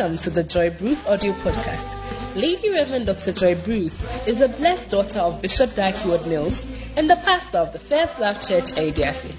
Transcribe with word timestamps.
Welcome 0.00 0.24
to 0.24 0.30
the 0.30 0.42
Joy 0.42 0.70
Bruce 0.78 1.04
audio 1.04 1.32
podcast. 1.44 1.92
Lady 2.34 2.70
Reverend 2.70 3.04
Dr. 3.04 3.34
Joy 3.34 3.62
Bruce 3.62 4.00
is 4.26 4.40
a 4.40 4.48
blessed 4.48 4.88
daughter 4.88 5.18
of 5.18 5.42
Bishop 5.42 5.74
Dag 5.74 5.92
Heward-Mills 5.92 6.64
and 6.96 7.04
the 7.04 7.16
pastor 7.16 7.58
of 7.58 7.74
the 7.74 7.80
First 7.80 8.18
Love 8.18 8.40
Church, 8.40 8.72
Ayeduase. 8.80 9.36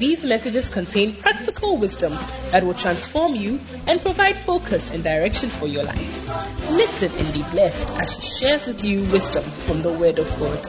These 0.00 0.24
messages 0.24 0.68
contain 0.68 1.14
practical 1.14 1.78
wisdom 1.78 2.14
that 2.50 2.64
will 2.64 2.74
transform 2.74 3.36
you 3.36 3.60
and 3.86 4.02
provide 4.02 4.34
focus 4.44 4.90
and 4.90 5.04
direction 5.04 5.48
for 5.48 5.68
your 5.68 5.84
life. 5.84 6.02
Listen 6.74 7.12
and 7.14 7.32
be 7.32 7.46
blessed 7.54 7.86
as 8.02 8.18
she 8.18 8.42
shares 8.42 8.66
with 8.66 8.82
you 8.82 9.06
wisdom 9.12 9.46
from 9.68 9.80
the 9.84 9.94
Word 9.94 10.18
of 10.18 10.26
God. 10.42 10.66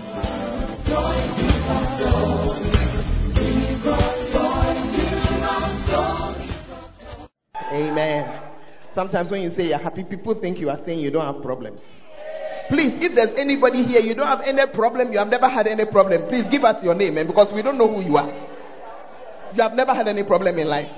Amen. 7.73 8.50
Sometimes 8.93 9.31
when 9.31 9.41
you 9.41 9.51
say 9.51 9.69
you're 9.69 9.77
happy, 9.77 10.03
people 10.03 10.39
think 10.39 10.59
you 10.59 10.69
are 10.69 10.79
saying 10.85 10.99
you 10.99 11.11
don't 11.11 11.33
have 11.33 11.41
problems. 11.41 11.82
Please, 12.69 12.93
if 13.04 13.15
there's 13.15 13.37
anybody 13.37 13.83
here, 13.83 14.01
you 14.01 14.15
don't 14.15 14.27
have 14.27 14.41
any 14.45 14.61
problem, 14.73 15.11
you 15.11 15.19
have 15.19 15.27
never 15.27 15.47
had 15.49 15.68
any 15.68 15.86
problem, 15.86 16.27
please 16.29 16.45
give 16.49 16.63
us 16.63 16.83
your 16.83 16.96
name, 16.96 17.18
and 17.18 17.27
because 17.27 17.54
we 17.54 17.61
don't 17.61 17.77
know 17.77 17.87
who 17.93 18.01
you 18.01 18.15
are. 18.18 18.29
You 19.54 19.61
have 19.61 19.73
never 19.73 19.93
had 19.93 20.07
any 20.07 20.23
problem 20.23 20.57
in 20.57 20.68
life. 20.68 20.89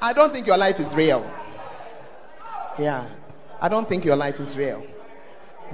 I 0.00 0.12
don't 0.12 0.32
think 0.32 0.46
your 0.46 0.56
life 0.56 0.76
is 0.78 0.94
real. 0.94 1.22
Yeah. 2.78 3.12
I 3.60 3.68
don't 3.68 3.88
think 3.88 4.04
your 4.04 4.14
life 4.14 4.36
is 4.38 4.56
real. 4.56 4.86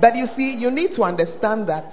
But 0.00 0.16
you 0.16 0.26
see, 0.26 0.54
you 0.54 0.70
need 0.70 0.92
to 0.92 1.02
understand 1.02 1.68
that. 1.68 1.92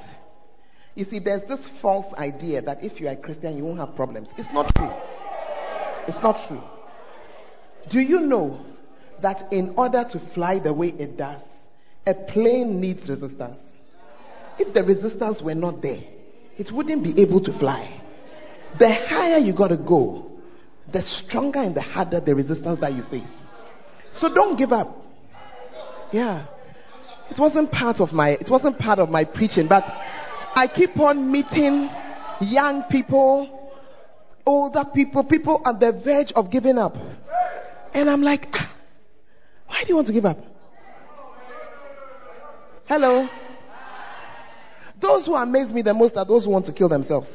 You 0.95 1.05
see, 1.05 1.19
there's 1.19 1.47
this 1.47 1.67
false 1.81 2.13
idea 2.15 2.61
that 2.61 2.83
if 2.83 2.99
you 2.99 3.07
are 3.07 3.11
a 3.11 3.17
Christian, 3.17 3.57
you 3.57 3.65
won't 3.65 3.79
have 3.79 3.95
problems. 3.95 4.29
It's 4.37 4.51
not 4.53 4.73
true. 4.75 4.91
It's 6.07 6.21
not 6.23 6.47
true. 6.47 6.61
Do 7.89 7.99
you 7.99 8.21
know 8.21 8.65
that 9.21 9.51
in 9.51 9.73
order 9.77 10.05
to 10.11 10.19
fly 10.33 10.59
the 10.59 10.73
way 10.73 10.89
it 10.89 11.17
does, 11.17 11.41
a 12.05 12.13
plane 12.13 12.79
needs 12.79 13.09
resistance? 13.09 13.59
If 14.57 14.73
the 14.73 14.83
resistance 14.83 15.41
were 15.41 15.55
not 15.55 15.81
there, 15.81 16.03
it 16.57 16.71
wouldn't 16.71 17.03
be 17.03 17.21
able 17.21 17.41
to 17.41 17.57
fly. 17.57 18.01
The 18.77 18.93
higher 18.93 19.37
you 19.37 19.53
got 19.53 19.69
to 19.69 19.77
go, 19.77 20.31
the 20.91 21.01
stronger 21.01 21.59
and 21.59 21.75
the 21.75 21.81
harder 21.81 22.19
the 22.19 22.35
resistance 22.35 22.79
that 22.79 22.93
you 22.93 23.03
face. 23.03 23.23
So 24.13 24.33
don't 24.33 24.57
give 24.57 24.71
up. 24.71 25.01
Yeah. 26.11 26.47
It 27.29 27.39
wasn't 27.39 27.71
part 27.71 28.01
of 28.01 28.11
my 28.11 28.31
it 28.31 28.49
wasn't 28.49 28.77
part 28.77 28.99
of 28.99 29.09
my 29.09 29.23
preaching, 29.23 29.67
but 29.67 29.83
I 29.85 30.69
keep 30.73 30.99
on 30.99 31.31
meeting 31.31 31.89
young 32.41 32.83
people, 32.89 33.71
older 34.45 34.83
people, 34.93 35.23
people 35.23 35.61
at 35.65 35.79
the 35.79 35.93
verge 35.93 36.33
of 36.33 36.51
giving 36.51 36.77
up. 36.77 36.97
And 37.93 38.09
I'm 38.09 38.21
like, 38.21 38.47
ah, 38.53 38.75
why 39.71 39.83
do 39.83 39.89
you 39.89 39.95
want 39.95 40.07
to 40.07 40.13
give 40.13 40.25
up? 40.25 40.37
Hello? 42.85 43.27
Those 44.99 45.25
who 45.25 45.33
amaze 45.33 45.73
me 45.73 45.81
the 45.81 45.93
most 45.93 46.17
are 46.17 46.25
those 46.25 46.43
who 46.43 46.51
want 46.51 46.65
to 46.65 46.73
kill 46.73 46.89
themselves. 46.89 47.29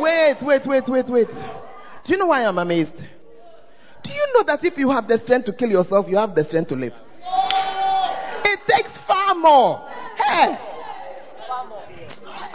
Wait, 0.00 0.36
wait, 0.40 0.62
wait, 0.64 0.84
wait, 0.88 1.08
wait. 1.08 1.28
Do 1.28 2.12
you 2.12 2.16
know 2.16 2.28
why 2.28 2.44
I'm 2.44 2.56
amazed? 2.58 2.94
Do 2.94 4.12
you 4.12 4.26
know 4.34 4.44
that 4.44 4.64
if 4.64 4.78
you 4.78 4.88
have 4.90 5.08
the 5.08 5.18
strength 5.18 5.46
to 5.46 5.52
kill 5.52 5.68
yourself, 5.68 6.06
you 6.08 6.16
have 6.16 6.34
the 6.34 6.44
strength 6.44 6.68
to 6.68 6.76
live? 6.76 6.94
It 8.44 8.60
takes 8.68 8.96
far 9.04 9.34
more. 9.34 9.86
Hey! 10.16 10.56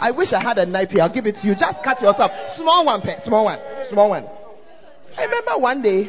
I 0.00 0.12
wish 0.16 0.32
I 0.32 0.40
had 0.40 0.56
a 0.58 0.66
knife 0.66 0.88
here. 0.90 1.02
I'll 1.02 1.12
give 1.12 1.26
it 1.26 1.36
to 1.36 1.46
you. 1.46 1.54
Just 1.54 1.84
cut 1.84 2.00
yourself. 2.00 2.32
Small 2.56 2.86
one, 2.86 3.02
small 3.24 3.44
one, 3.44 3.58
small 3.90 4.10
one. 4.10 4.26
I 5.16 5.24
remember 5.24 5.58
one 5.58 5.82
day, 5.82 6.08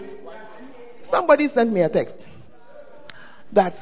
somebody 1.12 1.50
sent 1.50 1.72
me 1.72 1.82
a 1.82 1.90
text 1.90 2.23
that 3.54 3.74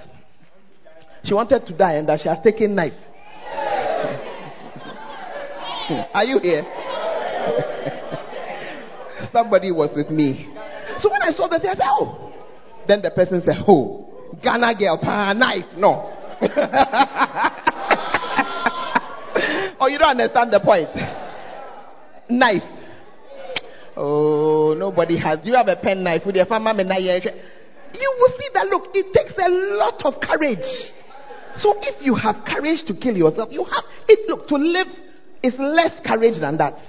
she 1.23 1.33
wanted 1.33 1.65
to 1.65 1.77
die 1.77 1.93
and 1.93 2.07
that 2.09 2.19
she 2.19 2.29
has 2.29 2.39
taken 2.43 2.75
knife. 2.75 2.93
Are 6.13 6.23
you 6.23 6.39
here? 6.39 6.63
Somebody 9.31 9.71
was 9.71 9.95
with 9.95 10.09
me. 10.09 10.47
So 10.99 11.09
when 11.09 11.21
I 11.21 11.31
saw 11.31 11.47
that, 11.47 11.61
I 11.61 11.73
said, 11.73 11.79
oh. 11.83 12.33
Then 12.87 13.01
the 13.01 13.11
person 13.11 13.41
said, 13.43 13.63
oh, 13.67 14.07
Ghana 14.41 14.75
girl, 14.77 14.97
pa, 15.01 15.33
knife. 15.33 15.65
No. 15.77 16.17
oh, 19.79 19.87
you 19.87 19.97
don't 19.97 20.19
understand 20.19 20.51
the 20.51 20.59
point. 20.59 20.89
Knife. 22.29 22.63
Oh, 23.95 24.73
nobody 24.77 25.17
has. 25.17 25.39
Do 25.41 25.49
you 25.49 25.55
have 25.55 25.67
a 25.67 25.75
pen 25.75 26.03
knife 26.03 26.23
with 26.25 26.35
your 26.35 26.45
family? 26.45 26.83
You 27.93 28.15
will 28.19 28.37
see 28.37 28.49
that 28.53 28.67
look, 28.67 28.89
it 28.93 29.13
takes 29.13 29.37
a 29.37 29.49
lot 29.49 30.05
of 30.05 30.19
courage. 30.19 30.91
So 31.57 31.75
if 31.81 32.01
you 32.01 32.15
have 32.15 32.45
courage 32.45 32.83
to 32.85 32.95
kill 32.95 33.17
yourself, 33.17 33.49
you 33.51 33.63
have 33.63 33.83
it 34.07 34.29
look 34.29 34.47
to 34.47 34.55
live 34.55 34.87
is 35.43 35.57
less 35.57 35.99
courage 36.05 36.39
than 36.39 36.57
that. 36.57 36.79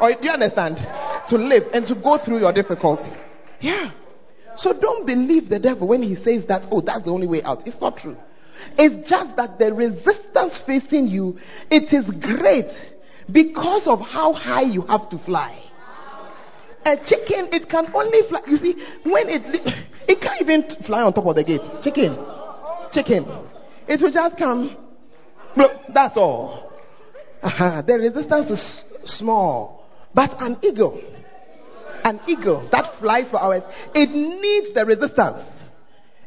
Or 0.00 0.12
do 0.12 0.18
you 0.22 0.30
understand? 0.30 0.78
To 1.28 1.36
live 1.36 1.64
and 1.72 1.86
to 1.86 1.94
go 1.94 2.18
through 2.18 2.38
your 2.38 2.52
difficulty. 2.52 3.12
Yeah. 3.60 3.92
So 4.56 4.72
don't 4.72 5.06
believe 5.06 5.48
the 5.48 5.58
devil 5.58 5.88
when 5.88 6.02
he 6.02 6.16
says 6.16 6.46
that, 6.46 6.66
oh, 6.70 6.80
that's 6.80 7.04
the 7.04 7.10
only 7.10 7.26
way 7.26 7.42
out. 7.42 7.66
It's 7.66 7.80
not 7.80 7.98
true. 7.98 8.16
It's 8.76 9.08
just 9.08 9.36
that 9.36 9.58
the 9.58 9.72
resistance 9.72 10.58
facing 10.66 11.06
you, 11.06 11.38
it 11.70 11.92
is 11.92 12.04
great 12.20 12.66
because 13.30 13.86
of 13.86 14.00
how 14.00 14.32
high 14.32 14.62
you 14.62 14.82
have 14.82 15.08
to 15.10 15.18
fly. 15.18 15.62
A 16.84 16.96
chicken, 16.96 17.48
it 17.52 17.68
can 17.68 17.90
only 17.94 18.20
fly. 18.28 18.40
You 18.46 18.56
see, 18.56 18.72
when 19.04 19.28
it 19.28 19.42
it 20.08 20.20
can't 20.20 20.40
even 20.40 20.84
fly 20.84 21.02
on 21.02 21.12
top 21.12 21.26
of 21.26 21.36
the 21.36 21.44
gate. 21.44 21.60
Chicken, 21.82 22.16
chicken, 22.92 23.26
it 23.88 24.00
will 24.00 24.12
just 24.12 24.36
come. 24.36 24.76
That's 25.92 26.16
all. 26.16 26.72
Uh-huh. 27.42 27.82
The 27.82 27.94
resistance 27.94 28.50
is 28.50 28.84
small, 29.04 29.86
but 30.14 30.30
an 30.40 30.58
eagle, 30.62 31.00
an 32.04 32.20
eagle 32.26 32.68
that 32.70 32.98
flies 32.98 33.30
for 33.30 33.40
hours, 33.40 33.62
it 33.94 34.10
needs 34.10 34.74
the 34.74 34.84
resistance. 34.84 35.42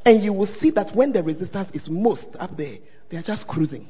And 0.05 0.21
you 0.21 0.33
will 0.33 0.47
see 0.47 0.71
that 0.71 0.93
when 0.95 1.13
the 1.13 1.23
resistance 1.23 1.69
is 1.73 1.87
most 1.89 2.27
up 2.37 2.57
there, 2.57 2.77
they 3.09 3.17
are 3.17 3.21
just 3.21 3.47
cruising. 3.47 3.87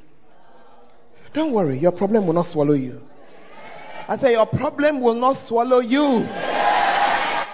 Don't 1.34 1.54
worry, 1.54 1.80
your 1.80 1.92
problem 1.92 2.28
will 2.28 2.34
not 2.34 2.46
swallow 2.46 2.74
you. 2.74 3.02
I 4.08 4.18
say, 4.18 4.34
your 4.34 4.46
problem 4.46 5.02
will 5.02 5.16
not 5.16 5.48
swallow 5.48 5.80
you. 5.80 6.28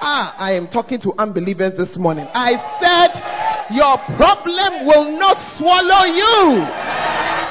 Ah, 0.02 0.36
I 0.38 0.54
am 0.54 0.68
talking 0.68 1.00
to 1.02 1.14
unbelievers 1.18 1.74
this 1.78 1.98
morning. 1.98 2.26
I 2.34 2.56
said, 2.80 3.76
your 3.76 3.98
problem 4.18 4.88
will 4.88 5.18
not 5.20 5.38
swallow 5.58 6.06
you. 6.08 6.66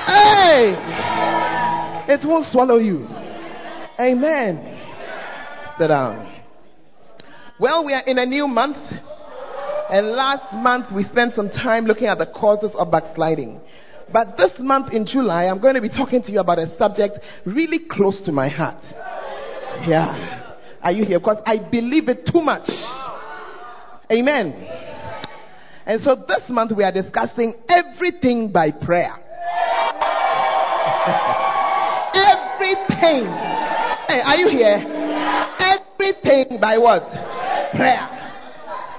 Hey, 0.08 0.74
it 2.12 2.26
won't 2.26 2.46
swallow 2.46 2.76
you. 2.78 3.06
Amen. 4.00 4.78
Sit 5.76 5.88
down. 5.88 6.26
Well, 7.60 7.84
we 7.84 7.92
are 7.92 8.02
in 8.06 8.18
a 8.18 8.24
new 8.26 8.48
month. 8.48 8.78
And 9.90 10.08
last 10.08 10.52
month 10.54 10.92
we 10.94 11.04
spent 11.04 11.34
some 11.34 11.50
time 11.50 11.84
looking 11.84 12.06
at 12.06 12.18
the 12.18 12.26
causes 12.26 12.74
of 12.74 12.90
backsliding. 12.90 13.60
But 14.12 14.36
this 14.36 14.52
month 14.58 14.92
in 14.92 15.06
July, 15.06 15.46
I'm 15.46 15.60
going 15.60 15.74
to 15.74 15.82
be 15.82 15.88
talking 15.88 16.22
to 16.22 16.32
you 16.32 16.40
about 16.40 16.58
a 16.58 16.74
subject 16.76 17.18
really 17.44 17.78
close 17.78 18.20
to 18.22 18.32
my 18.32 18.48
heart. 18.48 18.82
Yeah. 19.86 20.47
Are 20.82 20.92
you 20.92 21.04
here? 21.04 21.18
Because 21.18 21.42
I 21.44 21.58
believe 21.58 22.08
it 22.08 22.26
too 22.26 22.40
much. 22.40 22.70
Amen. 24.10 24.52
And 25.84 26.00
so 26.02 26.14
this 26.14 26.48
month 26.48 26.72
we 26.76 26.84
are 26.84 26.92
discussing 26.92 27.54
everything 27.68 28.52
by 28.52 28.70
prayer. 28.70 29.12
everything. 32.14 33.24
Hey, 34.06 34.20
are 34.24 34.36
you 34.36 34.48
here? 34.48 34.84
Everything 35.58 36.60
by 36.60 36.78
what? 36.78 37.08
Prayer. 37.72 38.18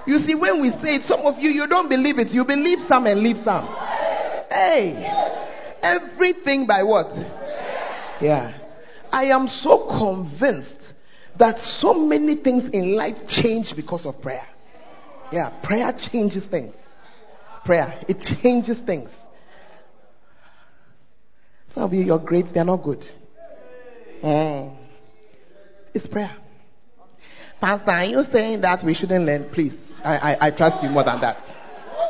You 0.06 0.20
see, 0.20 0.36
when 0.36 0.62
we 0.62 0.72
say 0.82 0.96
it, 0.96 1.04
some 1.04 1.22
of 1.22 1.38
you, 1.40 1.52
you 1.52 1.68
don't 1.68 1.90
believe 1.90 2.18
it. 2.18 2.30
You 2.30 2.44
believe 2.46 2.80
some 2.88 3.06
and 3.06 3.20
leave 3.22 3.38
some. 3.44 3.66
Hey, 4.50 5.06
everything 5.82 6.66
by 6.66 6.84
what? 6.84 7.08
Yeah. 8.20 8.58
I 9.12 9.26
am 9.26 9.48
so 9.48 9.88
convinced 9.88 10.79
that 11.40 11.60
so 11.60 11.94
many 11.94 12.36
things 12.36 12.70
in 12.74 12.96
life 12.96 13.16
change 13.28 13.74
because 13.76 14.06
of 14.06 14.22
prayer. 14.22 14.46
Yeah, 15.32 15.60
prayer 15.64 15.94
changes 16.12 16.46
things. 16.46 16.76
Prayer, 17.66 18.02
it 18.08 18.20
changes 18.20 18.78
things. 18.86 19.10
Some 21.74 21.84
of 21.84 21.94
you, 21.94 22.02
your 22.02 22.20
grades, 22.20 22.50
they're 22.54 22.64
not 22.66 22.84
good. 22.84 23.06
Mm. 24.24 24.76
It's 25.94 26.08
prayer. 26.08 26.36
Pastor, 27.62 27.92
are 27.92 28.06
you 28.06 28.24
saying 28.32 28.62
that 28.62 28.84
we 28.86 28.94
shouldn't 28.94 29.26
learn? 29.26 29.50
Please, 29.54 29.76
I, 30.04 30.18
I, 30.18 30.48
I 30.48 30.52
trust 30.52 30.84
you 30.84 30.90
more 30.90 31.04
than 31.04 31.22
that. 31.22 31.38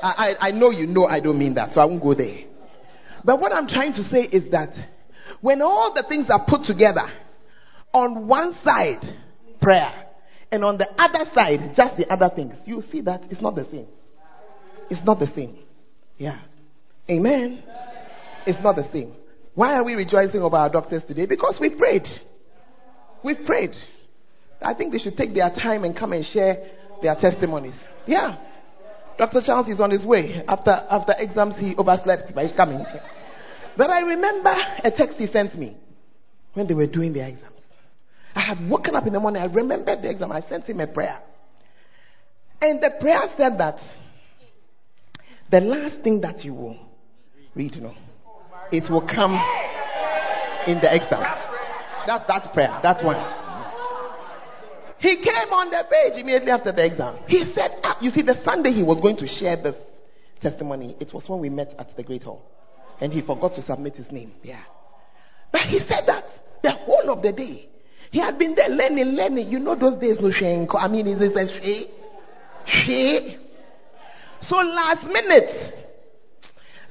I, 0.02 0.36
I, 0.40 0.48
I 0.48 0.52
know 0.52 0.70
you 0.70 0.88
know 0.88 1.06
I 1.06 1.20
don't 1.20 1.38
mean 1.38 1.56
that, 1.56 1.74
so 1.74 1.82
I 1.82 1.86
won't 1.86 2.02
go 2.02 2.14
there. 2.14 2.46
But 3.24 3.40
what 3.40 3.52
I'm 3.52 3.68
trying 3.68 3.94
to 3.94 4.04
say 4.04 4.22
is 4.24 4.52
that 4.52 4.74
when 5.42 5.62
all 5.62 5.94
the 5.94 6.04
things 6.08 6.30
are 6.30 6.46
put 6.48 6.64
together, 6.64 7.06
on 7.94 8.28
one 8.28 8.54
side, 8.64 9.04
prayer, 9.62 9.92
and 10.52 10.64
on 10.64 10.78
the 10.78 10.90
other 10.98 11.30
side, 11.34 11.74
just 11.76 11.98
the 11.98 12.12
other 12.12 12.30
things, 12.34 12.56
you 12.66 12.82
see 12.82 13.02
that 13.02 13.24
it's 13.30 13.42
not 13.42 13.56
the 13.56 13.66
same. 13.66 13.88
It's 14.90 15.04
not 15.04 15.20
the 15.20 15.28
same. 15.28 15.60
Yeah. 16.18 16.40
Amen. 17.10 17.64
It's 18.46 18.62
not 18.64 18.76
the 18.76 18.90
same. 18.92 19.14
Why 19.54 19.76
are 19.76 19.84
we 19.84 19.96
rejoicing 19.96 20.42
over 20.42 20.56
our 20.56 20.70
doctors 20.70 21.06
today? 21.06 21.26
Because 21.26 21.58
we 21.60 21.76
prayed. 21.76 22.08
We've 23.24 23.46
prayed. 23.46 23.76
I 24.62 24.74
think 24.74 24.92
they 24.92 25.00
should 25.00 25.18
take 25.18 25.34
their 25.34 25.50
time 25.50 25.84
and 25.84 25.96
come 25.96 26.14
and 26.14 26.26
share 26.26 26.70
their 27.02 27.16
testimonies. 27.16 27.76
Yeah. 28.06 28.38
Dr. 29.18 29.42
Charles 29.42 29.68
is 29.68 29.80
on 29.80 29.92
his 29.92 30.06
way. 30.06 30.44
After, 30.48 30.72
after 30.72 31.14
exams, 31.18 31.58
he 31.58 31.76
overslept, 31.76 32.34
but 32.34 32.46
he's 32.46 32.56
coming. 32.56 32.86
But 33.76 33.90
I 33.90 34.02
remember 34.02 34.54
a 34.84 34.92
text 34.92 35.18
he 35.18 35.28
sent 35.28 35.56
me 35.56 35.78
when 36.54 36.68
they 36.68 36.74
were 36.74 36.88
doing 36.88 37.14
their 37.14 37.28
exams. 37.28 37.59
I 38.40 38.42
had 38.42 38.70
woken 38.70 38.96
up 38.96 39.06
in 39.06 39.12
the 39.12 39.20
morning. 39.20 39.42
I 39.42 39.48
remembered 39.48 40.02
the 40.02 40.10
exam. 40.10 40.32
I 40.32 40.40
sent 40.40 40.66
him 40.66 40.80
a 40.80 40.88
prayer. 40.88 41.20
And 42.62 42.82
the 42.82 42.90
prayer 42.90 43.20
said 43.36 43.58
that 43.58 43.82
the 45.52 45.60
last 45.60 46.00
thing 46.04 46.22
that 46.22 46.46
you 46.46 46.54
will 46.54 46.80
read, 47.54 47.76
you 47.76 47.82
know, 47.82 47.96
it 48.72 48.90
will 48.90 49.06
come 49.06 49.34
in 50.68 50.80
the 50.80 50.88
exam. 50.96 51.20
That's 52.08 52.28
that 52.28 52.54
prayer. 52.54 52.80
That's 52.82 53.04
one. 53.04 53.18
He 55.00 55.18
came 55.18 55.52
on 55.52 55.70
the 55.70 55.84
page 55.92 56.22
immediately 56.22 56.52
after 56.52 56.72
the 56.72 56.86
exam. 56.86 57.20
He 57.28 57.44
said, 57.54 57.72
ah, 57.84 57.98
You 58.00 58.10
see, 58.10 58.22
the 58.22 58.42
Sunday 58.46 58.72
he 58.72 58.84
was 58.84 59.02
going 59.02 59.18
to 59.18 59.28
share 59.28 59.58
this 59.58 59.76
testimony, 60.42 60.96
it 61.02 61.14
was 61.14 61.28
when 61.28 61.42
we 61.42 61.50
met 61.50 61.76
at 61.78 61.94
the 61.98 62.04
Great 62.04 62.24
Hall. 62.24 62.42
And 63.02 63.12
he 63.12 63.22
forgot 63.22 63.56
to 63.56 63.62
submit 63.62 63.98
his 63.98 64.10
name. 64.14 64.32
Yeah. 64.44 64.64
But 65.52 65.64
he 65.64 65.80
said 65.80 66.04
that 66.08 66.24
the 66.64 66.72
whole 66.72 67.10
of 67.10 67.22
the 67.22 67.34
day, 67.34 67.70
he 68.12 68.20
had 68.20 68.40
been 68.40 68.56
there 68.56 68.70
learning, 68.70 69.06
learning. 69.06 69.50
You 69.50 69.60
know 69.60 69.76
those 69.76 70.00
days, 70.00 70.20
no 70.20 70.30
shenko. 70.30 70.76
I 70.78 70.88
mean, 70.88 71.08
is 71.08 71.22
it 71.22 71.36
a 71.36 71.48
she? 71.62 71.88
She? 72.66 73.38
So 74.42 74.56
last 74.58 75.06
minute, 75.06 75.74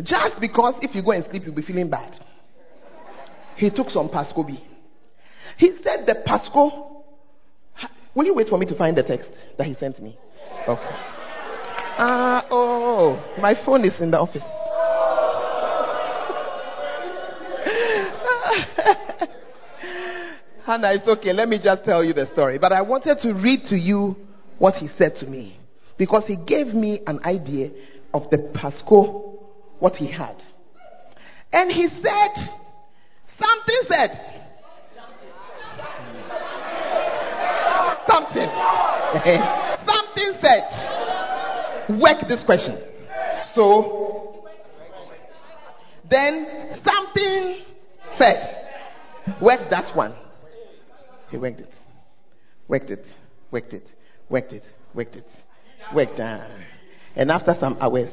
just 0.02 0.40
because 0.40 0.74
if 0.82 0.94
you 0.94 1.02
go 1.02 1.12
and 1.12 1.24
sleep, 1.24 1.42
you'll 1.44 1.54
be 1.54 1.62
feeling 1.62 1.90
bad. 1.90 2.16
He 3.56 3.70
took 3.70 3.90
some 3.90 4.08
Pascoe 4.08 4.46
He 5.56 5.72
said 5.82 6.06
the 6.06 6.22
Pasco. 6.24 7.04
Will 8.14 8.24
you 8.24 8.34
wait 8.34 8.48
for 8.48 8.58
me 8.58 8.66
to 8.66 8.76
find 8.76 8.96
the 8.96 9.02
text 9.02 9.30
that 9.56 9.66
he 9.66 9.74
sent 9.74 10.00
me? 10.00 10.16
Okay. 10.68 10.96
Ah, 12.00 12.44
uh, 12.44 12.48
oh, 12.50 13.34
my 13.40 13.54
phone 13.64 13.84
is 13.84 14.00
in 14.00 14.12
the 14.12 14.20
office. 14.20 14.42
Hannah, 20.68 20.92
it's 20.92 21.08
okay. 21.08 21.32
Let 21.32 21.48
me 21.48 21.58
just 21.58 21.82
tell 21.82 22.04
you 22.04 22.12
the 22.12 22.26
story. 22.26 22.58
But 22.58 22.74
I 22.74 22.82
wanted 22.82 23.18
to 23.20 23.32
read 23.32 23.64
to 23.70 23.76
you 23.78 24.14
what 24.58 24.74
he 24.74 24.88
said 24.98 25.16
to 25.16 25.26
me 25.26 25.58
because 25.96 26.24
he 26.26 26.36
gave 26.36 26.74
me 26.74 27.00
an 27.06 27.20
idea 27.24 27.70
of 28.12 28.28
the 28.28 28.36
Pasco, 28.52 29.40
what 29.78 29.96
he 29.96 30.12
had. 30.12 30.42
And 31.54 31.72
he 31.72 31.88
said, 31.88 32.34
something 33.38 33.80
said, 33.88 34.34
Something. 38.06 38.48
Something 39.86 40.32
said. 40.42 41.98
Work 41.98 42.28
this 42.28 42.42
question. 42.44 42.78
So, 43.54 44.44
then 46.10 46.78
something 46.82 47.64
said. 48.16 48.66
Work 49.40 49.70
that 49.70 49.94
one. 49.96 50.14
He 51.30 51.36
worked 51.36 51.60
it. 51.60 51.74
Worked 52.68 52.90
it. 52.90 53.06
Worked 53.50 53.74
it. 53.74 53.88
Worked 54.28 54.52
it. 54.52 54.64
Worked 54.94 55.16
it. 55.16 55.26
Worked. 55.94 56.20
And 56.20 57.30
after 57.30 57.56
some 57.58 57.76
hours, 57.80 58.10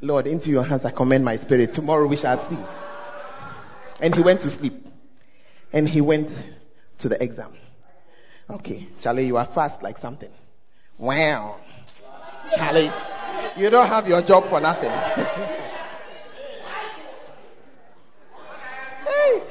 Lord, 0.00 0.26
into 0.26 0.50
your 0.50 0.64
hands 0.64 0.84
I 0.84 0.90
commend 0.90 1.24
my 1.24 1.36
spirit. 1.36 1.72
Tomorrow 1.72 2.06
we 2.06 2.16
shall 2.16 2.48
see. 2.48 2.58
And 4.00 4.14
he 4.14 4.22
went 4.22 4.42
to 4.42 4.50
sleep. 4.50 4.86
And 5.72 5.88
he 5.88 6.00
went 6.00 6.30
to 7.00 7.08
the 7.08 7.22
exam. 7.22 7.52
Okay, 8.50 8.88
Charlie, 9.00 9.26
you 9.26 9.36
are 9.36 9.46
fast 9.54 9.82
like 9.82 9.98
something. 9.98 10.30
Wow. 10.96 11.60
Charlie, 12.56 12.90
you 13.56 13.68
don't 13.68 13.88
have 13.88 14.06
your 14.06 14.22
job 14.22 14.48
for 14.48 14.60
nothing. 14.60 14.90
hey. 19.04 19.42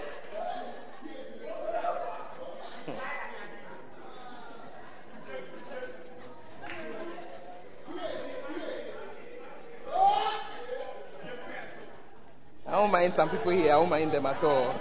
I 12.65 12.71
don't 12.87 12.93
mind 12.93 13.13
some 13.17 13.29
people 13.29 13.51
here, 13.51 13.73
I 13.73 13.79
don't 13.79 13.89
mind 13.89 14.13
them 14.13 14.25
at 14.25 14.41
all. 14.41 14.71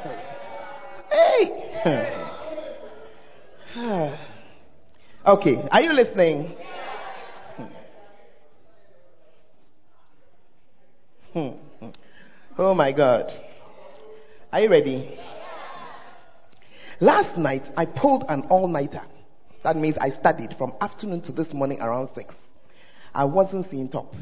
Hey! 1.11 1.77
okay, 5.27 5.69
are 5.71 5.83
you 5.83 5.93
listening? 5.93 6.55
Hmm. 11.33 11.51
Oh 12.57 12.75
my 12.75 12.93
God. 12.93 13.33
Are 14.53 14.61
you 14.61 14.71
ready? 14.71 15.19
Last 17.01 17.37
night 17.37 17.65
I 17.77 17.87
pulled 17.87 18.25
an 18.29 18.43
all 18.43 18.69
nighter. 18.69 19.03
That 19.65 19.77
means 19.77 19.99
I 20.01 20.11
studied 20.11 20.55
from 20.57 20.75
afternoon 20.81 21.23
to 21.23 21.33
this 21.33 21.53
morning 21.53 21.81
around 21.81 22.09
6. 22.15 22.35
I 23.13 23.25
wasn't 23.25 23.69
seeing 23.69 23.89
top. 23.89 24.15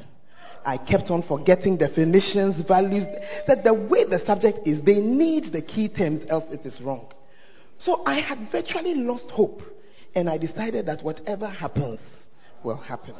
I 0.64 0.78
kept 0.78 1.10
on 1.10 1.22
forgetting 1.22 1.76
definitions, 1.76 2.62
values. 2.62 3.06
That 3.46 3.64
the 3.64 3.74
way 3.74 4.04
the 4.04 4.20
subject 4.24 4.60
is, 4.66 4.82
they 4.82 4.98
need 4.98 5.52
the 5.52 5.62
key 5.62 5.88
terms, 5.88 6.24
else 6.28 6.44
it 6.52 6.64
is 6.64 6.80
wrong. 6.80 7.06
So 7.78 8.02
I 8.06 8.20
had 8.20 8.50
virtually 8.50 8.94
lost 8.94 9.30
hope. 9.30 9.62
And 10.14 10.30
I 10.30 10.38
decided 10.38 10.86
that 10.86 11.02
whatever 11.02 11.48
happens 11.48 12.00
will 12.62 12.76
happen. 12.76 13.14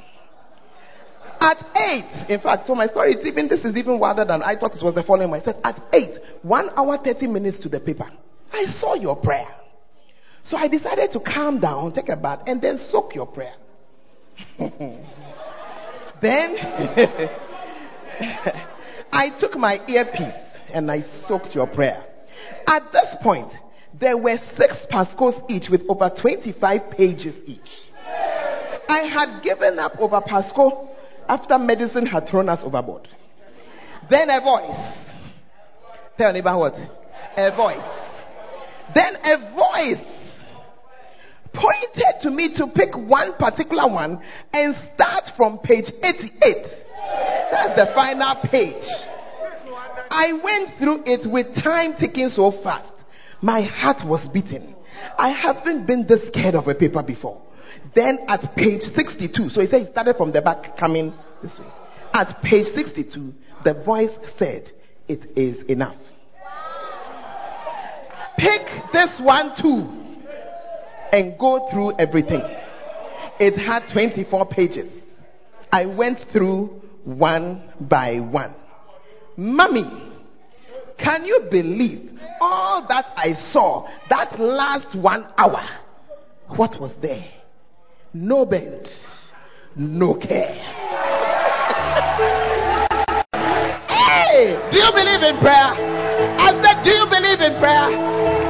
At 1.41 1.59
eight, 1.77 2.31
in 2.31 2.41
fact, 2.41 2.67
so 2.67 2.75
my 2.75 2.87
story 2.87 3.15
is 3.15 3.27
even 3.27 3.49
this 3.49 3.65
is 3.65 3.77
even 3.77 3.99
wilder 3.99 4.25
than 4.25 4.43
I 4.43 4.57
thought 4.57 4.77
it 4.77 4.83
was 4.83 4.95
the 4.95 5.03
following. 5.03 5.39
Said, 5.45 5.61
at 5.65 5.81
eight, 5.93 6.19
one 6.43 6.71
hour, 6.77 6.99
30 7.03 7.27
minutes 7.27 7.59
to 7.61 7.69
the 7.69 7.81
paper. 7.81 8.09
I 8.53 8.67
saw 8.67 8.95
your 8.95 9.17
prayer. 9.17 9.49
So 10.45 10.57
I 10.57 10.69
decided 10.69 11.11
to 11.13 11.21
calm 11.21 11.61
down, 11.61 11.93
take 11.93 12.09
a 12.09 12.17
bath, 12.17 12.43
and 12.47 12.63
then 12.63 12.79
soak 12.91 13.15
your 13.15 13.27
prayer. 13.27 13.55
then 16.25 16.57
I 19.13 19.31
took 19.39 19.57
my 19.57 19.81
earpiece 19.87 20.35
and 20.73 20.91
I 20.91 21.03
soaked 21.03 21.55
your 21.55 21.67
prayer. 21.67 22.05
At 22.67 22.91
this 22.93 23.17
point, 23.23 23.53
there 23.99 24.17
were 24.17 24.39
six 24.57 24.87
Pascoes 24.91 25.41
each 25.49 25.69
with 25.69 25.83
over 25.89 26.11
25 26.11 26.91
pages 26.91 27.37
each. 27.47 27.91
I 28.89 29.03
had 29.13 29.43
given 29.43 29.79
up 29.79 29.93
over 29.99 30.21
Pascoe 30.21 30.89
after 31.29 31.59
medicine 31.59 32.07
had 32.07 32.29
thrown 32.29 32.49
us 32.49 32.61
overboard. 32.63 33.09
Then 34.11 34.31
a 34.31 34.41
voice. 34.41 34.99
Tell 36.19 36.33
neighbor 36.33 36.57
what? 36.57 36.75
A 37.37 37.55
voice. 37.57 38.15
Then 38.95 39.17
a 39.17 39.55
voice 39.55 40.14
pointed 41.55 42.21
to 42.23 42.31
me 42.31 42.55
to 42.57 42.67
pick 42.67 42.97
one 42.97 43.35
particular 43.39 43.89
one 43.89 44.21
and 44.53 44.75
start 44.95 45.31
from 45.37 45.59
page 45.59 45.91
88. 46.03 46.85
That's 47.51 47.77
the 47.77 47.93
final 47.95 48.37
page. 48.51 48.85
I 50.11 50.33
went 50.33 50.79
through 50.79 51.03
it 51.07 51.31
with 51.31 51.55
time 51.63 51.95
ticking 51.99 52.29
so 52.29 52.51
fast. 52.51 52.93
My 53.41 53.63
heart 53.63 54.03
was 54.07 54.27
beating. 54.29 54.75
I 55.19 55.31
haven't 55.31 55.87
been 55.87 56.07
this 56.07 56.27
scared 56.29 56.55
of 56.55 56.69
a 56.69 56.75
paper 56.75 57.03
before. 57.03 57.41
Then 57.95 58.21
at 58.29 58.55
page 58.57 58.83
62, 58.83 59.51
so 59.51 59.61
he 59.61 59.67
said 59.67 59.87
he 59.87 59.93
started 59.93 60.17
from 60.17 60.33
the 60.33 60.43
back 60.43 60.77
coming 60.77 61.15
this 61.43 61.59
way. 61.59 61.67
At 62.13 62.43
page 62.43 62.67
62, 62.67 63.33
the 63.65 63.75
voice 63.75 64.17
said, 64.39 64.71
It 65.09 65.37
is 65.37 65.63
enough. 65.63 65.97
Pick 68.37 68.67
this 68.93 69.21
one 69.21 69.53
too 69.61 70.04
and 71.15 71.39
go 71.39 71.69
through 71.71 71.93
everything. 71.97 72.43
It 73.39 73.57
had 73.57 73.89
24 73.93 74.47
pages. 74.47 74.91
I 75.71 75.87
went 75.87 76.19
through 76.33 76.83
one 77.05 77.63
by 77.81 78.19
one. 78.19 78.53
Mummy, 79.37 79.85
can 80.99 81.25
you 81.25 81.47
believe 81.53 82.11
all 82.41 82.85
that 82.89 83.07
I 83.17 83.35
saw, 83.53 83.89
that 84.11 84.41
last 84.41 84.99
one 84.99 85.29
hour, 85.39 85.63
what 86.49 86.81
was 86.81 86.91
there? 87.01 87.31
No 88.13 88.45
bed, 88.45 88.89
no 89.77 90.15
care. 90.15 90.55
hey, 93.89 94.59
do 94.73 94.79
you 94.79 94.91
believe 94.91 95.23
in 95.23 95.39
prayer? 95.39 95.75
I 96.41 96.51
said, 96.61 96.83
Do 96.83 96.91
you 96.91 97.07
believe 97.09 97.41
in 97.41 97.61
prayer? 97.61 98.44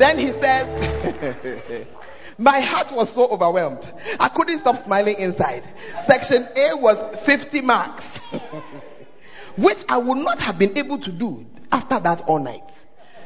Then 0.00 0.18
he 0.18 0.32
says, 0.40 1.86
My 2.38 2.58
heart 2.58 2.86
was 2.90 3.14
so 3.14 3.26
overwhelmed. 3.28 3.84
I 4.18 4.30
couldn't 4.34 4.60
stop 4.60 4.82
smiling 4.82 5.16
inside. 5.18 5.62
Section 6.06 6.48
A 6.56 6.74
was 6.74 6.96
50 7.26 7.60
marks, 7.60 8.02
which 9.58 9.76
I 9.90 9.98
would 9.98 10.16
not 10.16 10.38
have 10.38 10.58
been 10.58 10.74
able 10.78 10.98
to 11.02 11.12
do 11.12 11.44
after 11.70 12.00
that 12.00 12.22
all 12.26 12.38
night. 12.38 12.64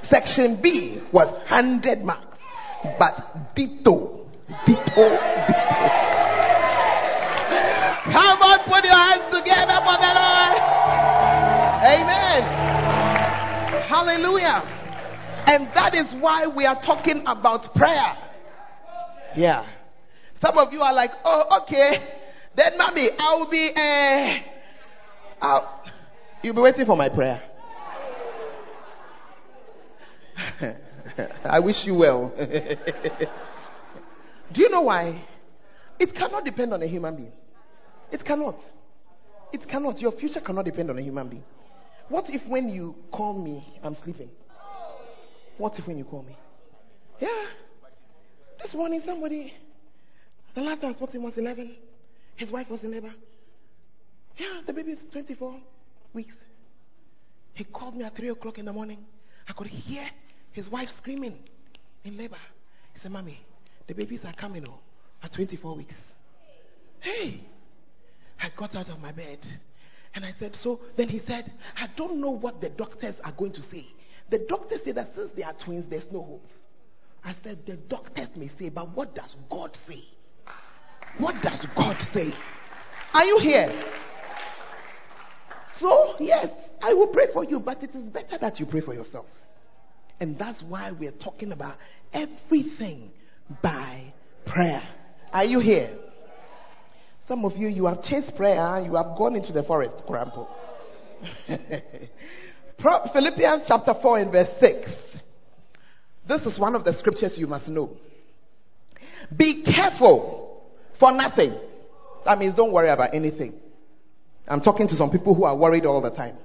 Section 0.08 0.60
B 0.60 1.00
was 1.12 1.30
100 1.48 2.00
marks, 2.00 2.38
but 2.98 3.54
ditto, 3.54 4.26
ditto, 4.66 4.82
ditto. 4.82 5.14
Come 8.10 8.42
on, 8.42 8.58
put 8.66 8.82
your 8.82 8.98
hands 8.98 9.30
together 9.30 9.78
for 9.78 9.94
the 10.02 10.10
Lord. 10.10 10.58
Amen. 11.86 12.42
Hallelujah. 13.86 14.73
And 15.46 15.68
that 15.74 15.94
is 15.94 16.14
why 16.20 16.46
we 16.46 16.64
are 16.64 16.80
talking 16.80 17.22
about 17.26 17.74
prayer. 17.74 18.16
Yeah. 19.36 19.66
Some 20.40 20.56
of 20.58 20.72
you 20.72 20.80
are 20.80 20.92
like, 20.92 21.10
oh, 21.24 21.62
okay. 21.62 21.98
Then, 22.56 22.78
mommy, 22.78 23.10
I'll 23.18 23.50
be, 23.50 23.70
uh, 23.74 24.38
I'll, 25.40 25.84
you'll 26.42 26.54
be 26.54 26.60
waiting 26.60 26.86
for 26.86 26.96
my 26.96 27.08
prayer. 27.08 27.42
I 31.44 31.60
wish 31.60 31.84
you 31.84 31.94
well. 31.94 32.32
Do 34.52 34.60
you 34.60 34.68
know 34.68 34.82
why? 34.82 35.24
It 35.98 36.14
cannot 36.14 36.44
depend 36.44 36.72
on 36.72 36.82
a 36.82 36.86
human 36.86 37.16
being. 37.16 37.32
It 38.10 38.24
cannot. 38.24 38.60
It 39.52 39.68
cannot. 39.68 40.00
Your 40.00 40.12
future 40.12 40.40
cannot 40.40 40.64
depend 40.64 40.90
on 40.90 40.98
a 40.98 41.02
human 41.02 41.28
being. 41.28 41.44
What 42.08 42.28
if 42.28 42.46
when 42.46 42.68
you 42.68 42.94
call 43.10 43.34
me, 43.34 43.78
I'm 43.82 43.96
sleeping? 44.02 44.30
What 45.58 45.78
if 45.78 45.86
when 45.86 45.98
you 45.98 46.04
call 46.04 46.22
me? 46.22 46.36
Yeah. 47.20 47.46
This 48.62 48.74
morning, 48.74 49.02
somebody, 49.04 49.52
the 50.54 50.62
last 50.62 50.80
time 50.80 50.92
I 50.92 50.96
spoke 50.96 51.10
to 51.10 51.16
him 51.16 51.22
was 51.22 51.36
11. 51.36 51.76
His 52.36 52.50
wife 52.50 52.68
was 52.70 52.82
in 52.82 52.90
labor. 52.90 53.12
Yeah, 54.36 54.62
the 54.66 54.72
baby 54.72 54.92
is 54.92 54.98
24 55.12 55.60
weeks. 56.12 56.34
He 57.52 57.64
called 57.64 57.94
me 57.94 58.04
at 58.04 58.16
3 58.16 58.30
o'clock 58.30 58.58
in 58.58 58.64
the 58.64 58.72
morning. 58.72 59.04
I 59.48 59.52
could 59.52 59.68
hear 59.68 60.04
his 60.50 60.68
wife 60.68 60.88
screaming 60.88 61.38
in 62.04 62.16
labor. 62.16 62.38
He 62.94 63.00
said, 63.00 63.12
Mommy, 63.12 63.38
the 63.86 63.94
babies 63.94 64.20
are 64.24 64.34
coming 64.34 64.64
oh, 64.68 64.78
at 65.22 65.32
24 65.32 65.76
weeks. 65.76 65.94
Hey, 66.98 67.40
I 68.40 68.48
got 68.56 68.74
out 68.74 68.88
of 68.88 68.98
my 68.98 69.12
bed 69.12 69.38
and 70.14 70.24
I 70.24 70.32
said, 70.38 70.56
So 70.56 70.80
then 70.96 71.08
he 71.08 71.20
said, 71.20 71.52
I 71.76 71.88
don't 71.96 72.20
know 72.20 72.30
what 72.30 72.60
the 72.60 72.70
doctors 72.70 73.16
are 73.22 73.32
going 73.32 73.52
to 73.52 73.62
say. 73.62 73.86
The 74.30 74.38
doctors 74.38 74.80
say 74.84 74.92
that 74.92 75.14
since 75.14 75.30
they 75.36 75.42
are 75.42 75.54
twins, 75.64 75.84
there's 75.88 76.10
no 76.10 76.22
hope. 76.22 76.46
I 77.24 77.34
said, 77.42 77.58
The 77.66 77.76
doctors 77.76 78.28
may 78.36 78.50
say, 78.58 78.68
but 78.68 78.94
what 78.94 79.14
does 79.14 79.34
God 79.50 79.76
say? 79.86 80.02
What 81.18 81.42
does 81.42 81.66
God 81.76 82.00
say? 82.12 82.32
Are 83.12 83.24
you 83.24 83.38
here? 83.38 83.84
So, 85.78 86.14
yes, 86.18 86.48
I 86.82 86.94
will 86.94 87.08
pray 87.08 87.26
for 87.32 87.44
you, 87.44 87.60
but 87.60 87.82
it 87.82 87.94
is 87.94 88.04
better 88.04 88.38
that 88.38 88.60
you 88.60 88.66
pray 88.66 88.80
for 88.80 88.94
yourself. 88.94 89.26
And 90.20 90.38
that's 90.38 90.62
why 90.62 90.92
we're 90.92 91.12
talking 91.12 91.52
about 91.52 91.76
everything 92.12 93.10
by 93.62 94.12
prayer. 94.46 94.82
Are 95.32 95.44
you 95.44 95.60
here? 95.60 95.90
Some 97.26 97.44
of 97.44 97.56
you, 97.56 97.68
you 97.68 97.86
have 97.86 98.02
chased 98.02 98.36
prayer, 98.36 98.80
you 98.84 98.94
have 98.94 99.16
gone 99.16 99.34
into 99.34 99.52
the 99.52 99.62
forest, 99.62 100.02
Crampo. 100.06 100.46
Philippians 102.78 103.64
chapter 103.66 103.94
4 104.00 104.18
and 104.18 104.32
verse 104.32 104.48
6. 104.60 104.90
This 106.26 106.42
is 106.46 106.58
one 106.58 106.74
of 106.74 106.84
the 106.84 106.94
scriptures 106.94 107.34
you 107.36 107.46
must 107.46 107.68
know. 107.68 107.96
Be 109.34 109.62
careful 109.64 110.62
for 110.98 111.12
nothing. 111.12 111.54
That 112.24 112.38
means 112.38 112.54
don't 112.54 112.72
worry 112.72 112.88
about 112.88 113.14
anything. 113.14 113.54
I'm 114.46 114.60
talking 114.60 114.88
to 114.88 114.96
some 114.96 115.10
people 115.10 115.34
who 115.34 115.44
are 115.44 115.56
worried 115.56 115.86
all 115.86 116.00
the 116.00 116.10
time. 116.10 116.36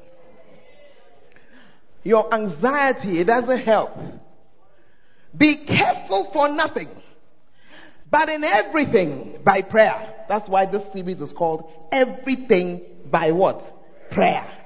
Your 2.04 2.34
anxiety, 2.34 3.20
it 3.20 3.26
doesn't 3.26 3.60
help. 3.60 3.92
Be 5.38 5.66
careful 5.66 6.30
for 6.34 6.50
nothing. 6.50 6.90
But 8.10 8.30
in 8.30 8.44
everything 8.44 9.40
by 9.44 9.62
prayer. 9.62 10.26
That's 10.28 10.48
why 10.50 10.66
this 10.66 10.92
series 10.94 11.22
is 11.22 11.32
called 11.32 11.72
Everything 11.92 12.82
by 13.12 13.32
what? 13.32 13.62
Prayer. 14.12 14.59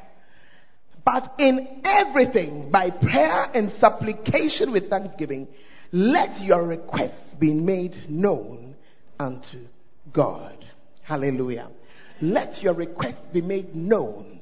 But 1.05 1.33
in 1.37 1.81
everything, 1.83 2.71
by 2.71 2.89
prayer 2.89 3.47
and 3.53 3.71
supplication 3.79 4.71
with 4.71 4.89
thanksgiving, 4.89 5.47
let 5.91 6.41
your 6.41 6.65
requests 6.65 7.35
be 7.39 7.53
made 7.53 8.09
known 8.09 8.75
unto 9.19 9.59
God. 10.13 10.57
Hallelujah. 11.03 11.69
Let 12.21 12.63
your 12.63 12.73
requests 12.73 13.27
be 13.33 13.41
made 13.41 13.75
known 13.75 14.39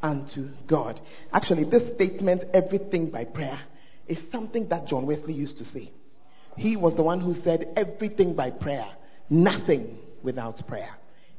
unto 0.00 0.50
God. 0.68 1.00
Actually, 1.32 1.64
this 1.64 1.94
statement, 1.94 2.44
everything 2.54 3.10
by 3.10 3.24
prayer, 3.24 3.60
is 4.06 4.18
something 4.30 4.68
that 4.68 4.86
John 4.86 5.06
Wesley 5.06 5.32
used 5.32 5.58
to 5.58 5.64
say. 5.64 5.90
He 6.56 6.76
was 6.76 6.94
the 6.94 7.02
one 7.02 7.20
who 7.20 7.34
said, 7.34 7.72
everything 7.76 8.36
by 8.36 8.50
prayer, 8.50 8.86
nothing 9.28 9.98
without 10.22 10.64
prayer. 10.68 10.94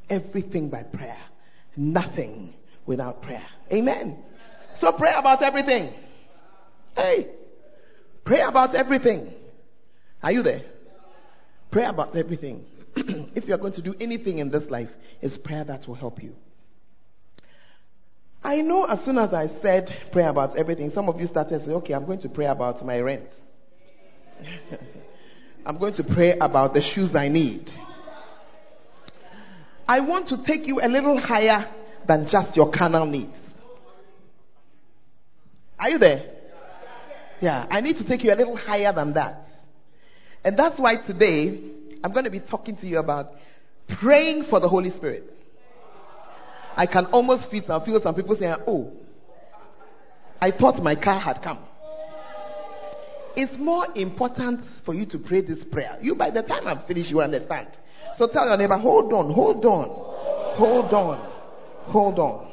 Everything 0.09 0.69
by 0.69 0.83
prayer, 0.83 1.17
nothing 1.75 2.53
without 2.85 3.21
prayer. 3.21 3.45
Amen. 3.71 4.17
So 4.77 4.91
pray 4.97 5.11
about 5.15 5.41
everything. 5.41 5.93
Hey, 6.95 7.31
pray 8.23 8.41
about 8.41 8.75
everything. 8.75 9.33
Are 10.21 10.31
you 10.31 10.43
there? 10.43 10.63
Pray 11.71 11.85
about 11.85 12.15
everything. 12.15 12.65
if 12.95 13.47
you 13.47 13.53
are 13.53 13.57
going 13.57 13.73
to 13.73 13.81
do 13.81 13.93
anything 13.99 14.39
in 14.39 14.49
this 14.49 14.69
life, 14.69 14.89
it's 15.21 15.37
prayer 15.37 15.63
that 15.65 15.87
will 15.87 15.95
help 15.95 16.23
you. 16.23 16.33
I 18.43 18.61
know 18.61 18.85
as 18.85 19.03
soon 19.03 19.17
as 19.17 19.33
I 19.33 19.47
said 19.61 19.89
pray 20.11 20.25
about 20.25 20.55
everything, 20.57 20.91
some 20.91 21.09
of 21.09 21.19
you 21.19 21.27
started 21.27 21.61
saying, 21.61 21.75
okay, 21.77 21.93
I'm 21.93 22.05
going 22.05 22.21
to 22.21 22.29
pray 22.29 22.45
about 22.45 22.85
my 22.85 22.99
rent. 22.99 23.29
I'm 25.65 25.79
going 25.79 25.95
to 25.95 26.03
pray 26.03 26.37
about 26.39 26.73
the 26.73 26.81
shoes 26.81 27.15
I 27.15 27.27
need. 27.27 27.71
I 29.87 29.99
want 30.01 30.27
to 30.29 30.43
take 30.43 30.67
you 30.67 30.79
a 30.81 30.87
little 30.87 31.19
higher 31.19 31.73
than 32.07 32.27
just 32.27 32.55
your 32.55 32.71
carnal 32.71 33.05
needs. 33.05 33.37
Are 35.85 35.89
you 35.89 35.99
there? 35.99 36.23
Yeah, 37.39 37.67
I 37.69 37.79
need 37.79 37.97
to 37.97 38.07
take 38.07 38.23
you 38.23 38.33
a 38.33 38.35
little 38.35 38.57
higher 38.57 38.91
than 38.91 39.13
that. 39.13 39.43
And 40.43 40.57
that's 40.57 40.79
why 40.79 40.95
today 40.95 41.61
I'm 42.03 42.11
going 42.11 42.23
to 42.25 42.31
be 42.31 42.39
talking 42.39 42.75
to 42.77 42.87
you 42.87 42.97
about 42.97 43.33
praying 44.01 44.45
for 44.49 44.59
the 44.59 44.67
Holy 44.67 44.89
Spirit. 44.89 45.31
I 46.75 46.87
can 46.87 47.05
almost 47.05 47.51
feel 47.51 47.61
some, 47.67 47.85
feel 47.85 48.01
some 48.01 48.15
people 48.15 48.35
saying, 48.35 48.55
Oh, 48.65 48.93
I 50.41 50.49
thought 50.49 50.81
my 50.81 50.95
car 50.95 51.19
had 51.19 51.43
come. 51.43 51.59
It's 53.35 53.55
more 53.59 53.85
important 53.93 54.61
for 54.83 54.95
you 54.95 55.05
to 55.05 55.19
pray 55.19 55.41
this 55.41 55.63
prayer. 55.65 55.99
You, 56.01 56.15
by 56.15 56.31
the 56.31 56.41
time 56.41 56.65
I'm 56.65 56.79
finished, 56.87 57.11
you 57.11 57.21
understand. 57.21 57.67
So 58.17 58.27
tell 58.27 58.47
your 58.47 58.57
neighbor, 58.57 58.79
hold 58.79 59.13
on, 59.13 59.31
hold 59.31 59.63
on, 59.63 59.89
hold 60.57 60.93
on, 60.95 61.31
hold 61.91 62.17
on. 62.17 62.51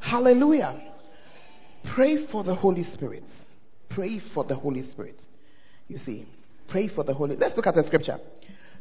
Hallelujah. 0.00 0.87
Pray 1.94 2.26
for 2.26 2.44
the 2.44 2.54
Holy 2.54 2.84
Spirit. 2.84 3.24
Pray 3.90 4.20
for 4.34 4.44
the 4.44 4.54
Holy 4.54 4.88
Spirit. 4.88 5.22
You 5.88 5.98
see, 5.98 6.26
pray 6.68 6.88
for 6.88 7.04
the 7.04 7.14
Holy. 7.14 7.36
Let's 7.36 7.56
look 7.56 7.66
at 7.66 7.74
the 7.74 7.82
scripture. 7.84 8.18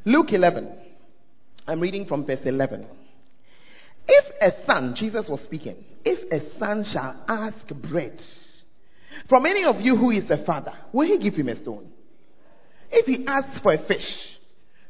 Luke 0.06 0.32
11. 0.32 0.72
I'm 1.66 1.80
reading 1.80 2.06
from 2.06 2.26
verse 2.26 2.46
11. 2.46 2.88
If 4.08 4.26
a 4.42 4.66
son, 4.66 4.94
Jesus 4.96 5.28
was 5.28 5.42
speaking, 5.42 5.84
if 6.06 6.32
a 6.32 6.58
son 6.58 6.86
shall 6.86 7.24
ask 7.28 7.68
bread 7.68 8.22
from 9.28 9.46
any 9.46 9.66
of 9.66 9.82
you 9.82 9.96
who 9.96 10.12
is 10.12 10.30
a 10.30 10.44
father, 10.46 10.74
will 10.94 11.08
he 11.08 11.18
give 11.18 11.34
him 11.34 11.50
a 11.50 11.56
stone? 11.56 11.92
If 12.90 13.06
he 13.06 13.26
asks 13.28 13.60
for 13.60 13.74
a 13.74 13.86
fish, 13.86 14.38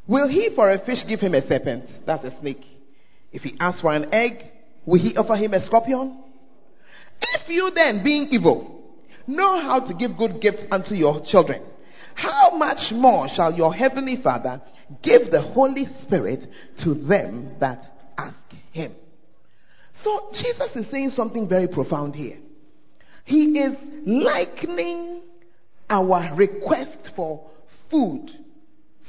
will 0.07 0.27
he 0.27 0.51
for 0.53 0.71
a 0.71 0.83
fish 0.83 1.00
give 1.07 1.19
him 1.19 1.33
a 1.33 1.47
serpent? 1.47 1.86
That's 2.05 2.24
a 2.24 2.39
snake. 2.39 2.63
If 3.31 3.41
he 3.41 3.55
asks 3.59 3.81
for 3.81 3.91
an 3.91 4.13
egg, 4.13 4.43
will 4.86 5.01
he 5.01 5.15
offer 5.15 5.36
him 5.36 5.53
a 5.53 5.65
scorpion? 5.65 6.24
If 7.21 7.50
you 7.50 7.71
then, 7.74 8.03
being 8.03 8.27
evil, 8.29 8.83
know 9.25 9.59
how 9.59 9.79
to 9.86 9.93
give 9.93 10.17
good 10.17 10.41
gifts 10.41 10.63
unto 10.71 10.95
your 10.95 11.21
children, 11.25 11.63
how 12.15 12.51
much 12.57 12.91
more 12.91 13.27
shall 13.29 13.53
your 13.53 13.74
heavenly 13.74 14.15
Father 14.21 14.62
give 15.01 15.29
the 15.31 15.41
Holy 15.41 15.86
Spirit 16.01 16.45
to 16.83 16.93
them 16.93 17.57
that 17.59 17.86
ask 18.17 18.38
him? 18.71 18.95
So 20.01 20.29
Jesus 20.33 20.75
is 20.75 20.89
saying 20.89 21.12
something 21.12 21.47
very 21.47 21.67
profound 21.67 22.15
here. 22.15 22.38
He 23.25 23.59
is 23.59 23.77
likening 24.05 25.21
our 25.89 26.33
request 26.36 27.12
for 27.15 27.50
food, 27.89 28.31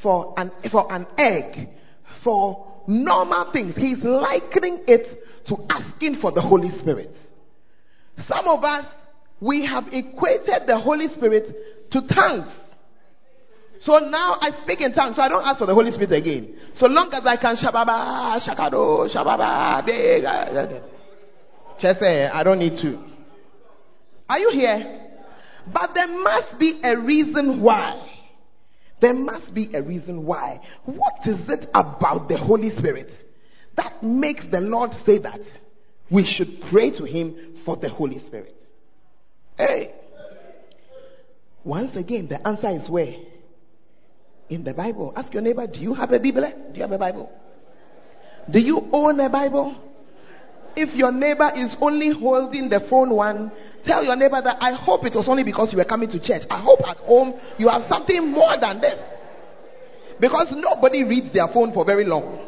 for 0.03 0.35
an, 0.37 0.51
for 0.71 0.93
an 0.93 1.07
egg, 1.17 1.69
for 2.25 2.83
normal 2.87 3.53
things. 3.53 3.77
He's 3.77 4.03
likening 4.03 4.85
it 4.89 5.07
to 5.47 5.57
asking 5.71 6.17
for 6.17 6.33
the 6.33 6.41
Holy 6.41 6.71
Spirit. 6.79 7.15
Some 8.27 8.49
of 8.49 8.65
us, 8.65 8.87
we 9.41 9.65
have 9.67 9.85
equated 9.93 10.67
the 10.67 10.79
Holy 10.79 11.09
Spirit 11.09 11.91
to 11.93 12.07
tongues. 12.07 12.53
So 13.81 13.99
now 13.99 14.37
I 14.41 14.51
speak 14.63 14.81
in 14.81 14.93
tongues, 14.93 15.17
so 15.17 15.23
I 15.23 15.29
don't 15.29 15.45
ask 15.45 15.59
for 15.59 15.67
the 15.67 15.75
Holy 15.75 15.93
Spirit 15.93 16.13
again. 16.13 16.59
So 16.75 16.87
long 16.87 17.13
as 17.13 17.25
I 17.25 17.37
can 17.37 17.57
shababa, 17.57 18.41
shakado, 18.41 19.09
shababa, 19.09 19.87
big. 19.87 20.83
Just 21.79 22.01
say, 22.01 22.27
I 22.27 22.43
don't 22.43 22.59
need 22.59 22.77
to. 22.77 22.99
Are 24.29 24.39
you 24.39 24.51
here? 24.51 25.07
But 25.73 25.95
there 25.95 26.09
must 26.09 26.59
be 26.59 26.81
a 26.83 26.99
reason 26.99 27.61
why. 27.63 28.05
There 29.01 29.15
must 29.15 29.55
be 29.55 29.71
a 29.75 29.83
reason 29.83 30.27
why. 30.27 30.61
What 30.85 31.27
is 31.27 31.49
it 31.49 31.71
about 31.73 32.29
the 32.29 32.37
Holy 32.37 32.75
Spirit 32.75 33.11
that 33.77 34.03
makes 34.03 34.45
the 34.51 34.61
Lord 34.61 34.93
say 35.07 35.19
that 35.19 35.41
we 36.11 36.25
should 36.25 36.61
pray 36.71 36.91
to 36.93 37.05
Him 37.05 37.57
for 37.65 37.77
the 37.77 37.89
Holy 37.89 38.19
Spirit? 38.21 38.55
Hey. 39.57 39.95
Once 41.65 41.97
again, 41.97 42.29
the 42.29 42.47
answer 42.47 42.71
is 42.71 42.89
where? 42.89 43.15
In 44.49 44.65
the 44.65 44.73
Bible. 44.73 45.13
Ask 45.17 45.33
your 45.35 45.43
neighbor, 45.43 45.67
do 45.67 45.81
you 45.81 45.95
have 45.95 46.13
a 46.13 46.19
Bible? 46.19 46.53
Do 46.73 46.77
you 46.77 46.83
have 46.83 46.93
a 46.93 46.99
Bible? 46.99 47.31
Do 48.51 48.59
you 48.59 48.89
own 48.93 49.21
a 49.21 49.29
Bible? 49.29 49.77
If 50.77 50.95
your 50.95 51.11
neighbor 51.11 51.51
is 51.57 51.77
only 51.81 52.13
holding 52.13 52.69
the 52.69 52.81
phone 52.89 53.11
one, 53.11 53.51
tell 53.85 54.05
your 54.05 54.17
neighbor 54.17 54.41
that 54.41 54.59
I 54.61 54.73
hope 54.73 55.05
it 55.05 55.15
was 55.15 55.29
only 55.29 55.43
because 55.43 55.73
you 55.73 55.79
were 55.79 55.85
coming 55.85 56.09
to 56.11 56.21
church. 56.21 56.43
I 56.49 56.61
hope 56.61 56.81
at 56.87 56.99
home 56.99 57.35
you 57.59 57.69
have 57.69 57.83
something 57.89 58.29
more 58.29 58.57
than 58.61 58.81
this. 58.81 58.99
Because 60.21 60.55
nobody 60.57 61.05
reads 61.05 61.33
their 61.33 61.49
phone 61.49 61.73
for 61.73 61.85
very 61.85 62.05
long. 62.05 62.48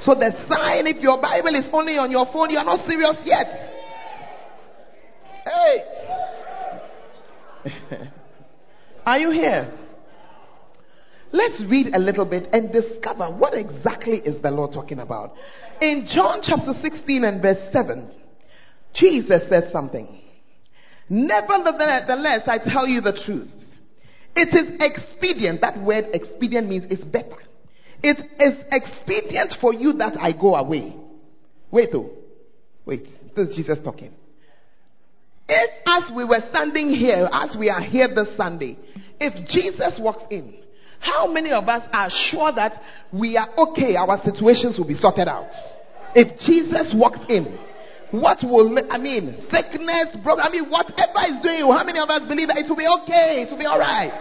So 0.00 0.14
the 0.14 0.32
sign, 0.48 0.86
if 0.86 1.02
your 1.02 1.20
Bible 1.20 1.54
is 1.54 1.68
only 1.72 1.98
on 1.98 2.10
your 2.10 2.26
phone, 2.32 2.50
you 2.50 2.58
are 2.58 2.64
not 2.64 2.86
serious 2.88 3.16
yet. 3.24 3.46
Hey. 5.44 5.84
are 9.06 9.18
you 9.18 9.30
here? 9.30 9.72
Let's 11.32 11.62
read 11.62 11.94
a 11.94 11.98
little 11.98 12.24
bit 12.24 12.48
and 12.52 12.72
discover 12.72 13.26
what 13.26 13.54
exactly 13.54 14.18
is 14.18 14.40
the 14.42 14.50
Lord 14.50 14.72
talking 14.72 14.98
about. 14.98 15.34
In 15.80 16.06
John 16.06 16.40
chapter 16.42 16.72
16 16.72 17.24
and 17.24 17.42
verse 17.42 17.72
7, 17.72 18.10
Jesus 18.94 19.48
said 19.48 19.70
something. 19.70 20.20
Nevertheless, 21.08 22.42
I 22.46 22.58
tell 22.58 22.86
you 22.86 23.00
the 23.00 23.12
truth. 23.12 23.50
It 24.34 24.48
is 24.54 24.80
expedient. 24.80 25.60
That 25.60 25.80
word 25.80 26.08
expedient 26.12 26.68
means 26.68 26.86
it's 26.90 27.04
better. 27.04 27.36
It 28.02 28.18
is 28.40 28.64
expedient 28.72 29.54
for 29.60 29.74
you 29.74 29.92
that 29.94 30.16
I 30.18 30.32
go 30.32 30.54
away. 30.54 30.94
Wait, 31.70 31.90
oh. 31.94 32.10
Wait. 32.86 33.06
This 33.36 33.48
is 33.48 33.56
Jesus 33.56 33.80
talking. 33.80 34.12
If 35.48 35.70
as 35.86 36.10
we 36.14 36.24
were 36.24 36.40
standing 36.50 36.90
here, 36.90 37.28
as 37.30 37.56
we 37.58 37.68
are 37.70 37.80
here 37.80 38.08
this 38.08 38.36
Sunday, 38.36 38.78
if 39.18 39.48
Jesus 39.48 39.98
walks 40.00 40.22
in, 40.30 40.54
how 41.00 41.30
many 41.32 41.50
of 41.50 41.68
us 41.68 41.86
are 41.92 42.10
sure 42.10 42.52
that 42.52 42.80
we 43.12 43.36
are 43.36 43.48
okay? 43.56 43.96
Our 43.96 44.20
situations 44.22 44.78
will 44.78 44.86
be 44.86 44.94
sorted 44.94 45.28
out. 45.28 45.50
If 46.14 46.38
Jesus 46.40 46.94
walks 46.94 47.20
in, 47.28 47.58
what 48.10 48.42
will, 48.42 48.78
I 48.90 48.98
mean, 48.98 49.34
sickness, 49.50 50.16
problem, 50.22 50.46
I 50.46 50.50
mean, 50.50 50.70
whatever 50.70 51.20
is 51.28 51.42
doing 51.42 51.58
you, 51.58 51.72
how 51.72 51.84
many 51.84 51.98
of 51.98 52.08
us 52.08 52.26
believe 52.28 52.48
that 52.48 52.58
it 52.58 52.68
will 52.68 52.76
be 52.76 52.88
okay, 53.02 53.42
it 53.42 53.50
will 53.50 53.58
be 53.58 53.66
alright? 53.66 54.12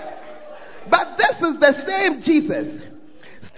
But 0.90 1.18
this 1.18 1.38
is 1.42 1.60
the 1.60 1.74
same 1.86 2.22
Jesus 2.22 2.89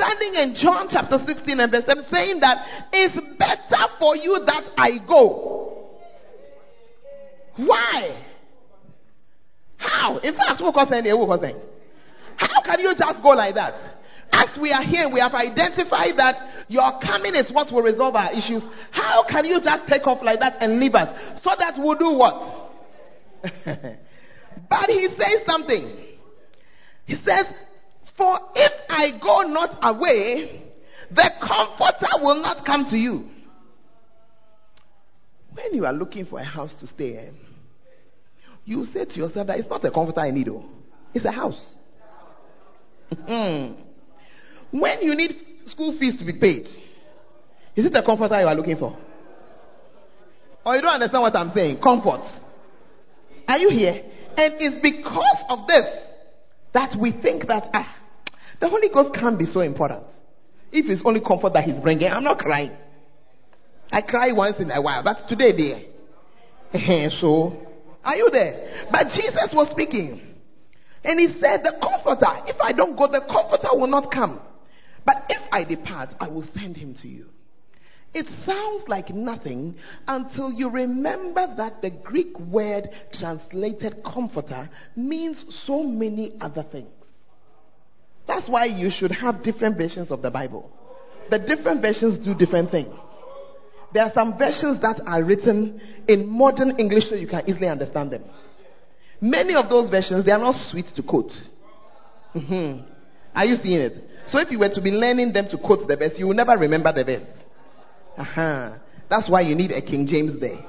standing 0.02 0.34
in 0.34 0.56
John 0.56 0.88
chapter 0.90 1.20
16 1.24 1.60
and 1.60 1.72
verse 1.72 1.86
7 1.86 2.06
saying 2.08 2.40
that 2.40 2.90
it's 2.92 3.16
better 3.38 3.86
for 4.00 4.16
you 4.16 4.40
that 4.46 4.74
I 4.76 4.98
go. 5.08 5.90
Why? 7.58 8.26
How? 9.78 10.18
In 10.18 10.34
fact, 10.34 10.58
saying? 10.60 11.62
How 12.38 12.62
can 12.64 12.80
you 12.80 12.94
just 12.98 13.22
go 13.22 13.30
like 13.30 13.56
that? 13.56 13.76
As 14.32 14.58
we 14.60 14.72
are 14.72 14.84
here, 14.84 15.10
we 15.12 15.20
have 15.20 15.34
identified 15.34 16.18
that 16.18 16.66
your 16.68 17.00
coming 17.02 17.36
is 17.36 17.52
what 17.52 17.72
will 17.72 17.84
resolve 17.84 18.16
our 18.16 18.32
issues. 18.32 18.64
How 18.92 19.26
can 19.30 19.46
you 19.46 19.60
just 19.62 19.88
take 19.88 20.08
off 20.08 20.24
like 20.24 20.40
that 20.40 20.58
and 20.62 20.80
leave 20.80 20.96
us? 20.96 21.42
So 21.44 21.52
that 21.60 21.76
we'll 21.78 21.98
do 21.98 22.18
what? 22.18 22.72
but 24.70 24.90
he 24.90 25.08
says 25.10 25.46
something. 25.46 25.98
He 27.06 27.16
says, 27.18 27.46
For 28.22 28.38
if 28.54 28.72
I 28.88 29.18
go 29.20 29.42
not 29.52 29.80
away, 29.82 30.62
the 31.10 31.32
comforter 31.42 32.24
will 32.24 32.40
not 32.40 32.64
come 32.64 32.86
to 32.92 32.96
you. 32.96 33.28
When 35.52 35.74
you 35.74 35.88
are 35.88 35.92
looking 35.94 36.28
for 36.28 36.38
a 36.38 36.44
house 36.44 36.76
to 36.82 36.88
stay 36.88 37.18
in, 37.18 37.36
you 38.64 38.86
say 38.86 39.06
to 39.06 39.16
yourself 39.16 39.48
that 39.48 39.58
it's 39.58 39.68
not 39.72 39.84
a 39.86 39.90
comforter 39.90 40.20
I 40.20 40.30
need, 40.30 40.50
oh. 40.50 40.64
it's 41.16 41.26
a 41.26 41.32
house. 41.32 41.76
Hmm. 43.10 43.74
when 44.70 45.02
you 45.02 45.16
need 45.16 45.36
school 45.66 45.98
fees 45.98 46.18
to 46.20 46.24
be 46.24 46.34
paid, 46.34 46.68
is 47.76 47.88
it 47.88 47.96
a 47.96 48.04
comforter 48.04 48.40
you 48.40 48.46
are 48.46 48.54
looking 48.56 48.78
for? 48.78 48.96
Or 50.64 50.76
you 50.76 50.82
don't 50.84 50.94
understand 50.94 51.24
what 51.24 51.36
I'm 51.36 51.50
saying? 51.54 51.82
Comfort. 51.82 52.28
Are 53.48 53.58
you 53.58 53.72
here? 53.72 54.04
And 54.38 54.54
it's 54.60 54.78
because 54.80 55.44
of 55.50 55.66
this 55.66 55.88
that 56.74 56.96
we 56.96 57.12
think 57.12 57.48
that 57.48 57.68
ah, 57.74 57.98
the 58.62 58.70
Holy 58.70 58.90
Ghost 58.90 59.14
can't 59.14 59.38
be 59.38 59.46
so 59.46 59.60
important. 59.60 60.04
If 60.72 60.86
it's 60.86 61.02
only 61.04 61.20
comfort 61.20 61.54
that 61.54 61.66
He's 61.66 61.82
bringing, 61.82 62.10
I'm 62.10 62.24
not 62.24 62.40
crying. 62.40 62.72
I 63.92 64.02
cry 64.02 64.32
once 64.32 64.60
in 64.60 64.72
a 64.72 64.82
while, 64.82 65.04
but 65.04 65.28
today, 65.28 65.52
dear. 65.52 67.10
so, 67.20 67.58
are 68.06 68.16
you 68.16 68.30
there? 68.32 68.88
But 68.90 69.08
Jesus 69.08 69.50
was 69.54 69.70
speaking. 69.72 70.22
And 71.04 71.20
he 71.20 71.28
said, 71.40 71.64
The 71.64 71.78
comforter, 71.82 72.44
if 72.46 72.62
I 72.62 72.72
don't 72.72 72.96
go, 72.96 73.08
the 73.08 73.22
comforter 73.22 73.70
will 73.74 73.88
not 73.88 74.12
come. 74.12 74.40
But 75.04 75.24
if 75.28 75.42
I 75.52 75.64
depart, 75.64 76.14
I 76.20 76.30
will 76.30 76.46
send 76.54 76.78
him 76.78 76.94
to 77.02 77.08
you. 77.08 77.26
It 78.14 78.28
sounds 78.46 78.88
like 78.88 79.10
nothing 79.10 79.76
until 80.08 80.52
you 80.52 80.70
remember 80.70 81.52
that 81.58 81.82
the 81.82 81.90
Greek 81.90 82.40
word 82.40 82.90
translated 83.12 84.04
comforter 84.04 84.70
means 84.96 85.44
so 85.66 85.84
many 85.84 86.34
other 86.40 86.64
things. 86.64 86.92
That's 88.28 88.48
why 88.48 88.66
you 88.66 88.90
should 88.90 89.12
have 89.12 89.44
different 89.44 89.78
versions 89.78 90.12
of 90.12 90.22
the 90.22 90.32
Bible. 90.32 90.70
The 91.30 91.40
different 91.40 91.82
versions 91.82 92.20
do 92.20 92.34
different 92.36 92.72
things. 92.72 92.94
There 93.94 94.04
are 94.04 94.12
some 94.14 94.38
versions 94.38 94.82
that 94.82 95.02
are 95.06 95.24
written 95.24 95.82
in 96.08 96.28
modern 96.28 96.80
English 96.80 97.10
so 97.10 97.16
you 97.16 97.28
can 97.28 97.44
easily 97.48 97.68
understand 97.68 98.12
them. 98.12 98.24
Many 99.20 99.54
of 99.56 99.70
those 99.70 99.90
versions, 99.90 100.26
they 100.26 100.32
are 100.32 100.40
not 100.40 100.56
sweet 100.56 100.88
to 100.96 101.04
quote. 101.04 101.32
Mm-hmm. 102.34 102.86
Are 103.36 103.46
you 103.46 103.56
seeing 103.58 103.82
it? 103.82 103.94
So 104.28 104.40
if 104.40 104.50
you 104.52 104.60
were 104.60 104.70
to 104.70 104.82
be 104.82 104.92
learning 104.92 105.34
them 105.34 105.48
to 105.50 105.58
quote 105.58 105.88
the 105.88 105.98
verse, 105.98 106.14
you 106.18 106.28
will 106.28 106.34
never 106.34 106.58
remember 106.58 106.92
the 106.94 107.04
verse. 107.04 107.28
Uh-huh. 108.18 108.72
That's 109.10 109.30
why 109.30 109.42
you 109.42 109.56
need 109.56 109.72
a 109.72 109.82
King 109.82 110.08
James 110.08 110.40
there. 110.40 110.64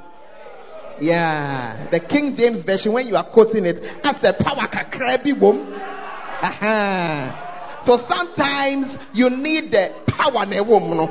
Yeah. 1.00 1.88
The 1.90 2.00
King 2.00 2.34
James 2.36 2.64
version, 2.64 2.92
when 2.92 3.06
you 3.06 3.16
are 3.16 3.28
quoting 3.28 3.64
it, 3.64 3.80
that's 4.02 4.20
the 4.20 4.34
power 4.38 4.66
kakrabi 4.68 5.38
wom. 5.38 6.01
Uh-huh. 6.42 7.84
So 7.84 7.98
sometimes 8.08 8.98
you 9.14 9.30
need 9.30 9.70
the 9.70 10.02
power 10.08 10.44
ne 10.46 10.60
wom 10.60 10.96
no. 10.96 11.06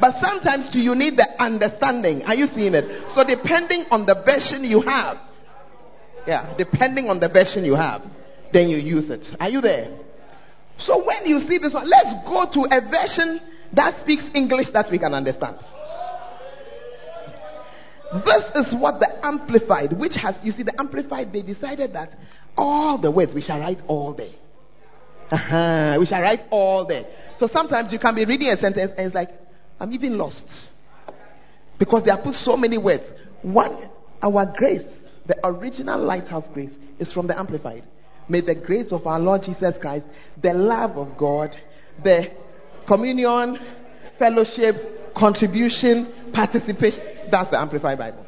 But 0.00 0.20
sometimes 0.20 0.68
you 0.72 0.94
need 0.94 1.16
the 1.16 1.28
understanding. 1.38 2.22
Are 2.22 2.34
you 2.34 2.46
seeing 2.46 2.74
it? 2.74 2.86
So 3.14 3.24
depending 3.24 3.84
on 3.90 4.06
the 4.06 4.14
version 4.24 4.64
you 4.64 4.80
have, 4.80 5.18
yeah, 6.26 6.54
depending 6.56 7.08
on 7.08 7.20
the 7.20 7.28
version 7.28 7.64
you 7.64 7.74
have, 7.74 8.02
then 8.52 8.68
you 8.68 8.78
use 8.78 9.10
it. 9.10 9.24
Are 9.38 9.48
you 9.48 9.60
there? 9.60 9.98
So 10.78 11.04
when 11.04 11.26
you 11.26 11.40
see 11.40 11.58
this 11.58 11.74
one, 11.74 11.88
let's 11.88 12.10
go 12.24 12.46
to 12.54 12.68
a 12.70 12.80
version 12.80 13.40
that 13.74 14.00
speaks 14.00 14.24
English 14.34 14.70
that 14.70 14.90
we 14.90 14.98
can 14.98 15.12
understand. 15.14 15.58
This 18.24 18.66
is 18.66 18.74
what 18.74 18.98
the 18.98 19.08
Amplified, 19.24 19.92
which 19.92 20.14
has, 20.16 20.34
you 20.42 20.50
see, 20.50 20.64
the 20.64 20.74
Amplified, 20.80 21.32
they 21.32 21.42
decided 21.42 21.92
that 21.92 22.10
all 22.56 22.98
the 22.98 23.10
words 23.10 23.32
we 23.32 23.40
shall 23.42 23.60
write 23.60 23.80
all 23.86 24.12
day. 24.12 24.34
Uh-huh, 25.30 25.96
we 25.98 26.06
shall 26.06 26.20
write 26.20 26.40
all 26.50 26.84
day. 26.86 27.06
So 27.38 27.46
sometimes 27.46 27.92
you 27.92 27.98
can 27.98 28.14
be 28.14 28.24
reading 28.24 28.48
a 28.48 28.56
sentence 28.56 28.92
and 28.96 29.06
it's 29.06 29.14
like, 29.14 29.30
I'm 29.78 29.92
even 29.92 30.18
lost. 30.18 30.44
Because 31.78 32.04
they 32.04 32.10
have 32.10 32.22
put 32.22 32.34
so 32.34 32.56
many 32.56 32.76
words. 32.76 33.04
One, 33.42 33.90
our 34.22 34.52
grace 34.54 34.84
the 35.30 35.46
original 35.46 36.00
lighthouse 36.00 36.46
grace 36.52 36.72
is 36.98 37.12
from 37.12 37.28
the 37.28 37.38
Amplified. 37.38 37.86
May 38.28 38.40
the 38.40 38.56
grace 38.56 38.90
of 38.90 39.06
our 39.06 39.20
Lord 39.20 39.42
Jesus 39.42 39.76
Christ, 39.80 40.04
the 40.42 40.52
love 40.52 40.96
of 40.96 41.16
God, 41.16 41.56
the 42.02 42.32
communion, 42.88 43.56
fellowship, 44.18 45.14
contribution, 45.16 46.32
participation. 46.32 47.04
That's 47.30 47.50
the 47.50 47.60
Amplified 47.60 47.98
Bible. 47.98 48.26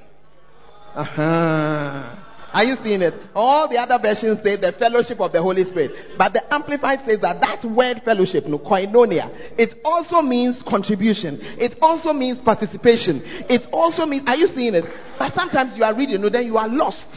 Uh-huh. 0.94 2.16
Are 2.52 2.64
you 2.64 2.76
seeing 2.82 3.00
it? 3.00 3.14
All 3.34 3.68
the 3.68 3.78
other 3.78 3.98
versions 4.00 4.42
say 4.42 4.56
the 4.56 4.72
fellowship 4.72 5.20
of 5.20 5.32
the 5.32 5.40
Holy 5.40 5.64
Spirit. 5.64 5.92
But 6.18 6.34
the 6.34 6.42
Amplified 6.52 7.00
says 7.06 7.20
that 7.22 7.40
that 7.40 7.64
word 7.64 8.02
fellowship, 8.04 8.44
no, 8.44 8.58
koinonia, 8.58 9.30
it 9.58 9.80
also 9.84 10.20
means 10.20 10.62
contribution. 10.62 11.38
It 11.58 11.76
also 11.80 12.12
means 12.12 12.40
participation. 12.42 13.22
It 13.48 13.66
also 13.72 14.04
means, 14.04 14.28
are 14.28 14.36
you 14.36 14.48
seeing 14.48 14.74
it? 14.74 14.84
But 15.18 15.32
sometimes 15.34 15.76
you 15.76 15.84
are 15.84 15.96
reading, 15.96 16.20
no, 16.20 16.28
then 16.28 16.44
you 16.44 16.58
are 16.58 16.68
lost. 16.68 17.08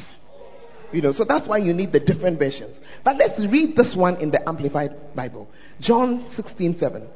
You 0.93 1.02
know, 1.02 1.12
so 1.12 1.26
that's 1.26 1.48
why 1.48 1.58
you 1.58 1.74
need 1.74 1.91
the 1.91 2.00
different 2.00 2.39
versions. 2.39 2.78
But 3.04 3.17
let's 3.17 3.39
read 3.45 3.76
this 3.76 3.93
one 3.95 4.15
in 4.21 4.32
the 4.32 4.48
Amplified 4.48 5.15
Bible. 5.15 5.50
John 5.82 6.30
16 6.30 6.80
7. 6.80 7.08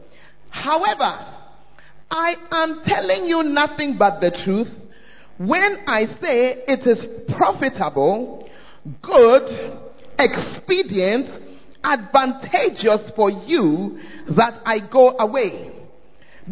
However, 0.49 1.39
I 2.11 2.35
am 2.51 2.81
telling 2.83 3.25
you 3.25 3.43
nothing 3.43 3.97
but 3.97 4.19
the 4.19 4.31
truth 4.31 4.67
when 5.39 5.77
I 5.87 6.05
say 6.21 6.63
it 6.67 6.85
is 6.85 6.99
profitable, 7.33 8.49
good, 9.01 9.81
expedient, 10.19 11.27
advantageous 11.81 13.09
for 13.15 13.31
you 13.31 13.99
that 14.35 14.61
I 14.65 14.79
go 14.91 15.15
away. 15.17 15.71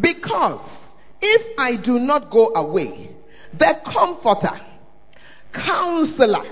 Because 0.00 0.66
if 1.20 1.58
I 1.58 1.76
do 1.76 1.98
not 1.98 2.30
go 2.30 2.54
away, 2.54 3.10
the 3.52 3.74
comforter, 3.84 4.58
counselor, 5.52 6.46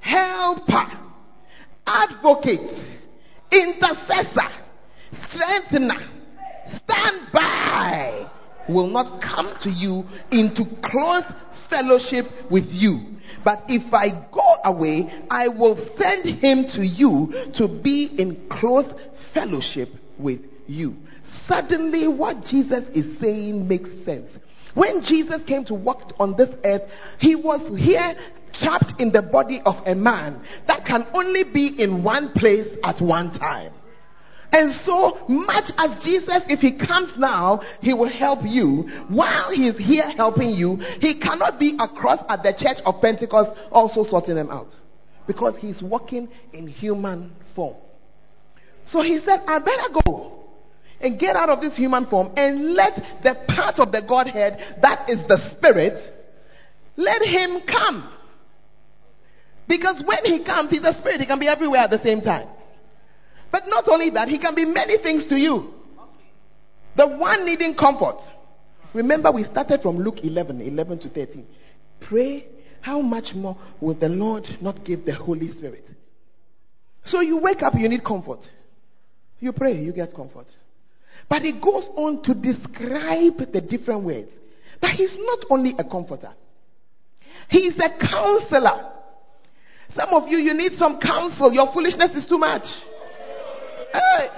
helper, 0.00 0.90
advocate, 1.86 2.70
intercessor, 3.50 4.50
strengthener, 5.30 6.06
stand 6.84 7.32
by 7.32 8.30
will 8.68 8.88
not 8.88 9.20
come 9.22 9.54
to 9.62 9.70
you 9.70 10.04
into 10.30 10.64
close 10.82 11.24
fellowship 11.68 12.26
with 12.50 12.66
you. 12.70 13.16
But 13.44 13.64
if 13.68 13.92
I 13.92 14.26
go 14.32 14.56
away, 14.64 15.10
I 15.30 15.48
will 15.48 15.76
send 15.96 16.24
him 16.24 16.66
to 16.74 16.84
you 16.84 17.32
to 17.56 17.68
be 17.68 18.06
in 18.18 18.48
close 18.48 18.92
fellowship 19.32 19.88
with 20.18 20.40
you. 20.66 20.96
Suddenly, 21.46 22.08
what 22.08 22.42
Jesus 22.44 22.88
is 22.94 23.18
saying 23.20 23.66
makes 23.68 23.90
sense. 24.04 24.30
When 24.74 25.00
Jesus 25.00 25.42
came 25.44 25.64
to 25.66 25.74
walk 25.74 26.12
on 26.18 26.36
this 26.36 26.54
earth, 26.64 26.82
he 27.18 27.34
was 27.34 27.60
here 27.78 28.14
trapped 28.52 29.00
in 29.00 29.12
the 29.12 29.22
body 29.22 29.60
of 29.64 29.76
a 29.86 29.94
man 29.94 30.42
that 30.66 30.84
can 30.84 31.06
only 31.14 31.44
be 31.44 31.80
in 31.82 32.02
one 32.02 32.32
place 32.32 32.68
at 32.84 33.00
one 33.00 33.32
time. 33.32 33.72
And 34.56 34.72
so 34.72 35.18
much 35.28 35.70
as 35.76 36.02
Jesus, 36.02 36.40
if 36.48 36.60
he 36.60 36.78
comes 36.78 37.12
now, 37.18 37.60
he 37.82 37.92
will 37.92 38.08
help 38.08 38.38
you. 38.42 38.88
While 39.08 39.50
he's 39.50 39.76
here 39.76 40.08
helping 40.16 40.48
you, 40.48 40.76
he 40.98 41.20
cannot 41.20 41.60
be 41.60 41.76
across 41.78 42.24
at 42.26 42.42
the 42.42 42.54
church 42.56 42.82
of 42.86 43.02
Pentecost 43.02 43.50
also 43.70 44.02
sorting 44.02 44.34
them 44.34 44.48
out. 44.50 44.74
Because 45.26 45.56
he's 45.58 45.82
walking 45.82 46.30
in 46.54 46.66
human 46.66 47.36
form. 47.54 47.76
So 48.86 49.02
he 49.02 49.20
said, 49.20 49.42
I 49.46 49.58
better 49.58 50.00
go 50.06 50.46
and 51.02 51.20
get 51.20 51.36
out 51.36 51.50
of 51.50 51.60
this 51.60 51.76
human 51.76 52.06
form 52.06 52.32
and 52.38 52.72
let 52.72 52.94
the 53.22 53.36
part 53.48 53.78
of 53.78 53.92
the 53.92 54.00
Godhead 54.00 54.78
that 54.80 55.10
is 55.10 55.18
the 55.28 55.36
Spirit, 55.50 56.14
let 56.96 57.20
him 57.20 57.60
come. 57.68 58.10
Because 59.68 60.02
when 60.02 60.24
he 60.24 60.42
comes, 60.42 60.70
he's 60.70 60.80
a 60.80 60.94
spirit. 60.94 61.20
He 61.20 61.26
can 61.26 61.38
be 61.38 61.46
everywhere 61.46 61.80
at 61.80 61.90
the 61.90 62.02
same 62.02 62.22
time. 62.22 62.48
But 63.56 63.68
not 63.68 63.88
only 63.88 64.10
that, 64.10 64.28
he 64.28 64.38
can 64.38 64.54
be 64.54 64.66
many 64.66 64.98
things 64.98 65.26
to 65.30 65.34
you. 65.34 65.72
The 66.94 67.08
one 67.08 67.46
needing 67.46 67.74
comfort. 67.74 68.18
Remember, 68.92 69.32
we 69.32 69.44
started 69.44 69.80
from 69.80 69.96
Luke 69.96 70.22
11, 70.22 70.60
11 70.60 70.98
to 70.98 71.08
13. 71.08 71.46
Pray, 71.98 72.48
how 72.82 73.00
much 73.00 73.34
more 73.34 73.56
will 73.80 73.94
the 73.94 74.10
Lord 74.10 74.46
not 74.60 74.84
give 74.84 75.06
the 75.06 75.14
Holy 75.14 75.50
Spirit? 75.52 75.88
So 77.06 77.22
you 77.22 77.38
wake 77.38 77.62
up, 77.62 77.72
you 77.78 77.88
need 77.88 78.04
comfort. 78.04 78.40
You 79.40 79.54
pray, 79.54 79.72
you 79.80 79.94
get 79.94 80.14
comfort. 80.14 80.48
But 81.26 81.40
he 81.40 81.52
goes 81.52 81.84
on 81.96 82.22
to 82.24 82.34
describe 82.34 83.38
the 83.54 83.62
different 83.62 84.04
ways. 84.04 84.28
But 84.82 84.90
he's 84.90 85.16
not 85.16 85.46
only 85.48 85.74
a 85.78 85.84
comforter, 85.84 86.34
he's 87.48 87.78
a 87.78 87.88
counselor. 87.88 88.92
Some 89.94 90.10
of 90.10 90.28
you, 90.28 90.36
you 90.36 90.52
need 90.52 90.72
some 90.72 91.00
counsel. 91.00 91.54
Your 91.54 91.72
foolishness 91.72 92.14
is 92.16 92.26
too 92.26 92.36
much. 92.36 92.66
Hey. 93.96 94.28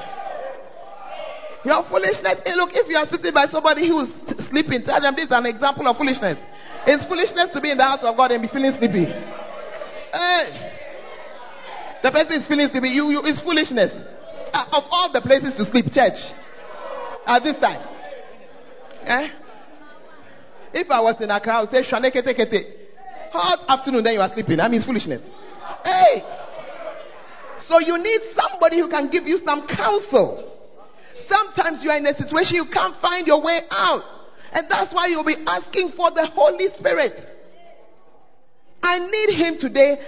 Your 1.65 1.83
foolishness. 1.89 2.41
Hey, 2.47 2.55
look, 2.55 2.71
if 2.73 2.89
you 2.89 2.97
are 2.97 3.07
sitting 3.09 3.35
by 3.35 3.47
somebody 3.47 3.89
who 3.89 4.07
is 4.07 4.11
sleeping, 4.49 4.83
tell 4.85 5.01
them 5.01 5.15
this 5.15 5.27
is 5.27 5.33
an 5.33 5.47
example 5.47 5.87
of 5.89 5.97
foolishness. 5.97 6.39
It's 6.87 7.05
foolishness 7.05 7.51
to 7.53 7.61
be 7.61 7.71
in 7.73 7.79
the 7.79 7.85
house 7.85 8.01
of 8.03 8.17
God 8.17 8.31
and 8.31 8.43
be 8.43 8.49
feeling 8.49 8.73
sleepy. 8.79 9.05
Hey. 9.05 10.75
The 12.03 12.11
person 12.13 12.41
is 12.41 12.47
feeling 12.47 12.69
sleepy. 12.71 12.89
You, 12.89 13.11
you, 13.11 13.21
it's 13.25 13.43
foolishness. 13.43 13.91
Uh, 14.53 14.65
of 14.73 14.85
all 14.89 15.13
the 15.13 15.21
places 15.21 15.57
to 15.57 15.65
sleep, 15.67 15.87
church, 15.91 16.17
at 17.27 17.43
this 17.43 17.59
time. 17.59 17.83
Eh? 19.05 19.29
If 20.73 20.91
I 20.91 21.01
was 21.01 21.21
in 21.21 21.31
a 21.31 21.41
crowd, 21.41 21.71
say, 21.71 21.83
Shanekete 21.83 22.35
kete. 22.39 22.63
Hot 23.33 23.65
afternoon, 23.69 24.05
then 24.05 24.15
you 24.15 24.21
are 24.21 24.33
sleeping. 24.33 24.57
That 24.57 24.71
means 24.71 24.87
foolishness. 24.87 25.23
Hey! 25.85 26.23
So 27.69 27.79
you 27.81 27.99
need 27.99 28.21
somebody 28.35 28.81
who 28.81 28.89
can 28.89 29.11
give 29.11 29.27
you 29.27 29.41
some 29.45 29.67
counsel. 29.69 30.45
Sometimes 31.29 31.85
you 31.85 31.91
are 31.91 31.99
in 31.99 32.07
a 32.07 32.17
situation 32.17 32.57
you 32.57 32.65
can't 32.73 32.97
find 33.01 33.27
your 33.27 33.43
way 33.43 33.61
out. 33.71 34.03
And 34.53 34.67
that's 34.71 34.93
why 34.95 35.09
you'll 35.09 35.25
be 35.25 35.37
asking 35.47 35.91
for 35.91 36.11
the 36.11 36.27
Holy 36.27 36.71
Spirit. 36.75 37.13
I 38.83 38.99
need 38.99 39.37
Him 39.37 39.59
today 39.59 39.99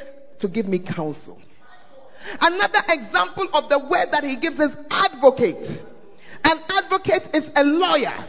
to 0.40 0.48
give 0.48 0.66
me 0.66 0.78
counsel. 0.78 1.38
Another 2.40 2.80
example 2.88 3.48
of 3.52 3.68
the 3.68 3.78
word 3.78 4.08
that 4.12 4.24
He 4.24 4.36
gives 4.40 4.58
is 4.58 4.74
advocate. 4.90 5.84
An 6.42 6.58
advocate 6.68 7.34
is 7.34 7.50
a 7.54 7.62
lawyer. 7.62 8.26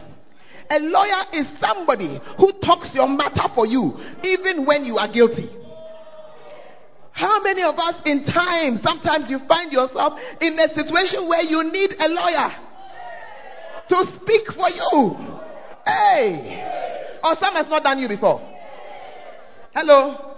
A 0.68 0.78
lawyer 0.78 1.24
is 1.32 1.46
somebody 1.58 2.20
who 2.38 2.52
talks 2.60 2.94
your 2.94 3.08
matter 3.08 3.48
for 3.54 3.66
you, 3.66 3.96
even 4.22 4.66
when 4.66 4.84
you 4.84 4.98
are 4.98 5.10
guilty. 5.10 5.48
How 7.12 7.42
many 7.42 7.62
of 7.62 7.78
us 7.78 8.00
in 8.06 8.24
time, 8.24 8.78
sometimes 8.82 9.30
you 9.30 9.38
find 9.46 9.72
yourself 9.72 10.18
in 10.40 10.58
a 10.58 10.68
situation 10.74 11.28
where 11.28 11.42
you 11.42 11.62
need 11.70 11.94
a 11.98 12.08
lawyer 12.08 12.50
to 13.88 14.12
speak 14.14 14.46
for 14.52 14.68
you? 14.70 15.16
Hey! 15.84 17.18
Or 17.22 17.36
some 17.36 17.54
has 17.54 17.68
not 17.68 17.84
done 17.84 17.98
you 17.98 18.08
before. 18.08 18.40
Hello? 19.74 20.36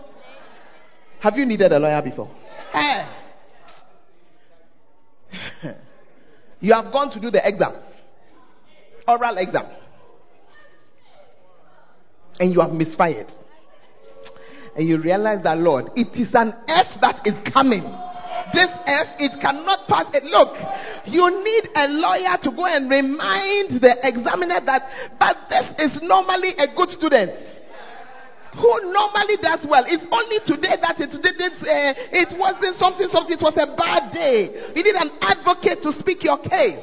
Have 1.20 1.36
you 1.36 1.46
needed 1.46 1.72
a 1.72 1.78
lawyer 1.78 2.02
before? 2.02 2.30
Hey! 2.72 3.06
you 6.60 6.72
have 6.74 6.92
gone 6.92 7.10
to 7.12 7.20
do 7.20 7.30
the 7.30 7.46
exam, 7.46 7.76
oral 9.06 9.38
exam, 9.38 9.66
and 12.40 12.52
you 12.52 12.60
have 12.60 12.72
misfired 12.72 13.32
and 14.76 14.88
you 14.88 14.98
realize 14.98 15.42
that, 15.44 15.58
Lord, 15.58 15.90
it 15.94 16.08
is 16.18 16.34
an 16.34 16.54
earth 16.68 16.98
that 17.00 17.22
is 17.24 17.34
coming. 17.52 17.82
This 18.52 18.68
earth, 18.86 19.12
it 19.22 19.40
cannot 19.40 19.86
pass 19.88 20.10
it. 20.14 20.24
Look, 20.24 20.54
you 21.06 21.22
need 21.30 21.64
a 21.74 21.88
lawyer 21.88 22.36
to 22.42 22.50
go 22.50 22.66
and 22.66 22.90
remind 22.90 23.78
the 23.80 23.96
examiner 24.02 24.60
that, 24.66 24.82
but 25.18 25.36
this 25.48 25.92
is 25.92 26.02
normally 26.02 26.54
a 26.58 26.74
good 26.74 26.90
student 26.90 27.32
who 28.54 28.70
normally 28.92 29.38
does 29.42 29.66
well. 29.66 29.84
It's 29.86 30.06
only 30.10 30.38
today 30.46 30.74
that 30.78 30.98
it 30.98 31.10
didn't, 31.10 31.58
uh, 31.62 31.94
it 32.14 32.38
wasn't 32.38 32.78
something, 32.78 33.08
something, 33.10 33.34
it 33.34 33.42
was 33.42 33.54
a 33.58 33.74
bad 33.74 34.12
day. 34.12 34.70
You 34.74 34.82
need 34.82 34.94
an 34.94 35.10
advocate 35.20 35.82
to 35.82 35.92
speak 35.92 36.22
your 36.22 36.38
case. 36.38 36.82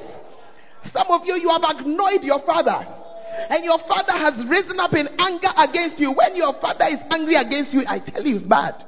Some 0.92 1.08
of 1.08 1.26
you, 1.26 1.36
you 1.36 1.50
have 1.50 1.64
annoyed 1.64 2.24
your 2.24 2.40
father 2.40 3.01
and 3.50 3.64
your 3.64 3.80
father 3.80 4.14
has 4.14 4.46
risen 4.46 4.80
up 4.80 4.94
in 4.94 5.08
anger 5.20 5.50
against 5.58 6.00
you, 6.00 6.12
when 6.12 6.36
your 6.36 6.54
father 6.60 6.86
is 6.90 7.00
angry 7.10 7.36
against 7.36 7.74
you, 7.74 7.82
I 7.88 8.00
tell 8.00 8.26
you 8.26 8.38
it's 8.38 8.46
bad. 8.46 8.86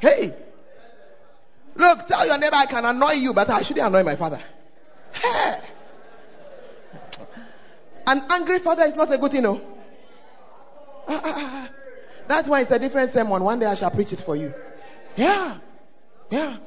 Hey, 0.00 0.34
look, 1.76 2.06
tell 2.06 2.26
your 2.26 2.38
neighbor 2.38 2.56
I 2.56 2.66
can 2.66 2.84
annoy 2.84 3.12
you, 3.12 3.32
but 3.32 3.48
I 3.48 3.62
shouldn't 3.62 3.86
annoy 3.86 4.02
my 4.02 4.16
father. 4.16 4.42
Hey. 5.12 5.60
An 8.06 8.22
angry 8.28 8.58
father 8.58 8.84
is 8.84 8.96
not 8.96 9.12
a 9.12 9.18
good 9.18 9.32
thing, 9.32 9.42
no. 9.42 9.60
Ah, 11.06 11.20
ah, 11.22 11.34
ah, 11.36 11.70
That's 12.28 12.48
why 12.48 12.62
it's 12.62 12.70
a 12.70 12.78
different 12.78 13.12
sermon. 13.12 13.42
One 13.42 13.58
day 13.58 13.66
I 13.66 13.74
shall 13.74 13.90
preach 13.90 14.12
it 14.12 14.22
for 14.24 14.36
you. 14.36 14.52
Yeah. 15.16 15.58
Yeah. 16.30 16.58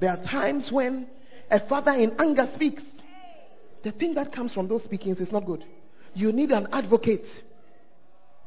There 0.00 0.10
are 0.10 0.22
times 0.24 0.70
when 0.72 1.08
a 1.50 1.66
father 1.66 1.92
in 1.92 2.16
anger 2.18 2.48
speaks. 2.54 2.82
The 3.84 3.92
thing 3.92 4.14
that 4.14 4.32
comes 4.32 4.52
from 4.52 4.68
those 4.68 4.82
speakings 4.84 5.20
is 5.20 5.30
not 5.30 5.46
good. 5.46 5.64
You 6.18 6.32
need 6.32 6.50
an 6.50 6.66
advocate. 6.72 7.26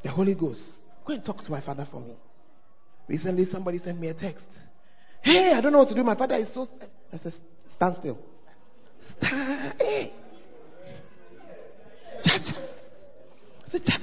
The 0.02 0.10
Holy 0.10 0.34
Ghost. 0.34 0.60
Go 1.06 1.14
and 1.14 1.24
talk 1.24 1.42
to 1.42 1.50
my 1.50 1.62
father 1.62 1.86
for 1.90 2.00
me. 2.00 2.14
Recently, 3.08 3.46
somebody 3.46 3.78
sent 3.78 3.98
me 3.98 4.08
a 4.08 4.14
text. 4.14 4.44
Hey, 5.22 5.54
I 5.54 5.60
don't 5.62 5.72
know 5.72 5.78
what 5.78 5.88
to 5.88 5.94
do. 5.94 6.04
My 6.04 6.14
father 6.14 6.34
is 6.34 6.52
so. 6.52 6.68
I 7.10 7.16
said, 7.16 7.32
stand 7.72 7.96
still. 7.96 8.18
Stand. 9.16 9.74
Hey. 9.80 10.12
I 12.14 12.28
said, 12.28 12.42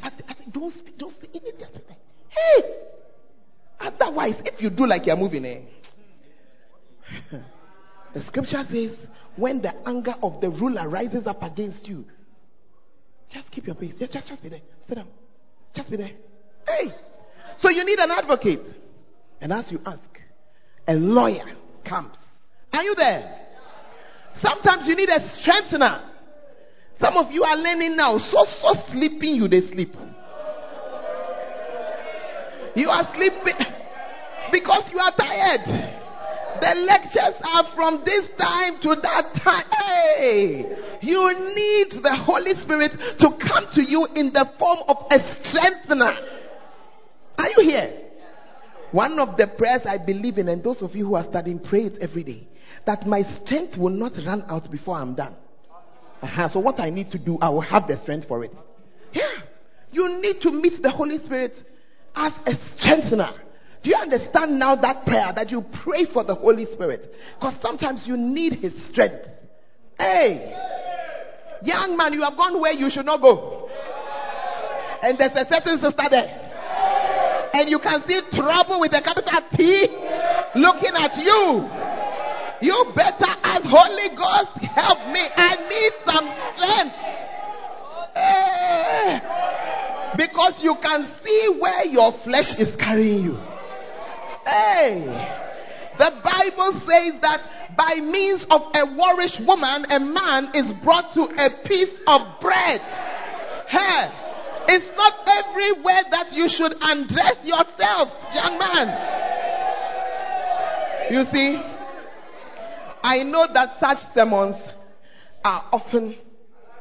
I 0.01 0.09
said, 0.09 0.51
don't 0.51 0.73
speak. 0.73 0.97
Don't 0.97 1.13
speak. 1.13 1.29
Hey. 1.33 2.61
Otherwise, 3.79 4.41
if 4.45 4.63
you 4.63 4.71
do 4.71 4.87
like 4.87 5.05
you're 5.05 5.15
moving, 5.15 5.45
eh? 5.45 5.59
the 8.15 8.23
scripture 8.23 8.63
says, 8.71 8.97
when 9.35 9.61
the 9.61 9.87
anger 9.87 10.15
of 10.23 10.41
the 10.41 10.49
ruler 10.49 10.89
rises 10.89 11.27
up 11.27 11.43
against 11.43 11.87
you, 11.87 12.05
just 13.31 13.51
keep 13.51 13.67
your 13.67 13.75
peace. 13.75 13.95
Just, 13.99 14.13
just, 14.13 14.27
just 14.27 14.41
be 14.43 14.49
there. 14.49 14.61
Sit 14.87 14.95
down. 14.95 15.07
Just 15.73 15.89
be 15.89 15.97
there. 15.97 16.11
Hey. 16.67 16.91
So 17.59 17.69
you 17.69 17.83
need 17.83 17.99
an 17.99 18.11
advocate. 18.11 18.65
And 19.41 19.53
as 19.53 19.71
you 19.71 19.79
ask, 19.85 20.01
a 20.87 20.93
lawyer 20.93 21.45
comes 21.87 22.17
Are 22.73 22.83
you 22.83 22.95
there? 22.95 23.47
Sometimes 24.41 24.87
you 24.87 24.95
need 24.95 25.09
a 25.09 25.27
strengthener. 25.29 26.01
Some 26.99 27.17
of 27.17 27.31
you 27.31 27.43
are 27.43 27.55
learning 27.55 27.95
now. 27.95 28.17
So, 28.17 28.43
so 28.45 28.73
sleeping, 28.91 29.35
you 29.35 29.47
they 29.47 29.61
sleep. 29.61 29.93
You 32.75 32.89
are 32.89 33.07
sleeping 33.15 33.55
because 34.51 34.91
you 34.91 34.99
are 34.99 35.13
tired. 35.15 35.65
The 36.61 36.75
lectures 36.75 37.41
are 37.43 37.75
from 37.75 38.03
this 38.05 38.27
time 38.37 38.79
to 38.81 38.95
that 39.01 39.31
time. 39.43 39.65
Hey, 39.71 40.65
you 41.01 41.53
need 41.55 42.03
the 42.03 42.15
Holy 42.15 42.55
Spirit 42.55 42.91
to 43.19 43.29
come 43.29 43.65
to 43.73 43.81
you 43.81 44.07
in 44.15 44.31
the 44.33 44.49
form 44.57 44.79
of 44.87 44.97
a 45.11 45.19
strengthener. 45.43 46.13
Are 47.37 47.49
you 47.57 47.69
here? 47.69 48.09
One 48.91 49.19
of 49.19 49.37
the 49.37 49.47
prayers 49.47 49.81
I 49.85 49.97
believe 49.97 50.37
in, 50.37 50.49
and 50.49 50.63
those 50.63 50.81
of 50.81 50.95
you 50.95 51.07
who 51.07 51.15
are 51.15 51.23
studying, 51.23 51.59
pray 51.59 51.83
it 51.83 51.99
every 52.01 52.23
day, 52.23 52.47
that 52.85 53.05
my 53.05 53.21
strength 53.21 53.77
will 53.77 53.91
not 53.91 54.13
run 54.25 54.43
out 54.47 54.69
before 54.71 54.95
I'm 54.95 55.15
done. 55.15 55.35
Uh-huh. 56.21 56.49
So, 56.49 56.59
what 56.59 56.79
I 56.79 56.89
need 56.89 57.11
to 57.11 57.19
do, 57.19 57.37
I 57.39 57.49
will 57.49 57.61
have 57.61 57.87
the 57.87 58.01
strength 58.01 58.27
for 58.27 58.43
it. 58.43 58.51
Yeah. 59.13 59.29
You 59.91 60.19
need 60.21 60.41
to 60.41 60.51
meet 60.51 60.81
the 60.81 60.91
Holy 60.91 61.19
Spirit 61.19 61.55
as 62.15 62.33
a 62.45 62.53
strengthener. 62.75 63.31
Do 63.83 63.89
you 63.89 63.95
understand 63.95 64.59
now 64.59 64.75
that 64.75 65.05
prayer 65.05 65.31
that 65.33 65.51
you 65.51 65.63
pray 65.83 66.05
for 66.11 66.23
the 66.23 66.35
Holy 66.35 66.65
Spirit? 66.65 67.13
Because 67.35 67.55
sometimes 67.61 68.05
you 68.05 68.17
need 68.17 68.53
His 68.53 68.73
strength. 68.87 69.29
Hey, 69.97 70.53
young 71.61 71.95
man, 71.97 72.13
you 72.13 72.21
have 72.21 72.35
gone 72.35 72.59
where 72.59 72.73
you 72.73 72.89
should 72.89 73.05
not 73.05 73.21
go. 73.21 73.69
And 75.01 75.17
there's 75.17 75.35
a 75.35 75.45
certain 75.47 75.79
sister 75.79 76.03
there. 76.09 77.51
And 77.53 77.69
you 77.69 77.79
can 77.79 78.03
see 78.07 78.19
trouble 78.31 78.79
with 78.79 78.93
a 78.93 79.01
capital 79.01 79.41
T 79.55 79.87
looking 80.55 80.93
at 80.95 81.17
you. 81.17 81.67
You 82.61 82.91
better 82.93 83.31
ask 83.43 83.63
Holy 83.65 84.09
Ghost, 84.15 84.59
help 84.75 84.99
me. 85.11 85.23
I 85.35 85.55
need 85.69 85.93
some 86.05 86.27
strength. 86.55 86.95
Hey. 88.13 89.21
Because 90.17 90.55
you 90.61 90.75
can 90.81 91.07
see 91.23 91.57
where 91.59 91.85
your 91.85 92.11
flesh 92.23 92.59
is 92.59 92.75
carrying 92.75 93.23
you. 93.23 93.37
Hey. 94.45 95.47
The 95.99 96.11
Bible 96.23 96.79
says 96.87 97.19
that 97.21 97.75
by 97.75 97.95
means 97.95 98.45
of 98.49 98.61
a 98.73 98.87
whorish 98.87 99.45
woman, 99.45 99.85
a 99.89 99.99
man 99.99 100.55
is 100.55 100.71
brought 100.81 101.13
to 101.13 101.23
a 101.23 101.49
piece 101.67 101.93
of 102.07 102.39
bread. 102.39 102.79
Hey. 103.67 104.25
It's 104.71 104.85
not 104.95 105.13
everywhere 105.27 106.03
that 106.11 106.31
you 106.31 106.47
should 106.47 106.73
undress 106.79 107.43
yourself, 107.43 108.09
young 108.33 108.59
man. 108.59 108.87
You 111.11 111.25
see, 111.33 111.59
I 113.01 113.23
know 113.23 113.47
that 113.51 113.79
such 113.79 113.97
sermons 114.13 114.57
are 115.43 115.65
often 115.71 116.15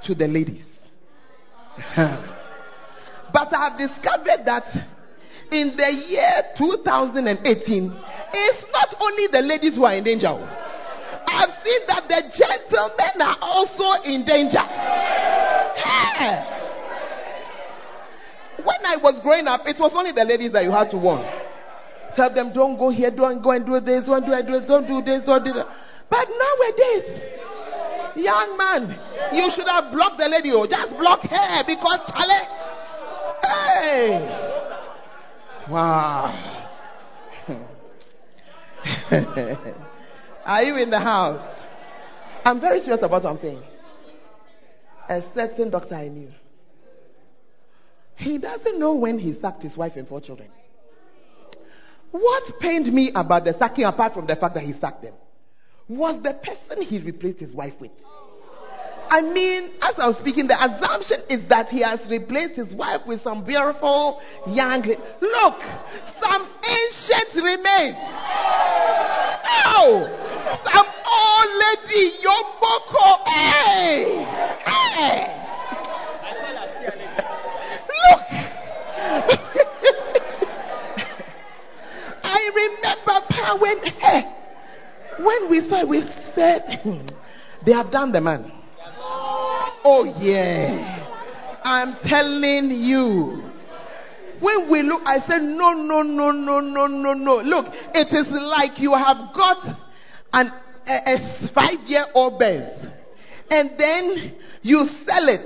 to 0.05 0.15
the 0.15 0.29
ladies. 0.29 0.67
but 1.97 3.53
I 3.55 3.71
have 3.71 3.79
discovered 3.79 4.45
that 4.45 4.65
in 5.51 5.77
the 5.77 5.91
year 6.09 6.43
2018, 6.57 7.93
it's 8.35 8.65
not 8.73 8.95
only 9.01 9.27
the 9.29 9.41
ladies 9.41 9.75
who 9.77 9.85
are 9.85 9.95
in 9.95 10.05
danger. 10.05 10.29
I've 10.29 11.55
seen 11.65 11.81
that 11.89 12.09
the 12.09 12.23
gentlemen 12.37 13.21
are 13.23 13.37
also 13.41 14.03
in 14.05 14.25
danger. 14.25 14.63
When 18.65 18.85
I 18.85 18.97
was 19.03 19.21
growing 19.23 19.47
up, 19.47 19.67
it 19.67 19.79
was 19.79 19.93
only 19.95 20.13
the 20.13 20.25
ladies 20.25 20.53
that 20.53 20.65
you 20.65 20.71
had 20.71 20.91
to 20.91 20.99
warn. 20.99 21.25
Tell 22.17 22.33
them, 22.33 22.53
don't 22.53 22.77
go 22.77 22.91
here, 22.91 23.11
don't 23.11 23.43
go 23.43 23.51
and 23.53 23.65
do 23.65 23.79
this, 23.81 24.05
don't 24.05 24.25
do 24.25 24.31
this, 24.31 24.67
don't 24.67 24.87
do 24.87 25.03
this, 25.03 25.23
don't 25.25 25.45
do 25.45 25.53
that. 25.53 25.69
But 26.11 26.27
nowadays, 26.29 27.39
young 28.17 28.57
man, 28.57 28.99
you 29.33 29.51
should 29.51 29.69
have 29.69 29.93
blocked 29.93 30.19
the 30.19 30.29
lady. 30.29 30.53
Or 30.53 30.65
oh. 30.65 30.67
just 30.67 30.97
block 30.97 31.21
her 31.23 31.65
because 31.67 32.11
Charlie. 32.11 32.49
Hey. 33.43 34.68
Wow. 35.71 36.67
Are 40.45 40.63
you 40.63 40.77
in 40.77 40.91
the 40.91 40.99
house? 40.99 41.57
I'm 42.45 42.61
very 42.61 42.81
serious 42.81 43.03
about 43.03 43.23
what 43.23 43.31
I'm 43.33 43.39
saying. 43.41 43.63
A 45.09 45.23
certain 45.35 45.71
doctor 45.71 45.95
I 45.95 46.09
knew. 46.09 46.31
He 48.17 48.39
doesn't 48.39 48.79
know 48.79 48.95
when 48.95 49.19
he 49.19 49.35
sacked 49.35 49.63
his 49.63 49.77
wife 49.77 49.97
and 49.97 50.09
four 50.09 50.21
children. 50.21 50.49
What 52.11 52.59
pained 52.61 52.91
me 52.93 53.13
about 53.15 53.45
the 53.45 53.55
sacking, 53.59 53.85
apart 53.85 54.15
from 54.15 54.27
the 54.27 54.37
fact 54.37 54.55
that 54.55 54.65
he 54.65 54.73
sacked 54.73 55.03
them, 55.03 55.15
was 55.89 56.23
the 56.23 56.33
person 56.35 56.83
he 56.83 56.99
replaced 56.99 57.41
his 57.41 57.53
wife 57.53 57.75
with. 57.79 57.91
I 59.11 59.23
mean, 59.23 59.71
as 59.81 59.95
I'm 59.99 60.13
speaking, 60.15 60.47
the 60.47 60.55
assumption 60.55 61.23
is 61.31 61.49
that 61.49 61.69
he 61.69 61.81
has 61.81 61.99
replaced 62.11 62.57
his 62.57 62.75
wife 62.75 63.07
with 63.07 63.23
some 63.23 63.43
beautiful 63.45 64.21
young. 64.47 64.83
Look, 64.83 65.55
some 66.21 66.47
ancient 66.63 67.35
remains. 67.43 67.97
Oh, 69.77 70.07
some 70.65 70.87
old 71.09 71.49
lady, 71.57 72.13
Yomoko. 72.21 73.25
Hey, 73.25 74.25
hey. 74.67 75.35
Look. 77.89 78.21
I 82.23 82.51
remember 82.55 83.17
when, 83.57 83.79
hey, 83.79 84.23
when 85.19 85.49
we 85.51 85.61
saw 85.63 85.81
it, 85.81 85.89
we 85.89 86.03
said, 86.35 86.81
hmm, 86.83 87.07
they 87.65 87.73
have 87.73 87.91
done 87.91 88.13
the 88.13 88.21
man. 88.21 88.53
Oh, 89.91 90.05
yeah. 90.21 91.61
I'm 91.65 91.97
telling 92.07 92.71
you. 92.73 93.43
When 94.39 94.71
we 94.71 94.83
look, 94.83 95.01
I 95.07 95.27
said, 95.27 95.39
no, 95.39 95.73
no, 95.73 96.03
no, 96.03 96.31
no, 96.31 96.61
no, 96.61 96.87
no, 96.87 97.15
no. 97.15 97.37
Look, 97.41 97.69
it 97.95 98.13
is 98.13 98.29
like 98.31 98.79
you 98.79 98.93
have 98.93 99.33
got 99.35 99.79
an, 100.35 100.53
a, 100.87 101.15
a 101.15 101.49
five 101.55 101.79
year 101.87 102.05
old 102.15 102.39
Benz 102.39 102.71
and 103.51 103.71
then 103.79 104.37
you 104.61 104.87
sell 105.07 105.27
it 105.27 105.41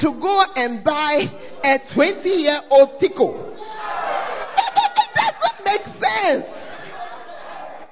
to 0.00 0.12
go 0.18 0.44
and 0.56 0.82
buy 0.82 1.26
a 1.62 1.78
20 1.94 2.28
year 2.30 2.58
old 2.70 2.98
Tico. 2.98 3.52
It 3.52 5.10
doesn't 5.14 5.64
make 5.66 5.84
sense. 6.00 6.46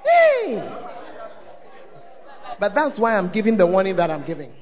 Hey. 0.03 0.77
But 2.59 2.73
that's 2.73 2.97
why 2.97 3.15
I'm 3.15 3.31
giving 3.31 3.57
the 3.57 3.67
warning 3.67 3.95
that 3.97 4.09
I'm 4.09 4.25
giving. 4.25 4.53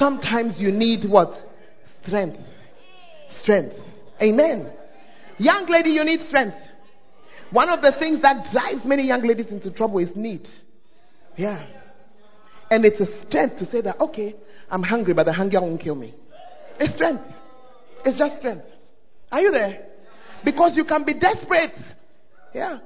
Sometimes 0.00 0.58
you 0.58 0.72
need 0.72 1.04
what? 1.04 1.34
Strength. 2.06 2.38
Strength. 3.36 3.76
Amen. 4.20 4.72
Young 5.36 5.66
lady, 5.66 5.90
you 5.90 6.02
need 6.04 6.22
strength. 6.22 6.56
One 7.50 7.68
of 7.68 7.82
the 7.82 7.92
things 7.98 8.22
that 8.22 8.46
drives 8.50 8.86
many 8.86 9.06
young 9.06 9.22
ladies 9.22 9.50
into 9.50 9.70
trouble 9.70 9.98
is 9.98 10.16
need. 10.16 10.48
Yeah. 11.36 11.66
And 12.70 12.86
it's 12.86 12.98
a 12.98 13.26
strength 13.26 13.58
to 13.58 13.66
say 13.66 13.82
that, 13.82 14.00
okay, 14.00 14.36
I'm 14.70 14.82
hungry, 14.82 15.12
but 15.12 15.24
the 15.24 15.34
hunger 15.34 15.60
won't 15.60 15.82
kill 15.82 15.96
me. 15.96 16.14
It's 16.78 16.94
strength. 16.94 17.24
It's 18.06 18.16
just 18.16 18.38
strength. 18.38 18.64
Are 19.30 19.42
you 19.42 19.50
there? 19.50 19.86
Because 20.42 20.78
you 20.78 20.86
can 20.86 21.04
be 21.04 21.12
desperate. 21.12 21.76
Yeah. 22.54 22.78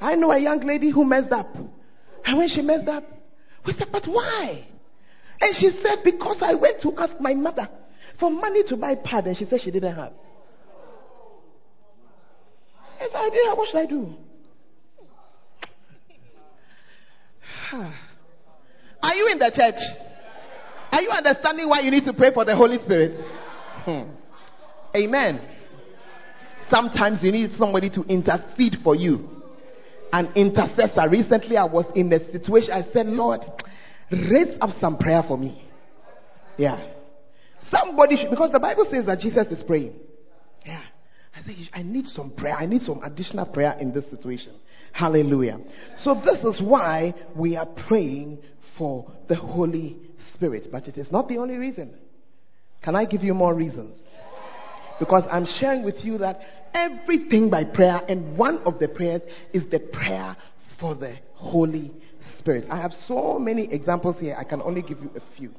I 0.00 0.16
know 0.16 0.32
a 0.32 0.38
young 0.38 0.66
lady 0.66 0.90
who 0.90 1.04
messed 1.04 1.30
up. 1.30 1.54
And 2.24 2.38
when 2.38 2.48
she 2.48 2.60
messed 2.60 2.88
up, 2.88 3.04
we 3.64 3.72
said, 3.72 3.86
but 3.92 4.04
why? 4.06 4.66
And 5.40 5.54
she 5.54 5.70
said, 5.82 5.98
because 6.04 6.38
I 6.40 6.54
went 6.54 6.80
to 6.82 6.94
ask 6.96 7.20
my 7.20 7.34
mother 7.34 7.68
for 8.18 8.30
money 8.30 8.62
to 8.64 8.76
buy 8.76 8.94
pad 8.94 9.26
and 9.26 9.36
she 9.36 9.44
said 9.46 9.60
she 9.60 9.70
didn't 9.70 9.94
have. 9.94 10.12
And 13.00 13.10
I 13.14 13.28
didn't 13.30 13.48
have, 13.48 13.58
what 13.58 13.68
should 13.68 13.80
I 13.80 13.86
do? 13.86 14.14
Are 19.02 19.14
you 19.14 19.28
in 19.32 19.38
the 19.38 19.50
church? 19.54 19.80
Are 20.92 21.02
you 21.02 21.10
understanding 21.10 21.68
why 21.68 21.80
you 21.80 21.90
need 21.90 22.04
to 22.04 22.14
pray 22.14 22.32
for 22.32 22.44
the 22.44 22.56
Holy 22.56 22.78
Spirit? 22.78 23.20
Hmm. 23.84 24.04
Amen. 24.96 25.40
Sometimes 26.70 27.22
you 27.22 27.30
need 27.30 27.52
somebody 27.52 27.90
to 27.90 28.02
intercede 28.02 28.76
for 28.82 28.94
you. 28.96 29.28
An 30.12 30.32
intercessor. 30.34 31.08
Recently, 31.10 31.56
I 31.56 31.64
was 31.64 31.84
in 31.94 32.12
a 32.12 32.18
situation. 32.32 32.70
I 32.72 32.82
said, 32.92 33.06
Lord, 33.06 33.40
raise 34.10 34.56
up 34.60 34.70
some 34.80 34.98
prayer 34.98 35.22
for 35.26 35.36
me. 35.36 35.62
Yeah. 36.56 36.92
Somebody 37.70 38.16
should, 38.16 38.30
because 38.30 38.52
the 38.52 38.60
Bible 38.60 38.86
says 38.90 39.06
that 39.06 39.18
Jesus 39.18 39.46
is 39.48 39.62
praying. 39.62 39.94
Yeah. 40.64 40.82
I 41.34 41.42
think 41.42 41.58
I 41.72 41.82
need 41.82 42.06
some 42.06 42.30
prayer. 42.30 42.54
I 42.56 42.66
need 42.66 42.82
some 42.82 43.02
additional 43.02 43.46
prayer 43.46 43.76
in 43.78 43.92
this 43.92 44.08
situation. 44.08 44.54
Hallelujah. 44.92 45.60
So 45.98 46.14
this 46.14 46.42
is 46.44 46.62
why 46.62 47.14
we 47.34 47.56
are 47.56 47.66
praying 47.66 48.38
for 48.78 49.12
the 49.28 49.34
Holy 49.34 49.98
Spirit. 50.32 50.68
But 50.72 50.88
it 50.88 50.96
is 50.96 51.12
not 51.12 51.28
the 51.28 51.38
only 51.38 51.56
reason. 51.56 51.94
Can 52.82 52.96
I 52.96 53.04
give 53.04 53.22
you 53.22 53.34
more 53.34 53.54
reasons? 53.54 53.94
Because 54.98 55.24
I'm 55.30 55.44
sharing 55.44 55.84
with 55.84 56.04
you 56.04 56.18
that 56.18 56.40
everything 56.72 57.50
by 57.50 57.64
prayer, 57.64 58.00
and 58.08 58.38
one 58.38 58.58
of 58.58 58.78
the 58.78 58.88
prayers 58.88 59.22
is 59.52 59.68
the 59.70 59.80
prayer 59.80 60.36
for 60.80 60.94
the 60.94 61.18
Holy 61.34 61.92
Spirit. 62.46 62.66
I 62.70 62.80
have 62.80 62.92
so 63.08 63.40
many 63.40 63.64
examples 63.72 64.20
here. 64.20 64.36
I 64.38 64.44
can 64.44 64.62
only 64.62 64.80
give 64.80 65.00
you 65.00 65.10
a 65.16 65.36
few. 65.36 65.50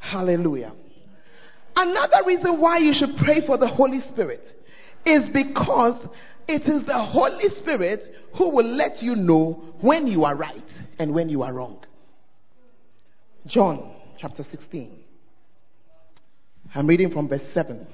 Hallelujah. 0.00 0.72
Another 1.76 2.26
reason 2.26 2.60
why 2.60 2.78
you 2.78 2.92
should 2.92 3.16
pray 3.16 3.46
for 3.46 3.56
the 3.56 3.68
Holy 3.68 4.00
Spirit 4.08 4.44
is 5.04 5.28
because 5.28 6.04
it 6.48 6.62
is 6.62 6.84
the 6.84 6.98
Holy 6.98 7.48
Spirit 7.50 8.02
who 8.36 8.50
will 8.50 8.66
let 8.66 9.04
you 9.04 9.14
know 9.14 9.52
when 9.80 10.08
you 10.08 10.24
are 10.24 10.34
right 10.34 10.64
and 10.98 11.14
when 11.14 11.28
you 11.28 11.44
are 11.44 11.52
wrong. 11.52 11.78
John 13.46 13.94
chapter 14.18 14.42
16. 14.42 14.98
I'm 16.74 16.88
reading 16.88 17.12
from 17.12 17.28
verse 17.28 17.46
7. 17.54 17.86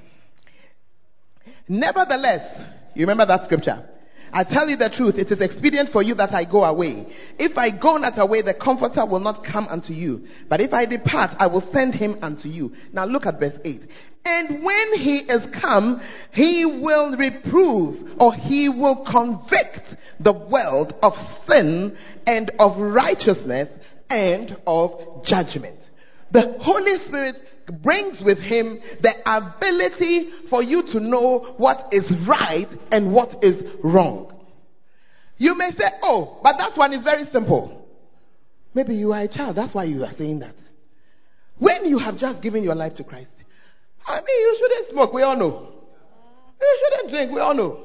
Nevertheless, 1.68 2.62
you 2.94 3.02
remember 3.02 3.26
that 3.26 3.44
scripture? 3.44 3.90
I 4.32 4.44
tell 4.44 4.68
you 4.70 4.76
the 4.76 4.88
truth, 4.88 5.16
it 5.16 5.30
is 5.30 5.40
expedient 5.40 5.90
for 5.90 6.02
you 6.02 6.14
that 6.14 6.32
I 6.32 6.44
go 6.44 6.64
away. 6.64 7.06
If 7.38 7.58
I 7.58 7.70
go 7.70 7.98
not 7.98 8.18
away, 8.18 8.40
the 8.40 8.54
comforter 8.54 9.04
will 9.04 9.20
not 9.20 9.44
come 9.44 9.68
unto 9.68 9.92
you. 9.92 10.26
But 10.48 10.60
if 10.60 10.72
I 10.72 10.86
depart, 10.86 11.32
I 11.38 11.48
will 11.48 11.70
send 11.72 11.94
him 11.94 12.18
unto 12.22 12.48
you. 12.48 12.72
Now 12.92 13.04
look 13.04 13.26
at 13.26 13.38
verse 13.38 13.58
8. 13.62 13.82
And 14.24 14.64
when 14.64 14.94
he 14.94 15.18
is 15.18 15.42
come, 15.60 16.00
he 16.32 16.64
will 16.64 17.16
reprove 17.16 18.20
or 18.20 18.32
he 18.32 18.68
will 18.68 19.04
convict 19.04 19.96
the 20.20 20.32
world 20.32 20.94
of 21.02 21.14
sin 21.46 21.96
and 22.26 22.50
of 22.58 22.78
righteousness 22.78 23.68
and 24.08 24.56
of 24.66 25.24
judgment. 25.24 25.78
The 26.32 26.56
Holy 26.60 26.98
Spirit 27.04 27.36
brings 27.82 28.22
with 28.22 28.38
him 28.38 28.80
the 29.02 29.14
ability 29.26 30.30
for 30.48 30.62
you 30.62 30.82
to 30.92 31.00
know 31.00 31.54
what 31.58 31.92
is 31.92 32.10
right 32.26 32.68
and 32.90 33.12
what 33.12 33.44
is 33.44 33.62
wrong. 33.84 34.32
You 35.36 35.54
may 35.56 35.70
say, 35.72 35.84
oh, 36.02 36.40
but 36.42 36.56
that 36.58 36.76
one 36.76 36.92
is 36.92 37.04
very 37.04 37.26
simple. 37.26 37.86
Maybe 38.74 38.94
you 38.94 39.12
are 39.12 39.22
a 39.22 39.28
child, 39.28 39.56
that's 39.56 39.74
why 39.74 39.84
you 39.84 40.04
are 40.04 40.12
saying 40.14 40.40
that. 40.40 40.54
When 41.58 41.84
you 41.84 41.98
have 41.98 42.16
just 42.16 42.42
given 42.42 42.64
your 42.64 42.74
life 42.74 42.94
to 42.94 43.04
Christ, 43.04 43.30
I 44.06 44.16
mean, 44.16 44.26
you 44.26 44.56
shouldn't 44.58 44.88
smoke, 44.88 45.12
we 45.12 45.22
all 45.22 45.36
know. 45.36 45.68
You 46.60 46.78
shouldn't 46.84 47.10
drink, 47.10 47.32
we 47.32 47.40
all 47.40 47.54
know. 47.54 47.78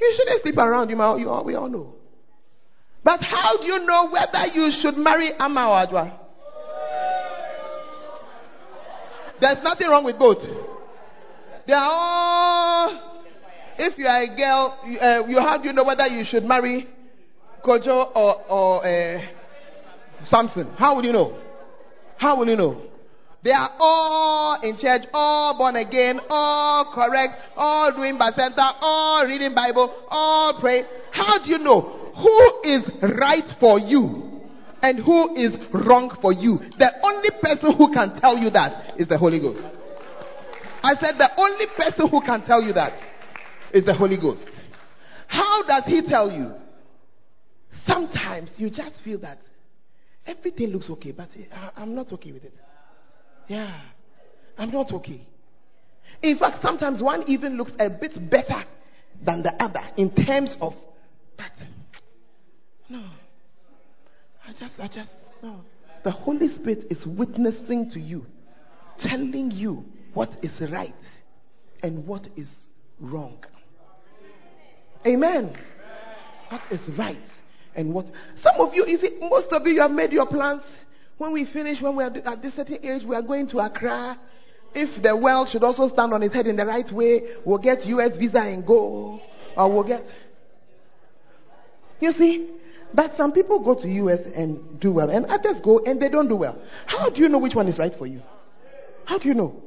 You 0.00 0.14
shouldn't 0.16 0.42
sleep 0.42 0.56
around, 0.56 0.88
you, 0.88 0.96
we 0.96 1.54
all 1.54 1.68
know. 1.68 1.94
But 3.04 3.20
how 3.20 3.58
do 3.60 3.66
you 3.66 3.84
know 3.84 4.10
whether 4.10 4.46
you 4.54 4.70
should 4.70 4.96
marry 4.96 5.32
Amma 5.38 5.68
or 5.68 5.86
Adwoa? 5.86 6.21
There's 9.42 9.60
nothing 9.64 9.88
wrong 9.88 10.04
with 10.04 10.20
both. 10.20 10.38
They 11.66 11.72
are 11.72 11.90
all. 11.90 13.22
If 13.76 13.98
you 13.98 14.06
are 14.06 14.22
a 14.22 14.36
girl, 14.36 14.78
you, 14.86 14.98
uh, 15.00 15.26
you 15.26 15.40
how 15.40 15.58
do 15.58 15.66
you 15.66 15.72
know 15.72 15.82
whether 15.82 16.06
you 16.06 16.24
should 16.24 16.44
marry 16.44 16.86
Kojo 17.64 18.12
or 18.14 18.46
or 18.48 18.86
uh, 18.86 19.20
Samson? 20.26 20.72
How 20.78 20.94
will 20.94 21.04
you 21.04 21.12
know? 21.12 21.36
How 22.18 22.38
will 22.38 22.48
you 22.48 22.54
know? 22.54 22.82
They 23.42 23.50
are 23.50 23.70
all 23.80 24.60
in 24.60 24.76
church, 24.76 25.08
all 25.12 25.58
born 25.58 25.74
again, 25.74 26.20
all 26.30 26.92
correct, 26.94 27.34
all 27.56 27.90
doing 27.90 28.16
bacenta, 28.16 28.76
all 28.80 29.26
reading 29.26 29.56
Bible, 29.56 29.92
all 30.08 30.60
pray. 30.60 30.84
How 31.10 31.42
do 31.42 31.50
you 31.50 31.58
know 31.58 31.80
who 31.80 32.70
is 32.70 32.88
right 33.02 33.50
for 33.58 33.80
you? 33.80 34.21
And 34.82 34.98
who 34.98 35.34
is 35.36 35.56
wrong 35.72 36.16
for 36.20 36.32
you. 36.32 36.58
The 36.78 36.92
only 37.02 37.30
person 37.40 37.72
who 37.76 37.92
can 37.92 38.20
tell 38.20 38.36
you 38.36 38.50
that 38.50 39.00
is 39.00 39.08
the 39.08 39.16
Holy 39.16 39.38
Ghost. 39.38 39.62
I 40.82 40.94
said 40.96 41.16
the 41.16 41.30
only 41.38 41.66
person 41.76 42.08
who 42.08 42.20
can 42.20 42.44
tell 42.44 42.60
you 42.60 42.72
that 42.72 42.98
is 43.72 43.84
the 43.84 43.94
Holy 43.94 44.18
Ghost. 44.18 44.48
How 45.28 45.62
does 45.62 45.84
he 45.86 46.02
tell 46.02 46.30
you? 46.30 46.52
Sometimes 47.86 48.50
you 48.56 48.68
just 48.68 49.02
feel 49.02 49.20
that 49.20 49.38
everything 50.26 50.68
looks 50.68 50.90
okay, 50.90 51.12
but 51.12 51.28
I'm 51.76 51.94
not 51.94 52.12
okay 52.12 52.32
with 52.32 52.44
it. 52.44 52.54
Yeah, 53.46 53.80
I'm 54.58 54.70
not 54.70 54.92
okay. 54.92 55.20
In 56.22 56.38
fact, 56.38 56.62
sometimes 56.62 57.02
one 57.02 57.24
even 57.28 57.56
looks 57.56 57.72
a 57.78 57.88
bit 57.88 58.12
better 58.30 58.62
than 59.24 59.42
the 59.42 59.52
other 59.62 59.82
in 59.96 60.14
terms 60.14 60.56
of, 60.60 60.74
but 61.36 61.52
no. 62.88 63.02
I 64.52 64.58
just, 64.58 64.80
I 64.80 64.88
just, 64.88 65.10
no. 65.42 65.60
The 66.04 66.10
Holy 66.10 66.48
Spirit 66.48 66.84
is 66.90 67.06
witnessing 67.06 67.90
to 67.92 68.00
you, 68.00 68.26
telling 68.98 69.50
you 69.50 69.84
what 70.12 70.28
is 70.42 70.60
right 70.70 70.92
and 71.82 72.06
what 72.06 72.28
is 72.36 72.50
wrong. 73.00 73.42
Amen. 75.06 75.56
What 76.50 76.60
is 76.70 76.86
right 76.98 77.16
and 77.74 77.94
what. 77.94 78.06
Some 78.42 78.60
of 78.60 78.74
you, 78.74 78.84
you 78.86 78.98
see, 78.98 79.16
most 79.20 79.50
of 79.52 79.66
you, 79.66 79.74
you 79.74 79.80
have 79.80 79.90
made 79.90 80.12
your 80.12 80.26
plans. 80.26 80.62
When 81.16 81.32
we 81.32 81.46
finish, 81.46 81.80
when 81.80 81.96
we 81.96 82.04
are 82.04 82.12
at 82.26 82.42
this 82.42 82.54
certain 82.54 82.84
age, 82.84 83.04
we 83.04 83.16
are 83.16 83.22
going 83.22 83.46
to 83.48 83.58
Accra. 83.60 84.18
If 84.74 85.02
the 85.02 85.16
world 85.16 85.48
should 85.48 85.62
also 85.62 85.88
stand 85.88 86.12
on 86.12 86.22
its 86.22 86.34
head 86.34 86.46
in 86.46 86.56
the 86.56 86.66
right 86.66 86.90
way, 86.92 87.22
we'll 87.46 87.58
get 87.58 87.86
US 87.86 88.18
visa 88.18 88.40
and 88.40 88.66
go. 88.66 89.18
Or 89.56 89.72
we'll 89.72 89.84
get. 89.84 90.04
You 92.00 92.12
see, 92.12 92.50
but 92.94 93.16
some 93.16 93.32
people 93.32 93.60
go 93.60 93.74
to 93.80 93.88
US 93.88 94.20
and 94.34 94.80
do 94.80 94.92
well, 94.92 95.10
and 95.10 95.26
others 95.26 95.60
go 95.60 95.78
and 95.80 96.00
they 96.00 96.08
don't 96.08 96.28
do 96.28 96.36
well. 96.36 96.58
How 96.86 97.10
do 97.10 97.20
you 97.20 97.28
know 97.28 97.38
which 97.38 97.54
one 97.54 97.68
is 97.68 97.78
right 97.78 97.94
for 97.96 98.06
you? 98.06 98.20
How 99.04 99.18
do 99.18 99.28
you 99.28 99.34
know? 99.34 99.62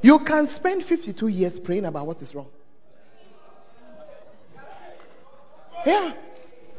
You 0.00 0.20
can 0.26 0.48
spend 0.54 0.84
52 0.84 1.28
years 1.28 1.58
praying 1.58 1.84
about 1.84 2.06
what 2.06 2.18
is 2.18 2.34
wrong. 2.34 2.48
Yeah. 5.84 6.14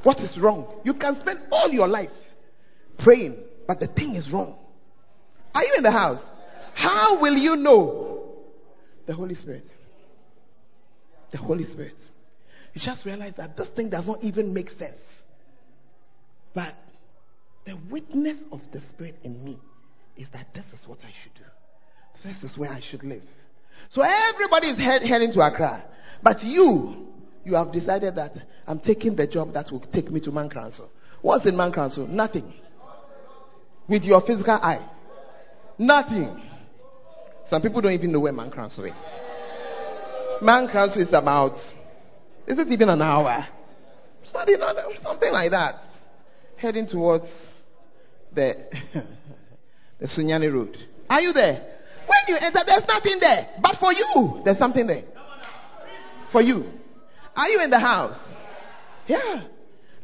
What 0.04 0.20
is 0.20 0.38
wrong? 0.40 0.80
You 0.84 0.94
can 0.94 1.18
spend 1.18 1.40
all 1.52 1.70
your 1.70 1.88
life 1.88 2.12
praying, 2.98 3.38
but 3.68 3.80
the 3.80 3.88
thing 3.88 4.16
is 4.16 4.32
wrong. 4.32 4.56
Are 5.54 5.64
you 5.64 5.74
in 5.78 5.84
the 5.84 5.92
house? 5.92 6.22
How 6.74 7.20
will 7.22 7.36
you 7.36 7.56
know? 7.56 8.36
The 9.06 9.14
Holy 9.14 9.36
Spirit. 9.36 9.66
The 11.32 11.38
Holy 11.38 11.66
Spirit. 11.66 11.96
You 12.74 12.82
just 12.82 13.06
realize 13.06 13.34
that 13.38 13.58
this 13.58 13.68
thing 13.70 13.90
does 13.90 14.08
not 14.08 14.24
even 14.24 14.54
make 14.54 14.70
sense. 14.70 15.00
But 16.54 16.74
the 17.66 17.78
witness 17.90 18.38
of 18.52 18.62
the 18.72 18.82
Spirit 18.82 19.16
in 19.24 19.44
me 19.44 19.60
is 20.18 20.28
that 20.34 20.48
this 20.54 20.66
is 20.74 20.88
what 20.88 21.00
I 21.04 21.12
should 21.24 21.34
do. 21.36 21.44
This 22.24 22.52
is 22.52 22.58
where 22.58 22.72
I 22.72 22.82
should 22.82 23.04
live. 23.04 23.24
So 23.90 24.02
everybody 24.02 24.68
is 24.68 24.78
head, 24.78 25.04
heading 25.04 25.32
to 25.34 25.40
Accra. 25.42 25.84
But 26.22 26.44
you, 26.44 27.08
you 27.46 27.56
have 27.56 27.72
decided 27.72 28.16
that 28.16 28.34
I'm 28.68 28.80
taking 28.80 29.16
the 29.16 29.26
job 29.28 29.54
that 29.54 29.72
will 29.72 29.80
take 29.80 30.12
me 30.12 30.20
to 30.22 30.32
Man 30.32 30.50
Council. 30.50 30.90
What's 31.22 31.46
in 31.46 31.56
Man 31.56 31.72
Council? 31.72 32.08
Nothing. 32.08 32.54
With 33.88 34.04
your 34.04 34.22
physical 34.22 34.54
eye. 34.54 34.86
Nothing. 35.78 36.42
Some 37.50 37.62
people 37.62 37.82
don't 37.82 37.94
even 37.94 38.12
know 38.12 38.20
where 38.20 38.34
Man 38.34 38.52
Council 38.52 38.84
is. 38.86 38.94
Man 40.42 40.68
Council 40.70 41.02
is 41.02 41.14
about, 41.14 41.56
is 42.48 42.58
it 42.58 42.68
even 42.68 42.90
an 42.90 43.02
hour? 43.02 43.48
Something 44.32 45.32
like 45.32 45.52
that 45.52 45.82
heading 46.60 46.86
towards 46.86 47.26
the, 48.34 48.56
the 50.00 50.08
Sunyani 50.08 50.52
Road. 50.54 50.78
Are 51.10 51.22
you 51.22 51.32
there? 51.34 51.78
When 52.06 52.18
you 52.28 52.38
enter, 52.40 52.60
there's 52.66 52.86
nothing 52.86 53.18
there. 53.20 53.48
But 53.62 53.78
for 53.80 53.94
you, 53.94 54.42
there's 54.44 54.58
something 54.58 54.86
there. 54.86 55.04
For 56.32 56.42
you. 56.42 56.66
Are 57.36 57.48
you 57.48 57.62
in 57.64 57.70
the 57.70 57.80
house? 57.80 58.20
Yeah. 59.08 59.46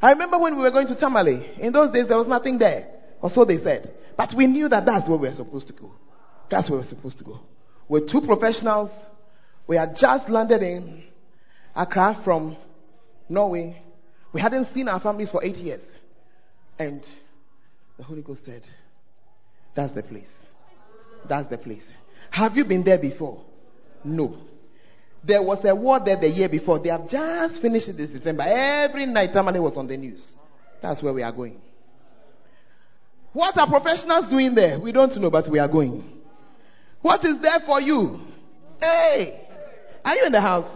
I 0.02 0.12
remember 0.12 0.40
when 0.40 0.56
we 0.56 0.62
were 0.62 0.72
going 0.72 0.88
to 0.88 0.96
Tamale. 0.96 1.52
In 1.60 1.74
those 1.74 1.92
days, 1.92 2.08
there 2.08 2.18
was 2.18 2.28
nothing 2.28 2.58
there. 2.58 2.88
Or 3.22 3.30
so 3.30 3.44
they 3.44 3.58
said. 3.58 3.94
But 4.18 4.34
we 4.36 4.48
knew 4.48 4.70
that 4.70 4.86
that's 4.86 5.10
where 5.10 5.18
we 5.18 5.28
were 5.28 5.36
supposed 5.36 5.68
to 5.68 5.74
go. 5.74 5.92
That's 6.50 6.70
where 6.70 6.80
we 6.80 6.84
were 6.84 6.90
supposed 6.90 7.18
to 7.18 7.24
go. 7.24 7.40
We're 7.90 8.08
two 8.08 8.22
professionals. 8.22 8.92
We 9.68 9.76
had 9.76 9.96
just 10.00 10.30
landed 10.30 10.62
in 10.62 11.04
Accra 11.76 12.22
from 12.24 12.56
Norway. 13.28 13.82
We 14.32 14.42
hadn't 14.42 14.74
seen 14.74 14.88
our 14.88 15.00
families 15.00 15.32
for 15.32 15.44
eight 15.44 15.58
years. 15.58 15.82
And 16.78 17.06
the 17.98 18.04
Holy 18.04 18.22
Ghost 18.22 18.46
said, 18.46 18.64
That's 19.76 19.94
the 19.94 20.04
place. 20.04 20.30
That's 21.28 21.50
the 21.50 21.58
place. 21.58 21.84
Have 22.32 22.56
you 22.56 22.66
been 22.66 22.84
there 22.84 22.98
before? 22.98 23.44
No. 24.04 24.38
There 25.24 25.42
was 25.42 25.66
a 25.66 25.74
war 25.76 26.00
there 26.04 26.18
the 26.18 26.28
year 26.28 26.50
before. 26.50 26.80
They 26.80 26.90
have 26.90 27.10
just 27.10 27.62
finished 27.62 27.88
it 27.88 27.98
this 27.98 28.12
December. 28.12 28.44
Every 28.44 29.06
night, 29.08 29.32
Tamale 29.34 29.60
was 29.60 29.76
on 29.76 29.88
the 29.88 29.98
news. 29.98 30.34
That's 30.82 31.02
where 31.02 31.14
we 31.14 31.24
are 31.24 31.32
going. 31.32 31.60
What 33.34 33.58
are 33.58 33.68
professionals 33.68 34.30
doing 34.30 34.54
there? 34.54 34.80
We 34.80 34.92
don't 34.92 35.16
know, 35.20 35.30
but 35.30 35.50
we 35.50 35.60
are 35.60 35.68
going. 35.68 36.04
What 37.02 37.26
is 37.26 37.42
there 37.42 37.60
for 37.66 37.82
you? 37.82 38.20
Hey! 38.80 39.48
Are 40.04 40.16
you 40.16 40.26
in 40.28 40.32
the 40.32 40.42
house? 40.42 40.70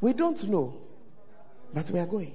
We 0.00 0.12
don't 0.14 0.42
know, 0.44 0.74
but 1.72 1.90
we 1.90 1.98
are 1.98 2.06
going. 2.06 2.34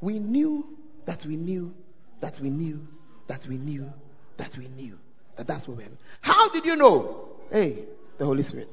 We 0.00 0.18
knew 0.18 0.66
that 1.06 1.24
we 1.26 1.36
knew, 1.36 1.74
that 2.20 2.34
we 2.40 2.50
knew, 2.50 2.86
that 3.28 3.46
we 3.48 3.56
knew, 3.56 3.92
that 4.38 4.56
we 4.58 4.68
knew 4.68 4.98
that 5.36 5.46
that's 5.46 5.66
what 5.66 5.76
we 5.76 5.82
have. 5.82 5.92
How 6.20 6.50
did 6.52 6.64
you 6.64 6.76
know? 6.76 7.28
Hey, 7.50 7.84
the 8.18 8.24
Holy 8.24 8.42
Spirit. 8.42 8.68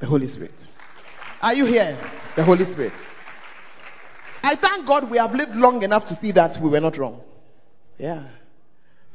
The 0.00 0.06
Holy 0.06 0.26
Spirit. 0.26 0.54
Are 1.40 1.54
you 1.54 1.66
here? 1.66 1.98
The 2.36 2.44
Holy 2.44 2.64
Spirit. 2.70 2.92
I 4.42 4.56
thank 4.56 4.86
God 4.86 5.10
we 5.10 5.18
have 5.18 5.32
lived 5.32 5.54
long 5.54 5.82
enough 5.82 6.06
to 6.06 6.16
see 6.16 6.32
that 6.32 6.60
we 6.60 6.70
were 6.70 6.80
not 6.80 6.98
wrong. 6.98 7.20
Yeah. 7.98 8.26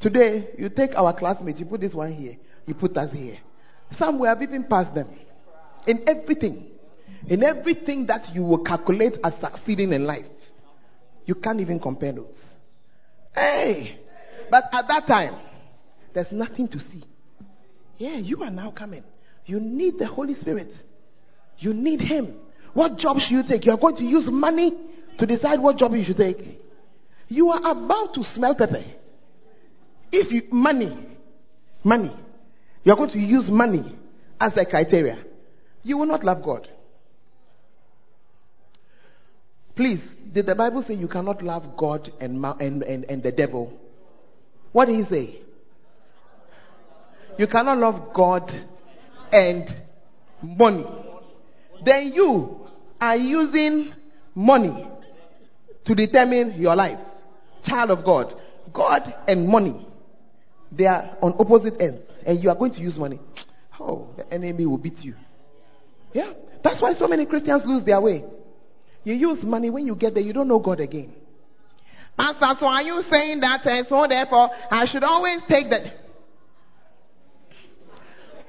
Today, 0.00 0.48
you 0.56 0.68
take 0.68 0.94
our 0.94 1.12
classmates, 1.12 1.60
you 1.60 1.66
put 1.66 1.80
this 1.80 1.92
one 1.92 2.12
here, 2.12 2.36
you 2.66 2.74
put 2.74 2.96
us 2.96 3.12
here. 3.12 3.38
Some 3.92 4.18
we 4.18 4.28
have 4.28 4.40
even 4.42 4.64
passed 4.64 4.94
them. 4.94 5.08
In 5.86 6.08
everything. 6.08 6.68
In 7.26 7.42
everything 7.42 8.06
that 8.06 8.34
you 8.34 8.44
will 8.44 8.62
calculate 8.62 9.18
as 9.24 9.34
succeeding 9.40 9.92
in 9.92 10.04
life. 10.04 10.26
You 11.28 11.34
can't 11.34 11.60
even 11.60 11.78
compare 11.78 12.10
notes. 12.10 12.38
Hey! 13.34 14.00
But 14.50 14.64
at 14.72 14.88
that 14.88 15.06
time, 15.06 15.38
there's 16.14 16.32
nothing 16.32 16.68
to 16.68 16.80
see. 16.80 17.04
Yeah, 17.98 18.16
you 18.16 18.42
are 18.42 18.50
now 18.50 18.70
coming. 18.70 19.04
You 19.44 19.60
need 19.60 19.98
the 19.98 20.06
Holy 20.06 20.34
Spirit. 20.36 20.72
You 21.58 21.74
need 21.74 22.00
Him. 22.00 22.34
What 22.72 22.96
job 22.96 23.18
should 23.18 23.34
you 23.34 23.42
take? 23.46 23.66
You 23.66 23.72
are 23.72 23.78
going 23.78 23.96
to 23.96 24.04
use 24.04 24.30
money 24.30 24.72
to 25.18 25.26
decide 25.26 25.60
what 25.60 25.76
job 25.76 25.92
you 25.92 26.02
should 26.02 26.16
take. 26.16 26.38
You 27.28 27.50
are 27.50 27.72
about 27.72 28.14
to 28.14 28.24
smell 28.24 28.54
pepper. 28.54 28.84
If 30.10 30.32
you, 30.32 30.44
money, 30.50 30.96
money, 31.84 32.16
you 32.84 32.92
are 32.92 32.96
going 32.96 33.10
to 33.10 33.18
use 33.18 33.50
money 33.50 33.94
as 34.40 34.56
a 34.56 34.64
criteria, 34.64 35.22
you 35.82 35.98
will 35.98 36.06
not 36.06 36.24
love 36.24 36.42
God. 36.42 36.66
Please, 39.76 40.00
did 40.38 40.46
the 40.46 40.54
Bible 40.54 40.84
say 40.84 40.94
you 40.94 41.08
cannot 41.08 41.42
love 41.42 41.76
God 41.76 42.12
and, 42.20 42.44
and, 42.60 42.84
and, 42.84 43.04
and 43.06 43.20
the 43.24 43.32
devil? 43.32 43.76
What 44.70 44.84
did 44.84 44.94
he 44.94 45.04
say? 45.04 45.40
You 47.36 47.48
cannot 47.48 47.78
love 47.78 48.14
God 48.14 48.52
and 49.32 49.68
money. 50.40 50.86
Then 51.84 52.12
you 52.14 52.68
are 53.00 53.16
using 53.16 53.92
money 54.32 54.88
to 55.84 55.94
determine 55.96 56.52
your 56.52 56.76
life. 56.76 57.00
Child 57.64 57.90
of 57.90 58.04
God. 58.04 58.40
God 58.72 59.12
and 59.26 59.48
money, 59.48 59.84
they 60.70 60.86
are 60.86 61.16
on 61.20 61.34
opposite 61.40 61.80
ends. 61.80 62.00
And 62.24 62.40
you 62.40 62.48
are 62.50 62.56
going 62.56 62.70
to 62.74 62.80
use 62.80 62.96
money. 62.96 63.18
Oh, 63.80 64.14
the 64.16 64.32
enemy 64.32 64.66
will 64.66 64.78
beat 64.78 64.98
you. 64.98 65.16
Yeah. 66.12 66.32
That's 66.62 66.80
why 66.80 66.94
so 66.94 67.08
many 67.08 67.26
Christians 67.26 67.62
lose 67.64 67.84
their 67.84 68.00
way. 68.00 68.22
You 69.08 69.14
use 69.14 69.42
money 69.42 69.70
when 69.70 69.86
you 69.86 69.94
get 69.94 70.12
there, 70.12 70.22
you 70.22 70.34
don't 70.34 70.48
know 70.48 70.58
God 70.58 70.80
again. 70.80 71.14
Pastor, 72.18 72.60
so 72.60 72.66
are 72.66 72.82
you 72.82 73.00
saying 73.08 73.40
that 73.40 73.64
and 73.64 73.86
so 73.86 74.06
therefore 74.06 74.50
I 74.70 74.84
should 74.84 75.02
always 75.02 75.40
take 75.48 75.70
that? 75.70 75.94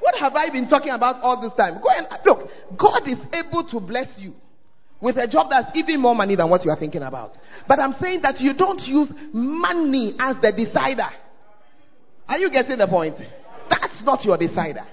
What 0.01 0.15
have 0.15 0.35
I 0.35 0.49
been 0.49 0.67
talking 0.67 0.91
about 0.91 1.21
all 1.21 1.39
this 1.41 1.53
time? 1.53 1.81
Go 1.81 1.87
and 1.89 2.07
look. 2.25 2.49
God 2.77 3.07
is 3.07 3.19
able 3.31 3.69
to 3.69 3.79
bless 3.79 4.09
you 4.17 4.33
with 4.99 5.15
a 5.15 5.29
job 5.29 5.47
that's 5.49 5.71
even 5.77 6.01
more 6.01 6.13
money 6.13 6.35
than 6.35 6.49
what 6.49 6.65
you 6.65 6.71
are 6.71 6.77
thinking 6.77 7.03
about. 7.03 7.37
But 7.65 7.79
I'm 7.79 7.93
saying 7.93 8.23
that 8.23 8.41
you 8.41 8.53
don't 8.53 8.81
use 8.85 9.09
money 9.31 10.17
as 10.19 10.41
the 10.41 10.51
decider. 10.51 11.07
Are 12.27 12.37
you 12.37 12.51
getting 12.51 12.79
the 12.79 12.87
point? 12.87 13.15
That's 13.69 14.03
not 14.03 14.25
your 14.25 14.37
decider. 14.37 14.85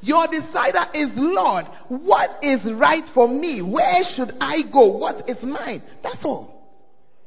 Your 0.00 0.26
decider 0.26 0.86
is 0.94 1.10
Lord. 1.14 1.66
What 1.88 2.42
is 2.42 2.60
right 2.72 3.04
for 3.12 3.28
me? 3.28 3.60
Where 3.60 4.02
should 4.14 4.32
I 4.40 4.62
go? 4.72 4.96
What 4.96 5.28
is 5.28 5.42
mine? 5.42 5.82
That's 6.02 6.24
all. 6.24 6.68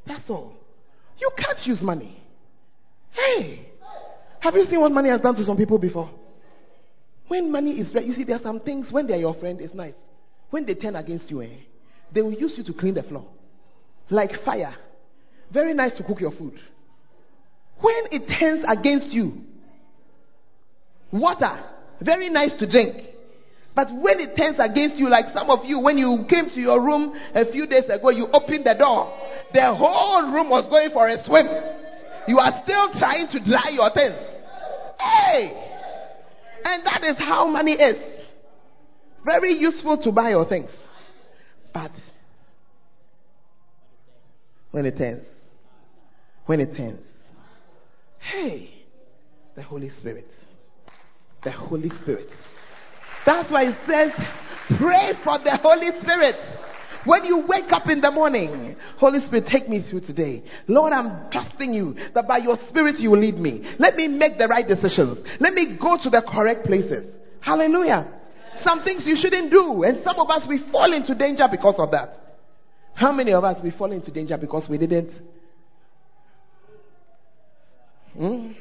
That's 0.06 0.28
all. 0.28 0.54
You 1.18 1.30
can't 1.36 1.58
use 1.66 1.80
money. 1.82 2.20
Hey, 3.12 3.66
have 4.40 4.54
you 4.54 4.64
seen 4.64 4.80
what 4.80 4.90
money 4.90 5.08
has 5.08 5.20
done 5.20 5.36
to 5.36 5.44
some 5.44 5.56
people 5.56 5.78
before? 5.78 6.10
When 7.28 7.50
money 7.50 7.80
is 7.80 7.94
right, 7.94 8.04
you 8.04 8.12
see, 8.12 8.24
there 8.24 8.36
are 8.36 8.42
some 8.42 8.60
things 8.60 8.90
when 8.90 9.06
they're 9.06 9.16
your 9.16 9.34
friend, 9.34 9.60
it's 9.60 9.72
nice. 9.72 9.94
When 10.50 10.66
they 10.66 10.74
turn 10.74 10.96
against 10.96 11.30
you, 11.30 11.42
eh, 11.42 11.56
they 12.12 12.22
will 12.22 12.32
use 12.32 12.54
you 12.58 12.64
to 12.64 12.72
clean 12.72 12.94
the 12.94 13.02
floor. 13.02 13.24
Like 14.10 14.32
fire. 14.44 14.74
Very 15.52 15.74
nice 15.74 15.96
to 15.96 16.04
cook 16.04 16.20
your 16.20 16.32
food. 16.32 16.60
When 17.80 18.04
it 18.10 18.28
turns 18.38 18.64
against 18.68 19.12
you, 19.12 19.32
water, 21.12 21.58
very 22.00 22.28
nice 22.28 22.54
to 22.56 22.70
drink. 22.70 22.96
But 23.74 23.90
when 23.90 24.20
it 24.20 24.36
turns 24.36 24.56
against 24.60 24.96
you, 24.96 25.08
like 25.08 25.34
some 25.34 25.50
of 25.50 25.64
you, 25.64 25.80
when 25.80 25.98
you 25.98 26.24
came 26.28 26.48
to 26.48 26.60
your 26.60 26.80
room 26.80 27.12
a 27.34 27.50
few 27.50 27.66
days 27.66 27.88
ago, 27.88 28.10
you 28.10 28.28
opened 28.32 28.66
the 28.66 28.74
door, 28.74 29.12
the 29.52 29.74
whole 29.74 30.32
room 30.32 30.48
was 30.48 30.68
going 30.70 30.90
for 30.90 31.08
a 31.08 31.22
swim. 31.24 31.46
You 32.28 32.38
are 32.38 32.62
still 32.62 32.92
trying 32.92 33.26
to 33.28 33.40
dry 33.40 33.70
your 33.70 33.90
things. 33.90 34.16
Hey! 34.98 35.70
And 36.64 36.86
that 36.86 37.02
is 37.04 37.18
how 37.18 37.48
money 37.48 37.72
is. 37.72 38.02
Very 39.24 39.52
useful 39.52 39.98
to 40.02 40.12
buy 40.12 40.30
your 40.30 40.46
things. 40.46 40.70
But 41.72 41.90
when 44.70 44.86
it 44.86 44.96
turns, 44.96 45.26
when 46.46 46.60
it 46.60 46.76
turns, 46.76 47.02
hey, 48.18 48.70
the 49.56 49.62
Holy 49.62 49.90
Spirit, 49.90 50.28
the 51.44 51.52
Holy 51.52 51.90
Spirit. 51.90 52.28
That's 53.26 53.50
why 53.50 53.64
it 53.64 53.76
says, 53.86 54.12
pray 54.78 55.12
for 55.22 55.38
the 55.38 55.58
Holy 55.62 55.90
Spirit. 56.00 56.36
When 57.04 57.24
you 57.24 57.44
wake 57.46 57.70
up 57.70 57.88
in 57.88 58.00
the 58.00 58.10
morning, 58.10 58.76
Holy 58.96 59.20
Spirit, 59.20 59.46
take 59.46 59.68
me 59.68 59.82
through 59.82 60.00
today. 60.00 60.42
Lord, 60.66 60.92
I'm 60.92 61.30
trusting 61.30 61.74
you 61.74 61.94
that 62.14 62.26
by 62.26 62.38
your 62.38 62.56
Spirit 62.66 62.98
you 62.98 63.10
will 63.10 63.18
lead 63.18 63.38
me. 63.38 63.74
Let 63.78 63.96
me 63.96 64.08
make 64.08 64.38
the 64.38 64.48
right 64.48 64.66
decisions. 64.66 65.22
Let 65.38 65.52
me 65.52 65.76
go 65.80 65.98
to 66.02 66.10
the 66.10 66.22
correct 66.22 66.64
places. 66.64 67.14
Hallelujah. 67.40 68.10
Some 68.62 68.82
things 68.82 69.06
you 69.06 69.16
shouldn't 69.16 69.50
do. 69.50 69.82
And 69.82 70.02
some 70.02 70.18
of 70.18 70.30
us, 70.30 70.46
we 70.48 70.58
fall 70.72 70.92
into 70.94 71.14
danger 71.14 71.44
because 71.50 71.78
of 71.78 71.90
that. 71.90 72.18
How 72.94 73.12
many 73.12 73.34
of 73.34 73.44
us, 73.44 73.62
we 73.62 73.70
fall 73.70 73.92
into 73.92 74.10
danger 74.10 74.38
because 74.38 74.68
we 74.68 74.78
didn't 74.78 75.12
hmm? 78.16 78.52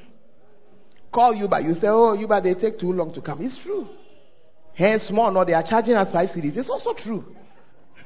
Call 1.14 1.34
Uber? 1.34 1.62
You 1.62 1.74
say, 1.76 1.88
oh, 1.88 2.14
Uber, 2.14 2.42
they 2.42 2.56
take 2.56 2.80
too 2.80 2.92
long 2.92 3.14
to 3.14 3.22
come. 3.22 3.42
It's 3.42 3.58
true. 3.58 3.88
Hey, 4.74 4.98
small, 4.98 5.32
no, 5.32 5.46
they 5.46 5.54
are 5.54 5.64
charging 5.64 5.94
us 5.94 6.12
five 6.12 6.30
cedis. 6.30 6.58
It's 6.58 6.70
also 6.70 6.94
true. 6.94 7.24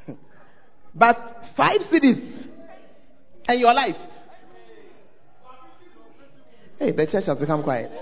but 0.94 1.18
five 1.56 1.80
cedis 1.92 2.46
and 3.48 3.60
your 3.60 3.74
life. 3.74 3.96
Hey, 6.78 6.92
the 6.92 7.08
church 7.08 7.26
has 7.26 7.40
become 7.40 7.64
quiet. 7.64 7.92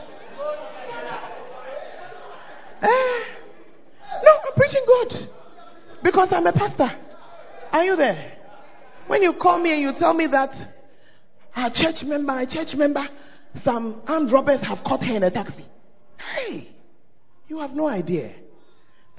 Eh? 2.81 3.23
No, 4.21 4.31
I'm 4.45 4.53
preaching 4.55 4.83
good. 4.85 5.29
Because 6.03 6.27
I'm 6.31 6.45
a 6.45 6.51
pastor. 6.51 6.91
Are 7.71 7.83
you 7.83 7.95
there? 7.95 8.33
When 9.07 9.23
you 9.23 9.33
call 9.33 9.59
me 9.59 9.71
and 9.73 9.81
you 9.81 9.93
tell 9.97 10.13
me 10.13 10.27
that 10.27 10.51
a 11.55 11.71
church 11.71 12.03
member, 12.03 12.37
a 12.37 12.45
church 12.45 12.75
member, 12.75 13.07
some 13.63 14.01
armed 14.07 14.31
robbers 14.31 14.61
have 14.61 14.79
caught 14.85 15.03
her 15.03 15.15
in 15.15 15.23
a 15.23 15.31
taxi. 15.31 15.65
Hey, 16.17 16.69
you 17.47 17.59
have 17.59 17.71
no 17.71 17.87
idea. 17.87 18.33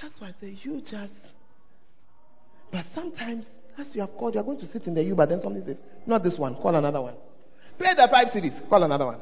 That's 0.01 0.21
why 0.21 0.29
I 0.29 0.35
say 0.41 0.57
you 0.63 0.81
just. 0.81 1.13
But 2.71 2.85
sometimes, 2.95 3.47
as 3.79 3.89
you 3.95 4.01
have 4.01 4.11
called, 4.17 4.35
you 4.35 4.41
are 4.41 4.45
going 4.45 4.59
to 4.59 4.67
sit 4.67 4.87
in 4.87 4.95
the 4.95 5.03
Uber, 5.03 5.27
then 5.27 5.41
somebody 5.43 5.65
says, 5.65 5.79
Not 6.07 6.23
this 6.23 6.37
one, 6.37 6.55
call 6.57 6.75
another 6.75 7.01
one. 7.01 7.15
Pay 7.79 7.95
the 7.95 8.09
five 8.11 8.29
cedis, 8.29 8.69
call 8.69 8.83
another 8.83 9.07
one. 9.07 9.21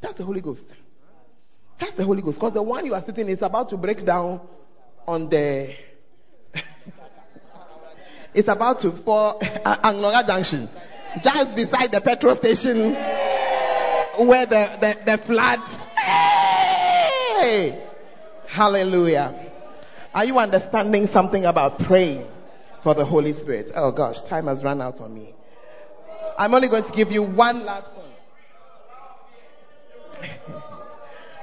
That's 0.00 0.18
the 0.18 0.24
Holy 0.24 0.40
Ghost. 0.40 0.64
That's 1.80 1.96
the 1.96 2.04
Holy 2.04 2.22
Ghost. 2.22 2.38
Because 2.38 2.54
the 2.54 2.62
one 2.62 2.84
you 2.86 2.94
are 2.94 3.02
sitting 3.04 3.28
is 3.28 3.42
about 3.42 3.70
to 3.70 3.76
break 3.76 4.04
down 4.04 4.40
on 5.06 5.28
the. 5.28 5.74
it's 8.34 8.48
about 8.48 8.80
to 8.80 8.92
fall 9.04 9.38
at 9.42 9.82
Anloga 9.82 10.26
Junction. 10.26 10.68
Just 11.22 11.54
beside 11.56 11.90
the 11.90 12.00
petrol 12.02 12.36
station 12.36 12.94
where 14.18 14.46
the, 14.46 14.76
the, 14.80 14.94
the 15.04 15.18
flood. 15.26 15.60
Hey! 15.96 17.88
Hallelujah. 18.48 19.50
Are 20.14 20.24
you 20.24 20.38
understanding 20.38 21.08
something 21.08 21.44
about 21.44 21.78
praying 21.80 22.26
for 22.82 22.94
the 22.94 23.04
Holy 23.04 23.32
Spirit? 23.32 23.68
Oh 23.74 23.92
gosh, 23.92 24.16
time 24.28 24.46
has 24.46 24.62
run 24.62 24.82
out 24.82 25.00
on 25.00 25.14
me. 25.14 25.34
I'm 26.36 26.54
only 26.54 26.68
going 26.68 26.84
to 26.84 26.92
give 26.92 27.08
you 27.08 27.22
one 27.22 27.64
last 27.64 27.86
point. 27.94 28.08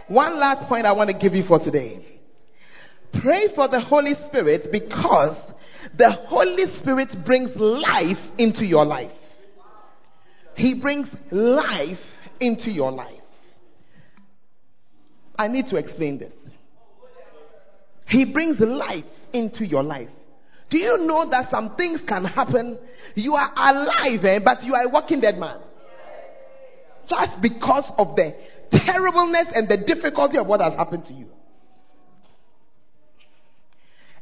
one 0.07 0.39
last 0.39 0.67
point 0.67 0.85
I 0.85 0.93
want 0.93 1.09
to 1.09 1.17
give 1.17 1.33
you 1.33 1.43
for 1.43 1.59
today. 1.59 2.05
Pray 3.21 3.47
for 3.55 3.67
the 3.67 3.79
Holy 3.79 4.13
Spirit 4.27 4.67
because 4.71 5.35
the 5.97 6.11
Holy 6.11 6.71
Spirit 6.77 7.15
brings 7.25 7.55
life 7.55 8.17
into 8.37 8.65
your 8.65 8.85
life. 8.85 9.11
He 10.55 10.79
brings 10.79 11.07
life 11.31 11.97
into 12.39 12.69
your 12.69 12.91
life. 12.91 13.15
I 15.37 15.47
need 15.47 15.67
to 15.67 15.77
explain 15.77 16.17
this. 16.17 16.33
He 18.07 18.25
brings 18.25 18.59
life 18.59 19.05
into 19.31 19.65
your 19.65 19.83
life. 19.83 20.09
Do 20.69 20.77
you 20.77 20.97
know 20.97 21.29
that 21.29 21.49
some 21.49 21.75
things 21.75 22.01
can 22.07 22.25
happen? 22.25 22.77
You 23.15 23.35
are 23.35 23.51
alive, 23.55 24.23
eh, 24.23 24.39
but 24.43 24.63
you 24.63 24.73
are 24.73 24.83
a 24.83 24.89
walking 24.89 25.19
dead 25.21 25.37
man. 25.37 25.59
Just 27.07 27.41
because 27.41 27.89
of 27.97 28.15
the 28.15 28.35
terribleness 28.71 29.47
and 29.53 29.67
the 29.67 29.77
difficulty 29.77 30.37
of 30.37 30.45
what 30.45 30.61
has 30.61 30.73
happened 30.73 31.05
to 31.05 31.13
you. 31.13 31.27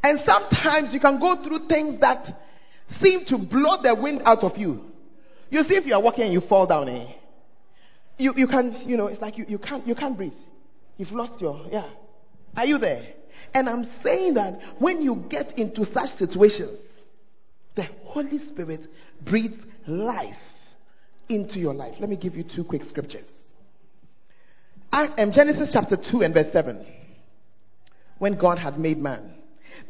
And 0.04 0.20
sometimes 0.26 0.94
you 0.94 1.00
can 1.00 1.20
go 1.20 1.44
through 1.44 1.68
things 1.68 2.00
that 2.00 2.28
seem 3.02 3.26
to 3.26 3.38
blow 3.38 3.82
the 3.82 3.94
wind 3.96 4.22
out 4.24 4.44
of 4.44 4.58
you. 4.58 4.86
You 5.50 5.64
see, 5.64 5.76
if 5.76 5.86
you 5.86 5.96
are 5.96 6.02
walking 6.02 6.26
and 6.26 6.34
you 6.34 6.42
fall 6.42 6.66
down, 6.66 6.88
eh? 6.88 7.14
You, 8.18 8.34
you 8.36 8.48
can, 8.48 8.76
you 8.86 8.98
know, 8.98 9.08
it's 9.08 9.22
like 9.22 9.38
you, 9.38 9.46
you 9.48 9.60
can't, 9.60 9.86
you 9.86 9.96
can't 9.96 10.18
breathe. 10.18 10.34
You've 10.98 11.12
lost 11.12 11.40
your, 11.42 11.68
yeah. 11.72 11.90
Are 12.56 12.66
you 12.66 12.78
there? 12.78 13.04
And 13.54 13.70
I'm 13.70 13.88
saying 14.04 14.34
that 14.34 14.60
when 14.80 15.02
you 15.02 15.16
get 15.30 15.58
into 15.58 15.86
such 15.86 16.10
situations, 16.18 16.80
the 17.76 17.84
Holy 18.04 18.40
Spirit 18.40 18.88
breathes 19.22 19.64
life 19.86 20.36
into 21.30 21.60
your 21.60 21.74
life. 21.74 21.96
Let 22.00 22.10
me 22.10 22.18
give 22.18 22.36
you 22.36 22.44
two 22.44 22.64
quick 22.64 22.84
scriptures. 22.86 23.30
Um, 24.92 25.32
Genesis 25.32 25.72
chapter 25.74 25.98
2 25.98 26.22
and 26.22 26.34
verse 26.34 26.52
7. 26.52 26.86
When 28.18 28.38
God 28.38 28.58
had 28.58 28.80
made 28.80 28.98
man. 28.98 29.34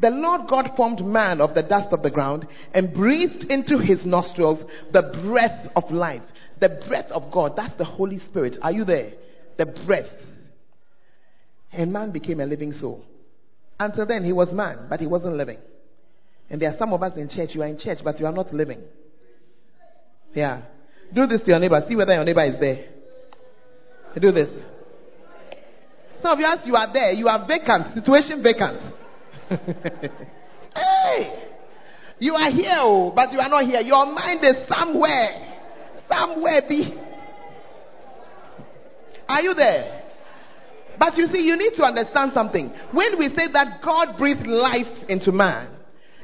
The 0.01 0.09
Lord 0.09 0.47
God 0.49 0.71
formed 0.75 1.05
man 1.05 1.39
of 1.39 1.53
the 1.53 1.63
dust 1.63 1.93
of 1.93 2.03
the 2.03 2.11
ground 2.11 2.45
and 2.73 2.93
breathed 2.93 3.45
into 3.45 3.77
his 3.77 4.05
nostrils 4.05 4.63
the 4.91 5.03
breath 5.23 5.71
of 5.75 5.89
life. 5.91 6.23
The 6.59 6.69
breath 6.87 7.11
of 7.11 7.31
God, 7.31 7.55
that's 7.55 7.75
the 7.77 7.85
Holy 7.85 8.17
Spirit. 8.17 8.57
Are 8.61 8.71
you 8.71 8.83
there? 8.83 9.13
The 9.57 9.65
breath. 9.65 10.09
And 11.71 11.93
man 11.93 12.11
became 12.11 12.39
a 12.39 12.45
living 12.45 12.73
soul. 12.73 13.03
Until 13.79 14.05
then, 14.05 14.23
he 14.23 14.33
was 14.33 14.51
man, 14.51 14.87
but 14.89 14.99
he 14.99 15.07
wasn't 15.07 15.35
living. 15.35 15.59
And 16.49 16.61
there 16.61 16.73
are 16.73 16.77
some 16.77 16.93
of 16.93 17.03
us 17.03 17.15
in 17.17 17.29
church, 17.29 17.53
you 17.53 17.61
are 17.61 17.67
in 17.67 17.77
church, 17.77 17.99
but 18.03 18.19
you 18.19 18.25
are 18.25 18.31
not 18.31 18.53
living. 18.53 18.81
Yeah. 20.33 20.63
Do 21.13 21.27
this 21.27 21.43
to 21.43 21.51
your 21.51 21.59
neighbor. 21.59 21.83
See 21.87 21.95
whether 21.95 22.13
your 22.13 22.23
neighbor 22.23 22.43
is 22.43 22.59
there. 22.59 22.85
Do 24.19 24.31
this. 24.31 24.49
Some 26.21 26.31
of 26.31 26.39
you, 26.39 26.45
as 26.45 26.65
you 26.65 26.75
are 26.75 26.91
there, 26.91 27.11
you 27.11 27.27
are 27.27 27.45
vacant, 27.47 27.93
situation 27.93 28.41
vacant. 28.41 28.81
hey! 30.75 31.43
You 32.19 32.33
are 32.33 32.49
here, 32.49 32.77
oh, 32.77 33.11
but 33.15 33.31
you 33.31 33.39
are 33.39 33.49
not 33.49 33.65
here. 33.65 33.81
Your 33.81 34.07
mind 34.07 34.43
is 34.43 34.67
somewhere. 34.67 35.46
Somewhere 36.09 36.61
be. 36.67 36.97
Are 39.27 39.41
you 39.41 39.53
there? 39.53 40.03
But 40.99 41.17
you 41.17 41.27
see, 41.27 41.45
you 41.45 41.55
need 41.57 41.73
to 41.75 41.83
understand 41.83 42.31
something. 42.33 42.69
When 42.91 43.19
we 43.19 43.29
say 43.29 43.51
that 43.51 43.81
God 43.83 44.17
breathed 44.17 44.47
life 44.47 45.03
into 45.09 45.31
man, 45.31 45.69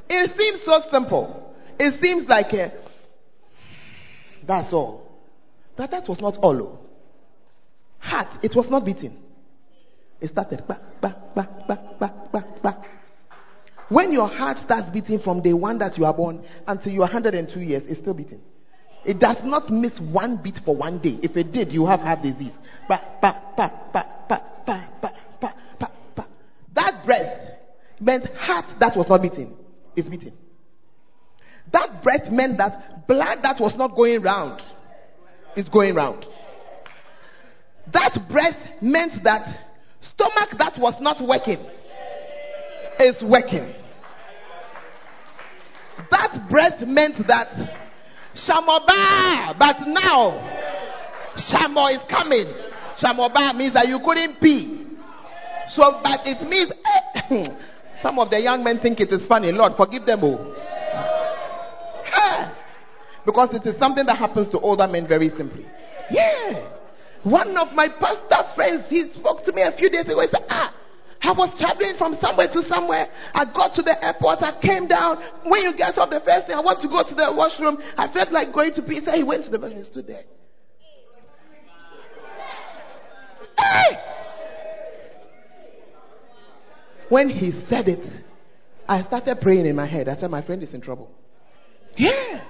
it 0.10 0.38
seems 0.38 0.64
so 0.64 0.82
simple. 0.92 1.54
It 1.80 2.00
seems 2.02 2.28
like 2.28 2.54
a, 2.54 2.72
that's 4.48 4.74
all. 4.74 5.04
But 5.76 5.92
that 5.92 6.08
was 6.08 6.20
not 6.20 6.38
all. 6.38 6.62
Oh. 6.62 6.80
Heart, 8.00 8.44
it 8.44 8.56
was 8.56 8.70
not 8.70 8.86
beating. 8.86 9.18
It 10.20 10.30
started. 10.30 10.64
Bah, 10.68 10.78
bah, 11.02 11.14
bah, 11.36 11.48
bah, 11.68 11.78
bah, 12.00 12.12
bah, 12.32 12.44
bah. 12.62 12.84
When 13.90 14.12
your 14.12 14.28
heart 14.28 14.58
starts 14.64 14.90
beating 14.92 15.20
from 15.20 15.42
day 15.42 15.54
one 15.54 15.78
that 15.80 15.98
you 15.98 16.06
are 16.06 16.14
born 16.14 16.44
until 16.68 16.92
you 16.92 17.02
are 17.02 17.12
102 17.12 17.60
years, 17.60 17.84
it's 17.88 18.00
still 18.00 18.14
beating. 18.14 18.42
It 19.06 19.20
does 19.20 19.38
not 19.44 19.70
miss 19.70 20.00
one 20.00 20.38
beat 20.38 20.60
for 20.64 20.76
one 20.76 21.00
day. 21.00 21.20
If 21.22 21.36
it 21.36 21.52
did, 21.52 21.74
you 21.74 21.86
have 21.86 22.00
heart 22.00 22.22
disease. 22.22 22.54
Bah, 22.88 23.02
bah, 23.22 23.36
bah, 23.58 23.72
bah, 23.94 24.06
bah, 24.30 24.42
bah, 24.66 24.88
bah, 25.02 25.12
bah, 25.42 25.54
bah, 25.80 25.90
bah. 26.16 26.26
That 26.74 27.04
breath 27.06 27.60
meant 28.00 28.26
heart 28.36 28.66
that 28.80 28.96
was 28.96 29.08
not 29.10 29.22
beating 29.22 29.56
is 29.96 30.06
beating. 30.06 30.34
That 31.72 32.02
breath 32.02 32.32
meant 32.32 32.58
that 32.58 33.08
blood 33.08 33.40
that 33.44 33.60
was 33.60 33.76
not 33.76 33.96
going 33.96 34.22
round 34.22 34.62
is 35.56 35.68
going 35.68 35.96
round. 35.96 36.26
That 37.92 38.18
breath 38.30 38.82
meant 38.82 39.24
that 39.24 39.48
stomach 40.02 40.58
that 40.58 40.80
was 40.80 40.96
not 41.02 41.22
working 41.22 41.60
is 43.00 43.22
working. 43.22 43.74
That 46.10 46.48
breath 46.50 46.82
meant 46.82 47.28
that 47.28 47.83
Shamoba, 48.36 49.58
but 49.58 49.88
now 49.88 50.38
Shamo 51.36 51.94
is 51.96 52.02
coming. 52.10 52.48
Shamoba 52.98 53.56
means 53.56 53.74
that 53.74 53.88
you 53.88 54.00
couldn't 54.04 54.40
pee. 54.42 54.88
So, 55.70 56.00
but 56.04 56.22
it 56.26 56.48
means 56.48 56.72
eh, 56.86 57.48
some 58.02 58.20
of 58.20 58.30
the 58.30 58.40
young 58.40 58.64
men 58.64 58.80
think 58.80 59.00
it 59.00 59.12
is 59.12 59.26
funny. 59.28 59.52
Lord, 59.52 59.74
forgive 59.76 60.06
them 60.06 60.24
all. 60.24 60.56
Because 63.26 63.54
it 63.54 63.66
is 63.66 63.78
something 63.78 64.06
that 64.06 64.18
happens 64.18 64.50
to 64.50 64.60
older 64.60 64.88
men 64.88 65.08
very 65.08 65.30
simply. 65.30 65.66
Yeah. 66.12 66.70
One 67.24 67.56
of 67.56 67.74
my 67.74 67.88
pastor 67.88 68.54
friends, 68.54 68.86
he 68.90 69.10
spoke 69.10 69.46
to 69.46 69.54
me 69.54 69.62
a 69.62 69.72
few 69.72 69.90
days 69.90 70.04
ago. 70.06 70.20
He 70.20 70.28
said, 70.28 70.46
Ah, 70.50 70.76
I 71.24 71.32
was 71.32 71.56
traveling 71.58 71.96
from 71.98 72.18
somewhere 72.20 72.48
to 72.52 72.62
somewhere. 72.64 73.08
I 73.34 73.46
got 73.46 73.74
to 73.76 73.82
the 73.82 73.96
airport. 74.04 74.42
I 74.42 74.60
came 74.60 74.88
down. 74.88 75.24
When 75.46 75.62
you 75.64 75.76
get 75.78 75.98
off 75.98 76.10
the 76.10 76.20
first 76.20 76.48
thing, 76.48 76.56
I 76.56 76.60
want 76.60 76.82
to 76.82 76.90
go 76.90 77.02
to 77.02 77.16
the 77.16 77.34
washroom. 77.34 77.78
I 77.98 78.12
felt 78.12 78.32
like 78.32 78.52
going 78.52 78.74
to. 78.74 78.82
So 78.82 79.12
he 79.12 79.24
went 79.24 79.46
to 79.46 79.50
the 79.50 79.58
washroom 79.58 79.78
and 79.78 79.88
stood 79.88 80.08
there. 80.08 80.24
Hey! 83.58 84.00
When 87.08 87.30
he 87.30 87.54
said 87.70 87.88
it, 87.88 88.06
I 88.86 89.04
started 89.04 89.40
praying 89.42 89.66
in 89.66 89.78
my 89.78 89.86
head. 89.86 90.10
I 90.10 90.18
said, 90.18 90.30
My 90.30 90.42
friend 90.42 90.62
is 90.62 90.74
in 90.74 90.82
trouble. 90.82 91.10
Yeah. 91.96 92.44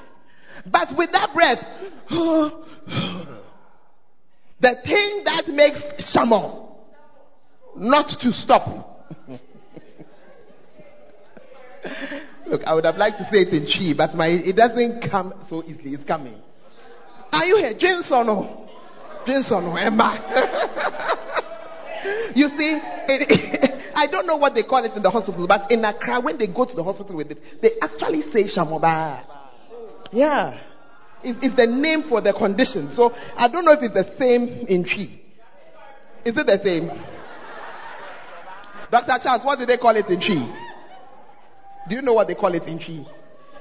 But 0.65 0.97
with 0.97 1.11
that 1.11 1.32
breath, 1.34 1.59
the 4.59 4.76
thing 4.84 5.24
that 5.26 5.47
makes 5.47 5.80
Shamo 6.15 6.62
not 7.76 8.09
to 8.21 8.32
stop. 8.34 8.89
Look, 12.47 12.63
I 12.65 12.74
would 12.74 12.86
have 12.86 12.97
liked 12.97 13.17
to 13.17 13.26
say 13.26 13.39
it 13.41 13.49
in 13.49 13.65
Twi, 13.65 13.93
but 13.95 14.15
my 14.15 14.28
it 14.28 14.55
doesn't 14.55 15.09
come 15.09 15.34
so 15.49 15.63
easily. 15.63 15.93
It's 15.93 16.03
coming. 16.03 16.36
Are 17.32 17.45
you 17.45 17.57
here? 17.57 17.74
Jameson 17.78 18.30
or 18.30 18.67
Jameson 19.26 19.63
or 19.65 19.80
Emma? 19.80 20.19
you 22.36 22.47
see, 22.49 22.80
it, 23.07 23.91
I 23.95 24.07
don't 24.07 24.28
know 24.28 24.38
what 24.38 24.53
they 24.53 24.63
call 24.63 24.84
it 24.86 24.93
in 24.93 25.01
the 25.01 25.09
hospital, 25.09 25.47
but 25.47 25.71
in 25.71 25.84
Accra, 25.84 26.19
when 26.21 26.38
they 26.38 26.47
go 26.47 26.65
to 26.65 26.76
the 26.76 26.84
hospital 26.84 27.15
with 27.15 27.32
it, 27.32 27.39
they 27.61 27.71
actually 27.82 28.21
say 28.32 28.43
Shamoba. 28.43 29.26
Yeah. 30.11 30.61
It's, 31.24 31.39
it's 31.41 31.55
the 31.55 31.65
name 31.65 32.03
for 32.03 32.21
the 32.21 32.34
condition. 32.34 32.89
So 32.95 33.13
I 33.36 33.47
don't 33.47 33.65
know 33.65 33.71
if 33.71 33.80
it's 33.82 33.93
the 33.93 34.15
same 34.17 34.47
in 34.67 34.84
Twi. 34.84 35.21
Is 36.26 36.38
it 36.38 36.45
the 36.45 36.59
same? 36.63 36.91
Dr. 38.93 39.23
Charles, 39.23 39.43
what 39.43 39.57
do 39.57 39.65
they 39.65 39.77
call 39.77 39.95
it 39.95 40.05
in 40.05 40.19
Twi? 40.19 40.45
Do 41.89 41.95
you 41.95 42.03
know 42.03 42.13
what 42.13 42.27
they 42.27 42.35
call 42.35 42.53
it 42.53 42.61
in 42.65 42.77
Twi? 42.77 43.03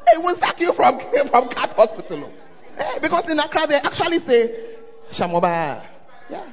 It 0.08 0.22
will 0.22 0.36
sack 0.36 0.60
you 0.60 0.74
from, 0.74 1.00
from 1.30 1.48
KATH 1.48 1.70
Hospital. 1.70 2.30
Hey, 2.76 2.98
because 3.00 3.30
in 3.30 3.38
Accra 3.38 3.66
they 3.66 3.76
actually 3.76 4.18
say 4.26 4.76
Shamoba. 5.10 5.88
Yeah. 6.28 6.52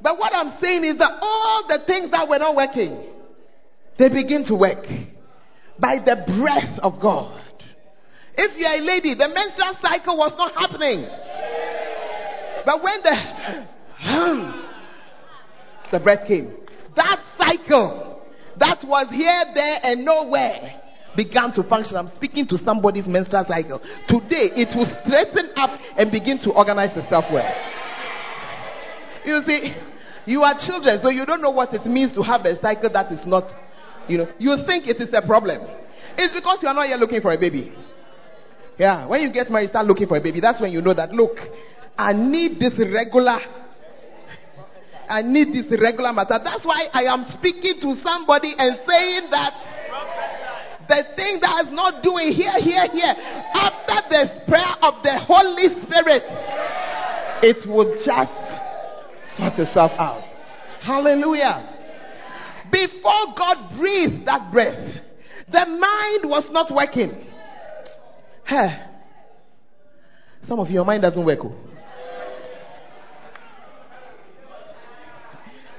But 0.00 0.16
what 0.16 0.32
I'm 0.32 0.60
saying 0.60 0.84
is 0.84 0.98
that 0.98 1.10
all 1.20 1.66
the 1.66 1.80
things 1.88 2.12
that 2.12 2.28
were 2.28 2.38
not 2.38 2.54
working, 2.54 3.04
they 3.98 4.08
begin 4.08 4.44
to 4.44 4.54
work 4.54 4.86
by 5.80 5.98
the 5.98 6.24
breath 6.38 6.78
of 6.84 7.00
God. 7.00 7.42
If 8.36 8.56
you're 8.56 8.70
a 8.70 8.80
lady, 8.80 9.14
the 9.14 9.26
menstrual 9.26 9.74
cycle 9.82 10.16
was 10.16 10.34
not 10.38 10.54
happening. 10.54 11.04
But 12.64 12.80
when 12.80 13.02
the 13.02 13.66
the 15.90 15.98
breath 15.98 16.28
came, 16.28 16.63
that 16.96 17.22
cycle 17.36 18.22
that 18.58 18.84
was 18.84 19.08
here, 19.10 19.44
there, 19.54 19.78
and 19.82 20.04
nowhere 20.04 20.80
began 21.16 21.52
to 21.54 21.62
function. 21.62 21.96
I'm 21.96 22.08
speaking 22.10 22.46
to 22.48 22.58
somebody's 22.58 23.06
menstrual 23.06 23.44
cycle. 23.46 23.78
Today, 24.08 24.50
it 24.54 24.74
will 24.76 24.86
straighten 25.04 25.50
up 25.56 25.78
and 25.96 26.10
begin 26.10 26.38
to 26.40 26.52
organize 26.52 26.96
itself 26.96 27.24
well. 27.32 27.54
You 29.24 29.42
see, 29.46 29.74
you 30.26 30.42
are 30.42 30.54
children, 30.58 31.00
so 31.00 31.08
you 31.08 31.24
don't 31.24 31.40
know 31.40 31.50
what 31.50 31.72
it 31.74 31.86
means 31.86 32.14
to 32.14 32.22
have 32.22 32.44
a 32.44 32.60
cycle 32.60 32.90
that 32.90 33.10
is 33.12 33.24
not, 33.26 33.44
you 34.08 34.18
know, 34.18 34.28
you 34.38 34.56
think 34.66 34.86
it 34.86 35.00
is 35.00 35.12
a 35.12 35.22
problem. 35.22 35.62
It's 36.16 36.34
because 36.34 36.58
you 36.62 36.68
are 36.68 36.74
not 36.74 36.86
here 36.86 36.96
looking 36.96 37.20
for 37.20 37.32
a 37.32 37.38
baby. 37.38 37.72
Yeah, 38.78 39.06
when 39.06 39.22
you 39.22 39.32
get 39.32 39.50
married, 39.50 39.70
start 39.70 39.86
looking 39.86 40.08
for 40.08 40.16
a 40.16 40.20
baby. 40.20 40.40
That's 40.40 40.60
when 40.60 40.72
you 40.72 40.80
know 40.80 40.94
that, 40.94 41.12
look, 41.12 41.38
I 41.96 42.12
need 42.12 42.58
this 42.58 42.78
regular. 42.78 43.38
I 45.08 45.22
need 45.22 45.52
this 45.52 45.70
regular 45.80 46.12
matter. 46.12 46.40
That's 46.42 46.64
why 46.64 46.88
I 46.92 47.04
am 47.04 47.24
speaking 47.30 47.80
to 47.80 47.96
somebody 48.00 48.54
and 48.56 48.78
saying 48.86 49.30
that 49.30 49.52
the 50.88 51.04
thing 51.16 51.40
that 51.40 51.66
is 51.66 51.72
not 51.72 52.02
doing 52.02 52.32
here, 52.32 52.52
here, 52.58 52.86
here, 52.92 53.14
after 53.54 54.08
the 54.10 54.44
prayer 54.46 54.74
of 54.82 55.02
the 55.02 55.18
Holy 55.18 55.80
Spirit, 55.80 56.22
it 57.42 57.66
will 57.66 57.94
just 58.04 59.36
sort 59.36 59.58
itself 59.58 59.92
out. 59.98 60.22
Hallelujah. 60.80 61.70
Before 62.70 63.34
God 63.36 63.76
breathed 63.78 64.26
that 64.26 64.52
breath, 64.52 65.00
the 65.48 65.66
mind 65.66 66.28
was 66.28 66.50
not 66.50 66.70
working. 66.74 67.26
Hey. 68.44 68.80
Some 70.46 70.60
of 70.60 70.70
your 70.70 70.84
mind 70.84 71.02
doesn't 71.02 71.24
work. 71.24 71.38
Oh. 71.42 71.54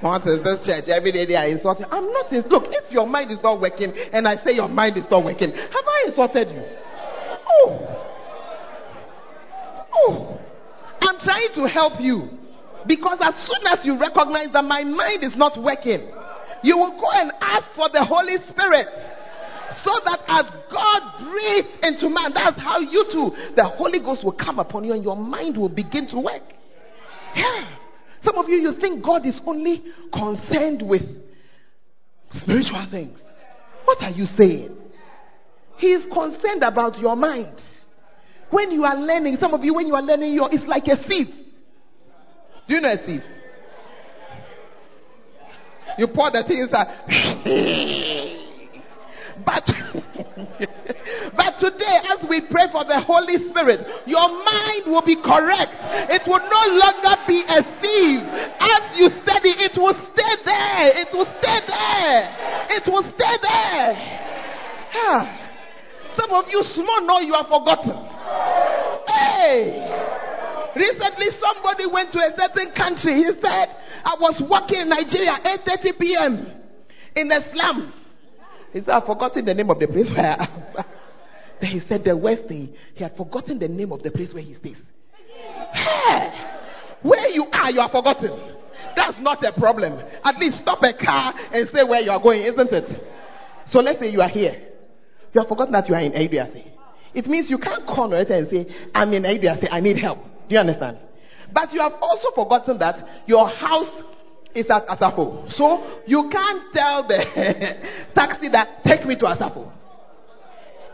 What 0.02 0.28
is 0.28 0.43
this 0.43 0.66
church? 0.66 0.88
Every 0.89 1.12
day 1.12 1.26
they 1.26 1.36
are 1.36 1.48
insulting. 1.48 1.86
I'm 1.89 2.12
not. 2.12 2.32
In- 2.32 2.48
Look, 2.50 2.66
if 2.70 2.91
your 2.91 3.08
mind 3.08 3.32
is 3.32 3.41
not 3.41 3.62
working, 3.62 3.93
and 4.12 4.28
I 4.28 4.43
say 4.43 4.54
your 4.54 4.68
mind 4.68 4.98
is 4.98 5.06
not 5.10 5.24
working, 5.24 5.52
have 5.52 5.72
I 5.88 6.04
insulted 6.08 6.50
you? 6.50 6.64
Oh, 7.48 8.06
oh! 9.93 10.39
I'm 11.02 11.20
trying 11.20 11.50
to 11.56 11.68
help 11.68 12.02
you 12.02 12.30
because 12.88 13.20
as 13.22 13.36
soon 13.48 13.66
as 13.68 13.86
you 13.86 13.98
recognize 13.98 14.52
that 14.54 14.64
my 14.64 14.84
mind 14.84 15.24
is 15.24 15.36
not 15.38 15.58
working, 15.62 16.12
you 16.62 16.78
will 16.78 17.00
go 17.00 17.10
and 17.14 17.32
ask 17.39 17.72
for 17.72 17.89
the 17.89 18.04
Holy 18.04 18.38
Spirit. 18.48 18.88
So 19.84 19.91
that 20.06 20.20
as 20.28 20.46
God 20.72 21.30
breathes 21.30 21.70
into 21.84 22.10
man, 22.10 22.34
that's 22.34 22.60
how 22.60 22.80
you 22.80 23.06
too, 23.12 23.32
the 23.56 23.64
Holy 23.64 24.00
Ghost 24.00 24.24
will 24.24 24.32
come 24.32 24.60
upon 24.60 24.84
you 24.84 24.93
and 24.93 25.04
your 25.04 25.16
mind 25.16 25.58
will 25.58 25.70
begin 25.70 26.08
to 26.10 26.20
work. 26.20 26.43
Yeah. 27.36 27.84
Some 28.26 28.38
of 28.38 28.49
you, 28.49 28.57
you 28.57 28.73
think 28.73 29.05
God 29.05 29.26
is 29.26 29.39
only 29.45 29.84
concerned 30.11 30.82
with 30.82 31.03
spiritual 32.34 32.88
things. 32.89 33.19
What 33.86 34.01
are 34.01 34.09
you 34.09 34.26
saying? 34.26 34.76
He 35.78 35.93
is 35.93 36.05
concerned 36.11 36.63
about 36.63 36.97
your 36.97 37.15
mind. 37.15 37.61
When 38.49 38.71
you 38.71 38.84
are 38.84 38.95
learning, 38.95 39.38
some 39.38 39.53
of 39.53 39.63
you, 39.63 39.76
when 39.76 39.86
you 39.86 39.95
are 39.95 40.01
learning, 40.01 40.34
your, 40.34 40.49
it's 40.51 40.65
like 40.65 40.88
a 40.88 40.97
thief. 40.97 41.28
Do 42.67 42.73
you 42.73 42.82
know 42.82 42.91
a 42.91 42.97
thief? 42.97 43.21
You 45.99 46.07
pour 46.07 46.32
the 46.32 46.43
thing 46.43 46.59
inside. 46.59 48.23
But, 49.46 49.64
but 51.38 51.52
today, 51.62 51.98
as 52.10 52.26
we 52.28 52.41
pray 52.41 52.68
for 52.72 52.84
the 52.84 53.00
Holy 53.00 53.38
Spirit, 53.50 53.86
your 54.06 54.28
mind 54.28 54.89
will 54.89 55.06
be 55.06 55.16
correct. 55.16 55.72
It 56.10 56.26
will 56.28 56.41
no 56.41 56.64
longer 56.76 57.16
be 57.30 57.46
a 57.46 57.62
thief. 57.80 58.20
As 58.60 58.84
you 59.00 59.08
study, 59.22 59.54
it 59.62 59.78
will 59.78 59.93
stay 59.93 60.34
there. 60.43 61.06
It 61.06 61.14
will 61.14 61.30
stay 61.39 61.60
there. 61.70 62.22
It 62.76 62.86
will 62.89 63.06
stay 63.14 63.36
there. 63.41 63.93
Ah. 64.98 65.46
Some 66.16 66.32
of 66.32 66.46
you 66.50 66.64
small 66.64 67.02
know 67.02 67.20
you 67.20 67.36
are 67.36 67.43
forgotten. 67.43 67.91
Hey! 69.08 69.84
Recently, 70.76 71.28
somebody 71.39 71.86
went 71.88 72.12
to 72.14 72.20
a 72.20 72.32
certain 72.38 72.74
country. 72.74 73.16
He 73.16 73.32
said, 73.39 73.68
I 74.04 74.16
was 74.20 74.41
working 74.50 74.82
in 74.82 74.89
Nigeria 74.89 75.36
8.30 75.43 76.00
p.m. 76.00 76.48
in 77.16 77.28
the 77.28 77.43
slum. 77.52 77.93
He 78.76 78.82
said, 78.82 78.89
I've 78.89 79.05
forgotten 79.05 79.45
the 79.45 79.53
name 79.53 79.69
of 79.69 79.80
the 79.80 79.88
place 79.88 80.09
where 80.09 80.19
I 80.19 80.43
am. 80.43 80.86
then 81.61 81.69
he 81.69 81.80
said 81.80 82.03
the 82.03 82.17
worst 82.17 82.43
thing, 82.49 82.76
he 82.93 83.03
had 83.05 83.15
forgotten 83.15 83.57
the 83.57 83.69
name 83.69 83.93
of 83.93 84.03
the 84.03 84.11
place 84.11 84.34
where 84.34 84.43
he 84.43 84.53
stays. 84.53 84.76
Hey, 85.71 86.30
where 87.01 87.30
you 87.30 87.45
are, 87.53 87.71
you 87.71 87.80
are 87.80 87.89
forgotten. 87.89 88.38
That's 88.93 89.17
not 89.19 89.41
a 89.45 89.53
problem. 89.53 89.97
At 90.26 90.38
least 90.39 90.57
stop 90.57 90.84
a 90.84 90.91
car 90.93 91.34
and 91.53 91.69
say 91.69 91.86
where 91.86 92.01
you 92.01 92.11
are 92.11 92.21
going, 92.21 92.41
isn't 92.41 92.73
it? 92.73 93.01
So 93.65 93.80
let's 93.80 93.97
say 93.97 94.09
you 94.09 94.19
are 94.19 94.28
here. 94.28 94.61
You 95.34 95.39
have 95.39 95.47
forgotten 95.47 95.71
that 95.71 95.88
you 95.88 95.95
are 95.95 96.01
in 96.01 96.11
Ayeduase. 96.11 96.67
It 97.13 97.28
means 97.28 97.49
you 97.49 97.57
can't 97.57 97.86
call 97.88 98.13
and 98.13 98.28
say, 98.49 98.67
I'm 98.93 99.13
in 99.13 99.23
Ayeduase, 99.23 99.69
I 99.71 99.80
need 99.80 99.95
help. 99.99 100.19
Do 100.49 100.55
you 100.55 100.59
understand? 100.59 100.97
But 101.53 101.71
you 101.71 101.80
have 101.80 101.93
also 102.01 102.32
forgotten 102.36 102.78
that 102.80 103.23
your 103.26 103.47
house 103.47 104.03
is 104.56 104.70
at 104.70 104.88
Asafo. 104.88 105.51
So 105.51 106.01
you 106.08 106.30
can't 106.32 106.74
tell 106.74 107.08
the 107.08 107.20
taxi 108.16 108.49
that 108.49 108.84
take 108.84 109.06
me 109.06 109.16
to 109.18 109.26
Asafo. 109.26 109.72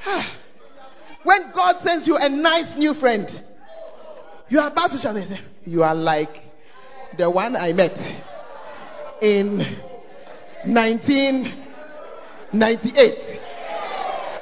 Ah. 0.09 0.37
When 1.27 1.51
God 1.51 1.83
sends 1.83 2.07
you 2.07 2.15
a 2.15 2.29
nice 2.29 2.77
new 2.77 2.93
friend, 2.93 3.29
you 4.47 4.59
are 4.59 4.71
about 4.71 4.91
to 4.91 4.97
shout. 4.97 5.17
You 5.65 5.83
are 5.83 5.93
like 5.93 6.29
the 7.17 7.29
one 7.29 7.57
I 7.57 7.73
met 7.73 7.99
in 9.21 9.57
1998. 10.63 11.51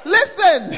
Listen, 0.06 0.70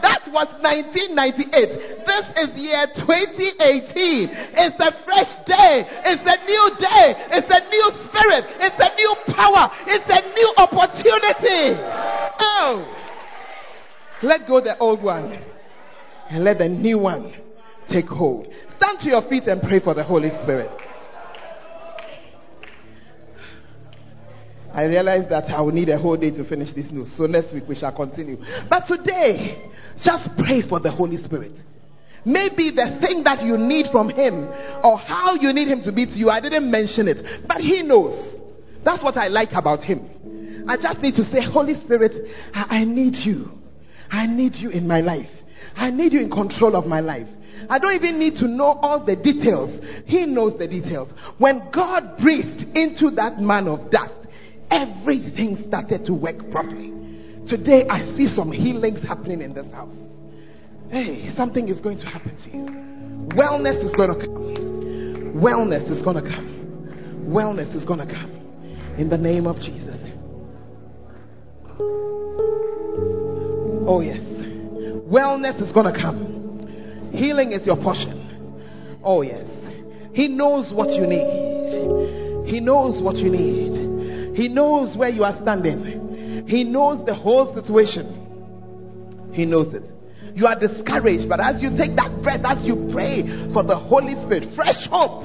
that 0.00 0.24
was 0.32 0.48
1998. 0.64 1.52
This 2.00 2.24
is 2.40 2.56
year 2.56 2.86
2018. 2.96 4.32
It's 4.56 4.80
a 4.80 4.90
fresh 5.04 5.36
day. 5.44 5.84
It's 6.08 6.24
a 6.24 6.38
new 6.48 6.70
day. 6.80 7.12
It's 7.28 7.52
a 7.52 7.60
new 7.68 7.92
spirit. 8.08 8.48
It's 8.56 8.80
a 8.80 8.88
new 8.96 9.14
power. 9.36 9.68
It's 9.84 10.08
a 10.08 10.24
new 10.32 10.48
opportunity. 10.56 11.76
Oh. 12.40 13.01
Let 14.22 14.46
go 14.46 14.60
the 14.60 14.78
old 14.78 15.02
one 15.02 15.38
and 16.30 16.44
let 16.44 16.58
the 16.58 16.68
new 16.68 16.98
one 16.98 17.34
take 17.90 18.06
hold. 18.06 18.46
Stand 18.76 19.00
to 19.00 19.08
your 19.08 19.22
feet 19.28 19.44
and 19.44 19.60
pray 19.60 19.80
for 19.80 19.94
the 19.94 20.04
Holy 20.04 20.30
Spirit. 20.42 20.70
I 24.72 24.84
realize 24.84 25.28
that 25.28 25.50
I 25.50 25.60
will 25.60 25.72
need 25.72 25.90
a 25.90 25.98
whole 25.98 26.16
day 26.16 26.30
to 26.30 26.44
finish 26.44 26.72
this 26.72 26.90
news. 26.90 27.14
So 27.16 27.26
next 27.26 27.52
week 27.52 27.64
we 27.68 27.74
shall 27.74 27.94
continue. 27.94 28.38
But 28.70 28.86
today, 28.86 29.70
just 30.02 30.30
pray 30.38 30.62
for 30.66 30.80
the 30.80 30.90
Holy 30.90 31.22
Spirit. 31.22 31.52
Maybe 32.24 32.70
the 32.70 32.98
thing 33.04 33.24
that 33.24 33.42
you 33.42 33.58
need 33.58 33.86
from 33.90 34.08
Him 34.08 34.46
or 34.82 34.96
how 34.96 35.34
you 35.34 35.52
need 35.52 35.68
Him 35.68 35.82
to 35.82 35.92
be 35.92 36.06
to 36.06 36.12
you, 36.12 36.30
I 36.30 36.40
didn't 36.40 36.70
mention 36.70 37.08
it, 37.08 37.46
but 37.46 37.60
He 37.60 37.82
knows. 37.82 38.36
That's 38.84 39.02
what 39.02 39.16
I 39.16 39.28
like 39.28 39.52
about 39.52 39.82
Him. 39.82 40.64
I 40.66 40.76
just 40.76 41.00
need 41.00 41.16
to 41.16 41.24
say, 41.24 41.42
Holy 41.42 41.74
Spirit, 41.82 42.12
I, 42.54 42.78
I 42.80 42.84
need 42.84 43.16
you. 43.16 43.61
I 44.12 44.26
need 44.26 44.54
you 44.56 44.68
in 44.68 44.86
my 44.86 45.00
life. 45.00 45.30
I 45.74 45.90
need 45.90 46.12
you 46.12 46.20
in 46.20 46.30
control 46.30 46.76
of 46.76 46.86
my 46.86 47.00
life. 47.00 47.26
I 47.70 47.78
don't 47.78 47.94
even 47.94 48.18
need 48.18 48.36
to 48.36 48.46
know 48.46 48.78
all 48.82 49.04
the 49.04 49.16
details. 49.16 49.80
He 50.06 50.26
knows 50.26 50.58
the 50.58 50.68
details. 50.68 51.08
When 51.38 51.70
God 51.72 52.18
breathed 52.18 52.64
into 52.76 53.10
that 53.12 53.40
man 53.40 53.66
of 53.68 53.90
dust, 53.90 54.12
everything 54.70 55.64
started 55.66 56.04
to 56.06 56.14
work 56.14 56.50
properly. 56.50 56.92
Today, 57.46 57.86
I 57.88 58.14
see 58.16 58.28
some 58.28 58.52
healings 58.52 59.02
happening 59.02 59.40
in 59.40 59.54
this 59.54 59.70
house. 59.72 59.96
Hey, 60.90 61.32
something 61.34 61.68
is 61.68 61.80
going 61.80 61.98
to 61.98 62.04
happen 62.04 62.36
to 62.36 62.50
you. 62.50 62.64
Wellness 63.34 63.82
is 63.82 63.92
going 63.92 64.10
to 64.10 64.26
come. 64.26 65.40
Wellness 65.40 65.90
is 65.90 66.02
going 66.02 66.22
to 66.22 66.30
come. 66.30 67.24
Wellness 67.26 67.74
is 67.74 67.84
going 67.84 68.06
to 68.06 68.06
come. 68.06 68.30
In 68.98 69.08
the 69.08 69.18
name 69.18 69.46
of 69.46 69.56
Jesus. 69.56 69.92
Oh, 73.86 74.00
yes. 74.00 74.20
Wellness 74.20 75.60
is 75.60 75.72
going 75.72 75.92
to 75.92 75.98
come. 75.98 77.10
Healing 77.12 77.52
is 77.52 77.66
your 77.66 77.76
portion. 77.76 79.00
Oh, 79.02 79.22
yes. 79.22 79.46
He 80.14 80.28
knows 80.28 80.72
what 80.72 80.90
you 80.90 81.06
need. 81.06 82.48
He 82.48 82.60
knows 82.60 83.02
what 83.02 83.16
you 83.16 83.30
need. 83.30 84.36
He 84.36 84.48
knows 84.48 84.96
where 84.96 85.08
you 85.08 85.24
are 85.24 85.36
standing. 85.36 86.46
He 86.46 86.64
knows 86.64 87.04
the 87.06 87.14
whole 87.14 87.54
situation. 87.54 89.30
He 89.32 89.44
knows 89.46 89.74
it. 89.74 89.84
You 90.34 90.46
are 90.46 90.58
discouraged, 90.58 91.28
but 91.28 91.40
as 91.40 91.60
you 91.62 91.70
take 91.76 91.94
that 91.96 92.20
breath, 92.22 92.40
as 92.44 92.64
you 92.66 92.88
pray 92.92 93.22
for 93.52 93.62
the 93.62 93.76
Holy 93.76 94.14
Spirit, 94.22 94.54
fresh 94.54 94.86
hope, 94.88 95.24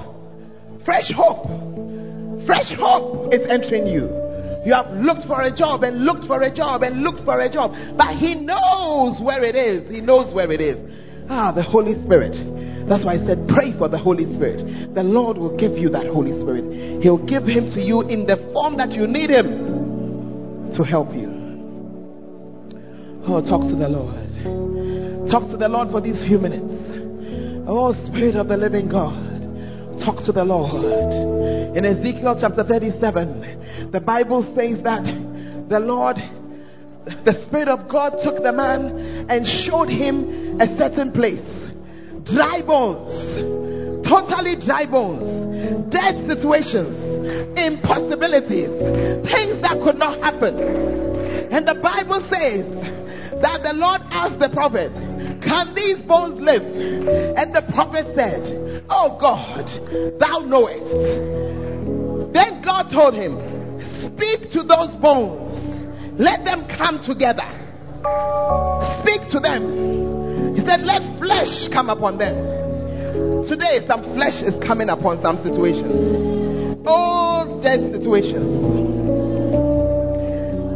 fresh 0.83 1.11
hope, 1.15 1.47
fresh 2.45 2.73
hope 2.75 3.33
is 3.33 3.45
entering 3.47 3.87
you. 3.87 4.26
You 4.67 4.73
have 4.73 4.91
looked 4.91 5.23
for 5.23 5.41
a 5.41 5.49
job 5.49 5.83
and 5.83 6.03
looked 6.03 6.25
for 6.25 6.41
a 6.41 6.53
job 6.53 6.83
and 6.83 7.01
looked 7.01 7.23
for 7.23 7.39
a 7.39 7.49
job, 7.49 7.71
but 7.95 8.17
He 8.17 8.35
knows 8.35 9.15
where 9.23 9.41
it 9.45 9.55
is. 9.55 9.89
He 9.89 10.01
knows 10.01 10.35
where 10.35 10.51
it 10.51 10.59
is. 10.59 10.75
Ah, 11.29 11.53
the 11.53 11.63
Holy 11.63 11.95
Spirit. 12.03 12.35
That's 12.89 13.05
why 13.05 13.13
I 13.13 13.25
said, 13.25 13.47
pray 13.47 13.71
for 13.77 13.87
the 13.87 13.97
Holy 13.97 14.25
Spirit. 14.35 14.93
The 14.93 15.03
Lord 15.03 15.37
will 15.37 15.55
give 15.55 15.77
you 15.77 15.87
that 15.91 16.07
Holy 16.07 16.37
Spirit. 16.41 17.01
He'll 17.01 17.25
give 17.25 17.43
Him 17.47 17.71
to 17.75 17.79
you 17.79 18.01
in 18.01 18.25
the 18.27 18.35
form 18.51 18.75
that 18.75 18.91
you 18.91 19.07
need 19.07 19.29
Him 19.29 20.75
to 20.75 20.83
help 20.83 21.15
you. 21.15 21.31
Oh, 23.23 23.39
talk 23.39 23.61
to 23.71 23.75
the 23.79 23.87
Lord. 23.87 25.31
Talk 25.31 25.49
to 25.49 25.55
the 25.55 25.69
Lord 25.69 25.91
for 25.91 26.01
these 26.01 26.19
few 26.27 26.39
minutes. 26.39 26.67
Oh, 27.71 27.95
Spirit 28.11 28.35
of 28.35 28.49
the 28.49 28.57
living 28.57 28.89
God, 28.89 29.15
talk 30.03 30.25
to 30.25 30.33
the 30.33 30.43
Lord. 30.43 30.83
In 31.77 31.85
Ezekiel 31.85 32.35
chapter 32.37 32.65
37, 32.65 33.56
the 33.91 34.01
Bible 34.01 34.43
says 34.55 34.83
that 34.83 35.05
the 35.69 35.79
Lord, 35.79 36.17
the 37.23 37.43
Spirit 37.45 37.67
of 37.69 37.87
God 37.87 38.19
took 38.23 38.43
the 38.43 38.51
man 38.51 39.27
and 39.29 39.47
showed 39.47 39.89
him 39.89 40.59
a 40.59 40.67
certain 40.77 41.11
place. 41.11 41.47
Dry 42.23 42.61
bones, 42.65 43.15
totally 44.03 44.59
dry 44.59 44.85
bones, 44.85 45.91
dead 45.91 46.27
situations, 46.27 46.99
impossibilities, 47.55 48.67
things 49.23 49.61
that 49.63 49.79
could 49.83 49.95
not 49.95 50.19
happen. 50.19 50.59
And 51.51 51.65
the 51.65 51.79
Bible 51.79 52.19
says 52.27 52.67
that 53.39 53.63
the 53.63 53.71
Lord 53.73 54.01
asked 54.11 54.39
the 54.39 54.49
prophet, 54.51 54.91
Can 55.39 55.73
these 55.75 56.01
bones 56.03 56.41
live? 56.41 56.63
And 57.39 57.55
the 57.55 57.63
prophet 57.71 58.11
said, 58.15 58.83
Oh 58.89 59.15
God, 59.15 59.63
thou 60.19 60.39
knowest. 60.43 60.91
Then 62.33 62.61
God 62.61 62.89
told 62.91 63.13
him, 63.13 63.56
Speak 64.17 64.49
to 64.51 64.63
those 64.63 64.93
bones, 64.99 65.61
let 66.19 66.43
them 66.43 66.65
come 66.65 67.03
together. 67.05 67.45
Speak 69.05 69.29
to 69.29 69.39
them. 69.39 70.55
He 70.55 70.65
said, 70.65 70.81
Let 70.81 71.05
flesh 71.19 71.69
come 71.71 71.89
upon 71.89 72.17
them. 72.17 73.45
Today, 73.47 73.85
some 73.85 74.01
flesh 74.15 74.41
is 74.41 74.57
coming 74.65 74.89
upon 74.89 75.21
some 75.21 75.37
situations. 75.43 75.93
Old 76.87 77.61
dead 77.61 77.93
situations. 77.93 78.49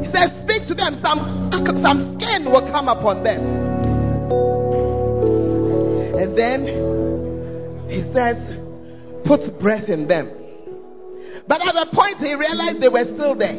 He 0.05 0.11
said, 0.13 0.37
Speak 0.45 0.67
to 0.67 0.75
them. 0.75 1.01
Some, 1.01 1.49
some 1.81 2.19
skin 2.19 2.45
will 2.45 2.69
come 2.71 2.87
upon 2.87 3.23
them. 3.23 3.41
And 6.21 6.37
then 6.37 7.89
he 7.89 8.03
says, 8.13 8.37
Put 9.25 9.59
breath 9.59 9.89
in 9.89 10.07
them. 10.07 10.40
But 11.47 11.65
at 11.65 11.73
the 11.73 11.87
point 11.93 12.17
he 12.17 12.33
realized 12.35 12.81
they 12.81 12.89
were 12.89 13.05
still 13.05 13.35
there. 13.35 13.49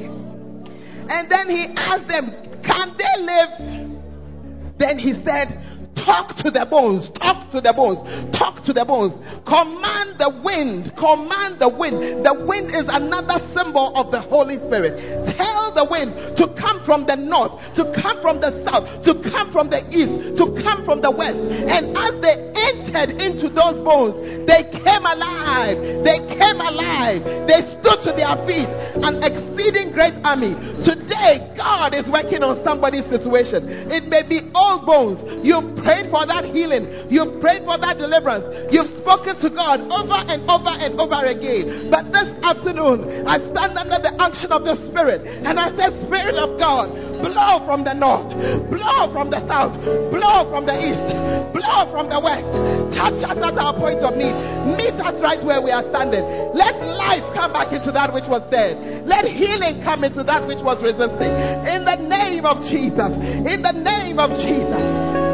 And 1.11 1.31
then 1.31 1.49
he 1.49 1.67
asked 1.77 2.09
them, 2.09 2.31
Can 2.63 2.97
they 2.97 3.23
live? 3.23 4.79
Then 4.79 4.99
he 4.99 5.13
said, 5.25 5.72
Talk 6.05 6.37
to 6.43 6.51
the 6.51 6.67
bones, 6.67 7.11
talk 7.15 7.51
to 7.53 7.61
the 7.61 7.73
bones, 7.73 8.03
talk 8.37 8.65
to 8.65 8.73
the 8.73 8.85
bones. 8.85 9.15
Command 9.47 10.19
the 10.19 10.31
wind, 10.43 10.91
command 10.99 11.63
the 11.63 11.69
wind. 11.69 12.27
The 12.27 12.35
wind 12.35 12.75
is 12.75 12.87
another 12.91 13.39
symbol 13.55 13.95
of 13.95 14.11
the 14.11 14.21
Holy 14.21 14.59
Spirit. 14.67 14.99
Tell 15.37 15.71
the 15.75 15.87
wind 15.87 16.37
to 16.39 16.51
come 16.59 16.83
from 16.85 17.07
the 17.07 17.15
north, 17.15 17.55
to 17.79 17.87
come 17.95 18.19
from 18.21 18.41
the 18.41 18.51
south, 18.67 18.87
to 19.07 19.15
come 19.31 19.53
from 19.53 19.71
the 19.71 19.83
east, 19.95 20.39
to 20.39 20.51
come 20.63 20.85
from 20.85 21.01
the 21.03 21.11
west. 21.11 21.39
And 21.39 21.95
as 21.95 22.15
they 22.19 22.35
entered 22.55 23.23
into 23.23 23.49
those 23.51 23.79
bones, 23.83 24.47
they 24.47 24.67
came 24.71 25.05
alive. 25.07 25.79
They 26.03 26.19
came 26.35 26.59
alive. 26.59 27.23
They 27.47 27.63
stood 27.79 28.03
to 28.07 28.13
their 28.15 28.35
feet, 28.47 28.71
an 28.99 29.23
exceeding 29.23 29.93
great 29.95 30.15
army. 30.27 30.55
Today, 30.83 31.43
God 31.55 31.95
is 31.95 32.07
working 32.11 32.43
on 32.43 32.63
somebody's 32.65 33.07
situation. 33.07 33.69
It 33.91 34.11
may 34.11 34.27
be 34.27 34.43
old 34.55 34.87
bones. 34.87 35.23
You 35.47 35.63
prayed 35.93 36.09
for 36.09 36.25
that 36.25 36.45
healing. 36.49 36.89
You've 37.13 37.41
prayed 37.41 37.69
for 37.69 37.77
that 37.77 38.01
deliverance. 38.01 38.49
You've 38.73 38.89
spoken 38.97 39.37
to 39.45 39.49
God 39.53 39.85
over 39.93 40.21
and 40.25 40.41
over 40.49 40.73
and 40.73 40.97
over 40.97 41.21
again. 41.29 41.93
But 41.93 42.09
this 42.09 42.33
afternoon, 42.41 43.29
I 43.29 43.37
stand 43.53 43.77
under 43.77 44.01
the 44.01 44.17
action 44.17 44.53
of 44.53 44.65
the 44.65 44.81
Spirit 44.89 45.21
and 45.45 45.61
I 45.61 45.69
said, 45.77 45.93
Spirit 46.09 46.41
of 46.41 46.57
God, 46.57 46.89
blow 47.21 47.61
from 47.69 47.85
the 47.85 47.93
north, 47.93 48.33
blow 48.73 49.13
from 49.13 49.29
the 49.29 49.45
south, 49.45 49.77
blow 50.09 50.49
from 50.49 50.65
the 50.65 50.77
east, 50.81 51.05
blow 51.53 51.85
from 51.93 52.09
the 52.09 52.21
west. 52.21 52.49
Touch 52.97 53.21
us 53.25 53.37
at 53.37 53.57
our 53.57 53.77
point 53.77 54.01
of 54.01 54.17
need. 54.17 54.37
Meet 54.77 54.97
us 55.01 55.17
right 55.21 55.41
where 55.45 55.61
we 55.61 55.71
are 55.71 55.85
standing. 55.93 56.25
Let 56.57 56.77
life 56.81 57.25
come 57.35 57.53
back 57.53 57.73
into 57.73 57.93
that 57.93 58.13
which 58.13 58.29
was 58.29 58.45
dead. 58.51 59.07
Let 59.07 59.25
healing 59.25 59.83
come 59.83 60.05
into 60.05 60.23
that 60.25 60.47
which 60.47 60.61
was 60.61 60.81
resisting. 60.83 61.33
In 61.69 61.85
the 61.85 61.97
name 61.97 62.45
of 62.45 62.65
Jesus. 62.69 63.13
In 63.49 63.61
the 63.61 63.73
name 63.73 64.19
of 64.19 64.31
Jesus. 64.41 64.92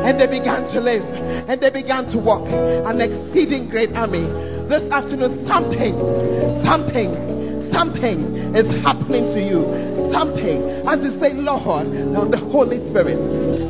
And 0.09 0.18
they 0.18 0.26
began 0.26 0.64
to 0.72 0.80
live. 0.80 1.04
And 1.52 1.61
they 1.61 1.68
began 1.68 2.06
to 2.12 2.18
walk. 2.18 2.48
An 2.48 2.96
exceeding 2.98 3.68
great 3.68 3.92
army. 3.92 4.24
This 4.68 4.90
afternoon, 4.90 5.46
something, 5.46 5.92
something, 6.64 7.12
something 7.72 8.56
is 8.56 8.68
happening 8.80 9.28
to 9.36 9.40
you. 9.40 9.68
Something. 10.09 10.64
As 10.88 11.04
you 11.04 11.12
say, 11.20 11.36
Lord, 11.36 11.92
the 12.32 12.38
Holy 12.38 12.80
Spirit, 12.88 13.20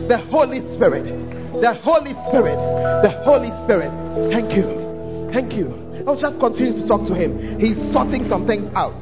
the 0.06 0.18
Holy 0.30 0.62
Spirit, 0.78 1.10
the 1.58 1.74
Holy 1.74 2.14
Spirit, 2.30 2.58
the 3.02 3.10
Holy 3.26 3.50
Spirit. 3.66 3.90
Thank 4.30 4.54
you. 4.54 5.30
Thank 5.34 5.54
you. 5.54 5.74
I'll 6.06 6.18
just 6.18 6.38
continue 6.38 6.80
to 6.80 6.86
talk 6.86 7.06
to 7.08 7.14
him. 7.14 7.58
He's 7.58 7.76
sorting 7.92 8.22
some 8.28 8.46
things 8.46 8.70
out. 8.76 8.94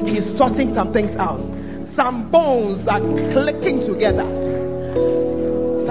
He's 0.00 0.24
sorting 0.38 0.72
some 0.74 0.92
things 0.92 1.14
out. 1.20 1.44
Some 1.94 2.30
bones 2.30 2.88
are 2.88 3.00
clicking 3.36 3.84
together. 3.86 4.24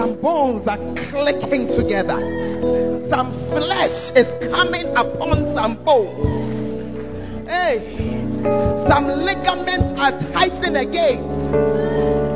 Some 0.02 0.20
bones 0.20 0.66
are 0.68 0.82
clicking 1.14 1.68
together. 1.78 2.18
Some 3.14 3.38
flesh 3.54 4.10
is 4.18 4.26
coming 4.49 4.89
upon 4.97 5.54
some 5.54 5.78
bones. 5.86 7.45
Hey, 7.45 7.86
some 8.89 9.06
ligaments 9.22 9.93
are 10.02 10.18
tightening 10.34 10.82
again. 10.82 11.22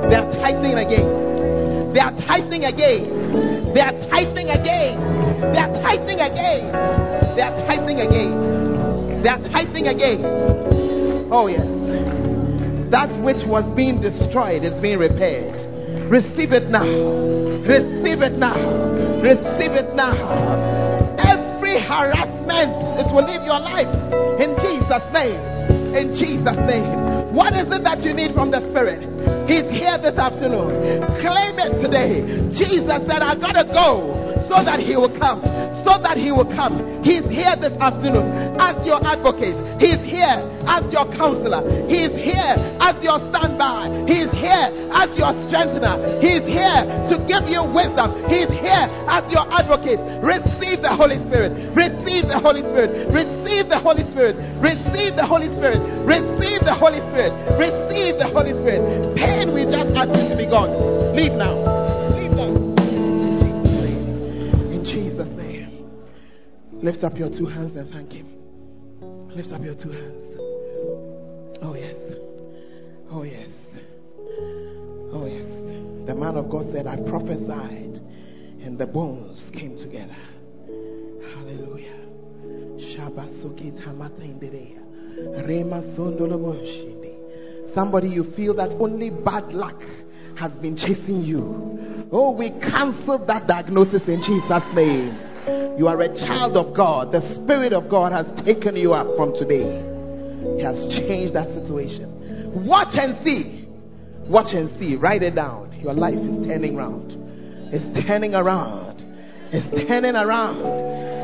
They 0.05 0.13
are 0.13 0.30
tightening 0.45 0.78
again. 0.78 1.09
They 1.91 2.01
are 2.01 2.13
tightening 2.30 2.66
again. 2.66 3.74
They 3.74 3.82
are 3.82 3.97
tightening 4.13 4.49
again. 4.53 5.41
They 5.41 5.57
are 5.57 5.74
tightening 5.82 6.20
again. 6.22 6.70
They 7.34 7.41
are 7.41 7.66
tightening 7.66 7.99
again. 7.99 9.24
They 9.24 9.30
are 9.30 9.41
tightening 9.49 9.88
again. 9.88 10.22
Oh, 11.32 11.47
yes. 11.47 11.66
That 12.91 13.09
which 13.26 13.41
was 13.43 13.66
being 13.76 14.01
destroyed 14.01 14.61
is 14.61 14.80
being 14.80 14.99
repaired. 14.99 15.74
Receive 16.10 16.53
it 16.53 16.70
now. 16.70 16.86
Receive 17.66 18.22
it 18.22 18.38
now. 18.38 18.58
Receive 19.22 19.74
it 19.74 19.95
now. 19.95 20.14
Every 21.18 21.82
harassment, 21.82 22.70
it 23.01 23.10
will 23.10 23.26
leave 23.26 23.41
your 23.41 23.58
life. 23.58 23.89
In 24.39 24.53
Jesus' 24.62 25.08
name. 25.10 25.41
In 25.97 26.14
Jesus' 26.14 26.62
name. 26.70 27.34
What 27.34 27.53
is 27.53 27.66
it 27.72 27.84
that 27.84 28.03
you 28.03 28.14
need 28.14 28.34
from 28.34 28.51
the 28.51 28.62
Spirit? 28.70 29.01
He's 29.49 29.66
here 29.74 29.97
this 29.97 30.18
afternoon. 30.18 31.01
Claim 31.22 31.58
it 31.58 31.82
today. 31.82 32.22
Jesus 32.53 33.01
said, 33.10 33.22
I 33.26 33.34
gotta 33.39 33.66
go 33.66 34.24
so 34.50 34.64
that 34.64 34.80
He 34.80 34.96
will 34.96 35.12
come. 35.12 35.41
So 35.86 36.02
that 36.02 36.18
He 36.18 36.32
will 36.32 36.50
come. 36.50 37.04
He's 37.06 37.26
here 37.30 37.54
this 37.58 37.74
afternoon 37.78 38.58
as 38.58 38.76
your 38.86 38.98
advocate. 39.06 39.58
He's 39.78 40.02
here 40.02 40.41
as 40.66 40.82
your 40.89 41.06
counselor. 41.14 41.62
He's 41.86 42.14
here 42.14 42.56
as 42.82 42.98
your 43.06 43.22
standby. 43.30 44.10
He's 44.10 44.32
here 44.34 44.68
as 44.89 45.10
your 45.14 45.32
strengthener. 45.46 46.22
He's 46.22 46.46
here 46.46 46.82
to 47.14 47.16
give 47.30 47.46
you 47.46 47.62
wisdom. 47.70 48.18
He's 48.26 48.50
here 48.50 48.86
as 49.06 49.24
your 49.30 49.46
advocate. 49.54 50.02
Receive 50.26 50.82
the 50.82 50.89
Holy 50.89 51.22
Spirit. 51.30 51.54
Receive 51.78 52.26
the 52.26 52.39
Holy 52.41 52.66
Spirit. 52.66 53.14
Receive 53.14 53.70
the 53.70 53.78
Holy 53.78 54.06
Spirit. 54.10 54.36
Receive 54.64 55.14
the 55.16 55.26
Holy 55.26 55.50
Spirit. 55.54 55.80
Receive 56.08 56.60
the 56.66 56.74
Holy 56.74 57.02
Spirit. 57.14 57.34
Receive 57.62 58.14
the 58.18 58.30
Holy 58.34 58.54
Spirit. 58.58 58.82
Pain, 59.18 59.54
we 59.54 59.66
just 59.70 59.91
ask 59.93 60.10
you 60.10 60.30
to 60.30 60.38
be 60.38 60.50
gone. 60.50 60.72
Leave 61.16 61.34
now. 61.34 61.74
Jesus' 64.86 65.30
name. 65.36 65.90
Lift 66.72 67.04
up 67.04 67.18
your 67.18 67.30
two 67.30 67.46
hands 67.46 67.76
and 67.76 67.92
thank 67.92 68.12
Him. 68.12 68.28
Lift 69.36 69.52
up 69.52 69.62
your 69.64 69.76
two 69.76 69.92
hands. 69.92 70.22
Oh, 71.62 71.74
yes. 71.76 71.96
Oh, 73.10 73.24
yes. 73.24 73.50
Oh, 75.12 75.26
yes. 75.26 76.08
The 76.08 76.16
man 76.16 76.36
of 76.38 76.50
God 76.50 76.72
said, 76.72 76.86
I 76.86 76.98
prophesied, 76.98 78.00
and 78.62 78.78
the 78.78 78.86
bones 78.86 79.50
came 79.54 79.78
together. 79.78 80.16
Hallelujah. 81.34 81.96
Somebody, 87.74 88.10
you 88.10 88.24
feel 88.36 88.54
that 88.56 88.72
only 88.80 89.10
bad 89.10 89.54
luck 89.54 89.82
has 90.38 90.52
been 90.54 90.76
chasing 90.78 91.24
you. 91.24 91.95
Oh, 92.12 92.32
we 92.32 92.49
cancel 92.60 93.24
that 93.26 93.47
diagnosis 93.47 94.08
in 94.08 94.22
Jesus' 94.22 94.64
name. 94.76 95.18
You 95.78 95.88
are 95.88 96.01
a 96.01 96.14
child 96.14 96.56
of 96.56 96.76
God. 96.76 97.12
The 97.12 97.22
Spirit 97.36 97.74
of 97.74 97.89
God 97.89 98.12
has 98.12 98.28
taken 98.43 98.76
you 98.76 98.93
up 98.93 99.16
from 99.18 99.34
today. 99.34 99.82
He 100.58 100.64
has 100.64 100.88
changed 100.88 101.34
that 101.36 101.49
situation. 101.49 102.66
Watch 102.66 102.93
and 102.93 103.24
see. 103.26 103.68
Watch 104.30 104.53
and 104.53 104.70
see. 104.80 104.95
Write 104.95 105.24
it 105.24 105.36
down. 105.36 105.78
Your 105.82 105.93
life 105.93 106.18
is 106.18 106.47
turning 106.47 106.78
around. 106.78 107.12
It's 107.74 108.08
turning 108.08 108.36
around. 108.36 109.03
It's 109.51 109.88
turning 109.88 110.16
around. 110.16 110.62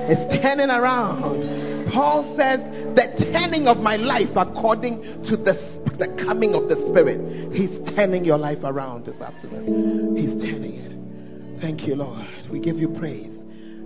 It's 0.09 0.41
turning 0.41 0.69
around. 0.69 1.89
Paul 1.91 2.35
says, 2.37 2.59
the 2.95 3.31
turning 3.31 3.67
of 3.67 3.77
my 3.77 3.95
life 3.95 4.35
according 4.35 5.01
to 5.25 5.37
the, 5.37 5.53
the 6.01 6.07
coming 6.25 6.55
of 6.55 6.67
the 6.67 6.75
Spirit. 6.89 7.53
He's 7.53 7.69
turning 7.95 8.25
your 8.25 8.39
life 8.39 8.63
around 8.63 9.05
this 9.05 9.21
afternoon. 9.21 10.17
He's 10.17 10.31
turning 10.41 10.73
it. 10.73 11.61
Thank 11.61 11.85
you, 11.85 11.93
Lord. 11.93 12.27
We 12.51 12.59
give 12.59 12.77
you 12.77 12.89
praise. 12.89 13.31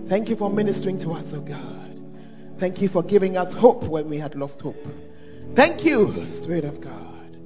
Thank 0.08 0.30
you 0.30 0.36
for 0.36 0.48
ministering 0.48 0.98
to 1.00 1.10
us, 1.10 1.26
oh 1.34 1.42
God. 1.42 2.00
Thank 2.58 2.80
you 2.80 2.88
for 2.88 3.02
giving 3.02 3.36
us 3.36 3.52
hope 3.52 3.84
when 3.86 4.08
we 4.08 4.18
had 4.18 4.34
lost 4.34 4.58
hope. 4.62 4.76
Thank 5.54 5.84
you, 5.84 6.26
Spirit 6.42 6.64
of 6.64 6.80
God. 6.80 7.36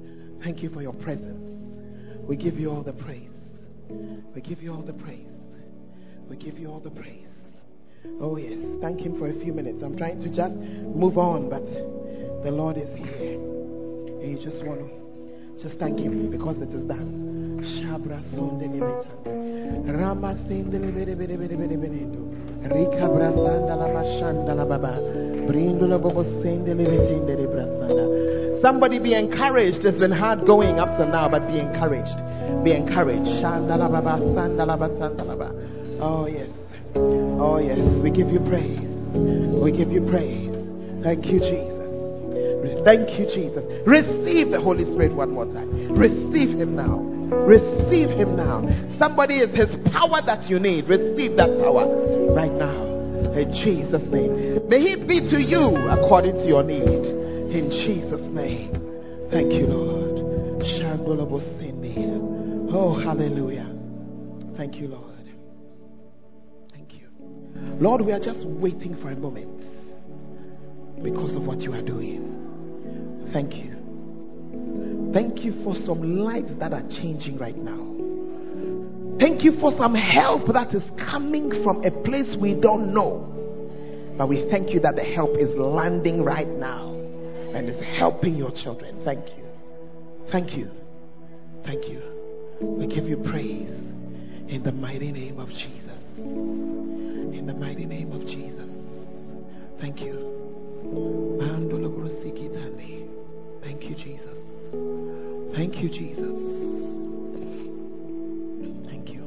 Thank 0.41 0.63
you 0.63 0.69
for 0.69 0.81
your 0.81 0.93
presence. 0.93 1.45
We 2.25 2.37
give 2.37 2.53
you 2.53 2.71
all 2.71 2.81
the 2.81 2.93
praise. 2.93 3.29
We 4.33 4.39
give 4.39 4.61
you 4.61 4.71
all 4.71 4.83
the 4.83 4.93
praise. 4.93 5.27
We 6.29 6.37
give 6.37 6.57
you 6.57 6.69
all 6.69 6.79
the 6.79 6.91
praise. 6.91 7.27
Oh, 8.21 8.37
yes. 8.37 8.57
Thank 8.79 9.01
Him 9.01 9.19
for 9.19 9.27
a 9.27 9.33
few 9.33 9.51
minutes. 9.51 9.83
I'm 9.83 9.97
trying 9.97 10.19
to 10.19 10.29
just 10.29 10.55
move 10.55 11.17
on, 11.17 11.49
but 11.49 11.65
the 12.43 12.51
Lord 12.51 12.77
is 12.77 12.87
here. 12.97 13.60
And 14.21 14.31
you 14.31 14.39
just 14.43 14.63
want 14.63 14.79
to 14.79 15.63
just 15.63 15.77
thank 15.79 15.99
Him 15.99 16.29
because 16.29 16.57
it 16.59 16.69
is 16.69 16.83
done. 16.85 17.59
Shabra 17.61 18.21
Rama 19.85 20.35
Rika 22.63 23.07
brasanda 23.09 23.75
la 23.75 23.87
mashanda 23.87 24.55
la 24.55 24.65
baba. 24.65 24.99
Bobo. 25.97 26.21
Somebody 28.61 28.99
be 28.99 29.15
encouraged. 29.15 29.83
It's 29.83 29.99
been 29.99 30.11
hard 30.11 30.45
going 30.45 30.79
up 30.79 30.97
to 30.97 31.05
now, 31.07 31.27
but 31.27 31.47
be 31.47 31.57
encouraged. 31.59 32.15
Be 32.63 32.73
encouraged. 32.73 33.25
Shanda 33.41 33.77
la 33.77 33.89
baba, 33.89 34.19
sanda 34.21 34.65
la 34.67 34.77
ba, 34.77 34.89
sanda 34.89 35.25
la 35.25 35.35
ba. 35.35 35.51
Oh 35.99 36.27
yes. 36.27 36.49
Oh 36.95 37.57
yes. 37.57 37.79
We 38.03 38.11
give 38.11 38.29
you 38.29 38.39
praise. 38.39 38.79
We 39.63 39.71
give 39.71 39.91
you 39.91 40.05
praise. 40.07 40.53
Thank 41.03 41.25
you, 41.25 41.39
Jesus. 41.39 41.80
Thank 42.83 43.19
you, 43.19 43.25
Jesus. 43.25 43.65
Receive 43.87 44.51
the 44.51 44.61
Holy 44.61 44.85
Spirit 44.85 45.13
one 45.13 45.31
more 45.31 45.45
time. 45.45 45.95
Receive 45.95 46.57
Him 46.57 46.75
now. 46.75 46.99
Receive 47.45 48.09
Him 48.09 48.35
now. 48.35 48.61
Somebody 48.97 49.39
is 49.39 49.49
His 49.55 49.75
power 49.91 50.21
that 50.25 50.49
you 50.49 50.59
need. 50.59 50.87
Receive 50.87 51.37
that 51.37 51.49
power 51.59 51.87
right 52.35 52.51
now. 52.51 52.89
In 53.33 53.53
Jesus' 53.53 54.03
name. 54.11 54.67
May 54.67 54.79
He 54.79 54.95
be 54.95 55.21
to 55.29 55.39
you 55.41 55.75
according 55.89 56.35
to 56.35 56.45
your 56.47 56.63
need. 56.63 57.05
In 57.55 57.69
Jesus' 57.71 58.21
name. 58.31 58.73
Thank 59.31 59.53
you, 59.53 59.65
Lord. 59.67 60.61
Oh, 62.73 62.93
hallelujah. 62.97 63.67
Thank 64.55 64.75
you, 64.75 64.87
Lord. 64.87 65.25
Thank 66.71 66.93
you. 66.93 67.07
Lord, 67.79 68.01
we 68.01 68.11
are 68.11 68.19
just 68.19 68.45
waiting 68.45 68.95
for 69.01 69.09
a 69.09 69.15
moment 69.15 69.61
because 71.03 71.35
of 71.35 71.47
what 71.47 71.61
you 71.61 71.73
are 71.73 71.81
doing. 71.81 72.50
Thank 73.33 73.55
you. 73.55 73.71
Thank 75.13 75.43
you 75.43 75.63
for 75.63 75.75
some 75.75 76.19
lives 76.19 76.55
that 76.59 76.73
are 76.73 76.87
changing 76.89 77.37
right 77.37 77.55
now. 77.55 77.87
Thank 79.19 79.43
you 79.43 79.59
for 79.59 79.71
some 79.77 79.93
help 79.93 80.47
that 80.53 80.73
is 80.73 80.83
coming 80.97 81.51
from 81.63 81.83
a 81.83 81.91
place 82.03 82.35
we 82.39 82.59
don't 82.59 82.93
know. 82.93 83.27
But 84.17 84.29
we 84.29 84.49
thank 84.49 84.71
you 84.71 84.79
that 84.81 84.95
the 84.95 85.03
help 85.03 85.37
is 85.37 85.55
landing 85.55 86.23
right 86.23 86.47
now 86.47 86.91
and 87.53 87.69
is 87.69 87.79
helping 87.97 88.35
your 88.35 88.51
children. 88.51 89.01
Thank 89.03 89.27
you. 89.37 89.43
Thank 90.31 90.57
you. 90.57 90.71
Thank 91.65 91.87
you. 91.87 92.01
We 92.61 92.87
give 92.87 93.05
you 93.05 93.17
praise 93.17 93.71
in 94.47 94.61
the 94.63 94.71
mighty 94.71 95.11
name 95.11 95.39
of 95.39 95.49
Jesus. 95.49 96.01
In 96.17 97.45
the 97.45 97.53
mighty 97.53 97.85
name 97.85 98.11
of 98.11 98.25
Jesus. 98.25 98.69
Thank 99.79 100.01
you. 100.01 100.31
Thank 105.55 105.83
you, 105.83 105.89
Jesus. 105.89 106.39
Thank 108.87 109.09
you, 109.09 109.23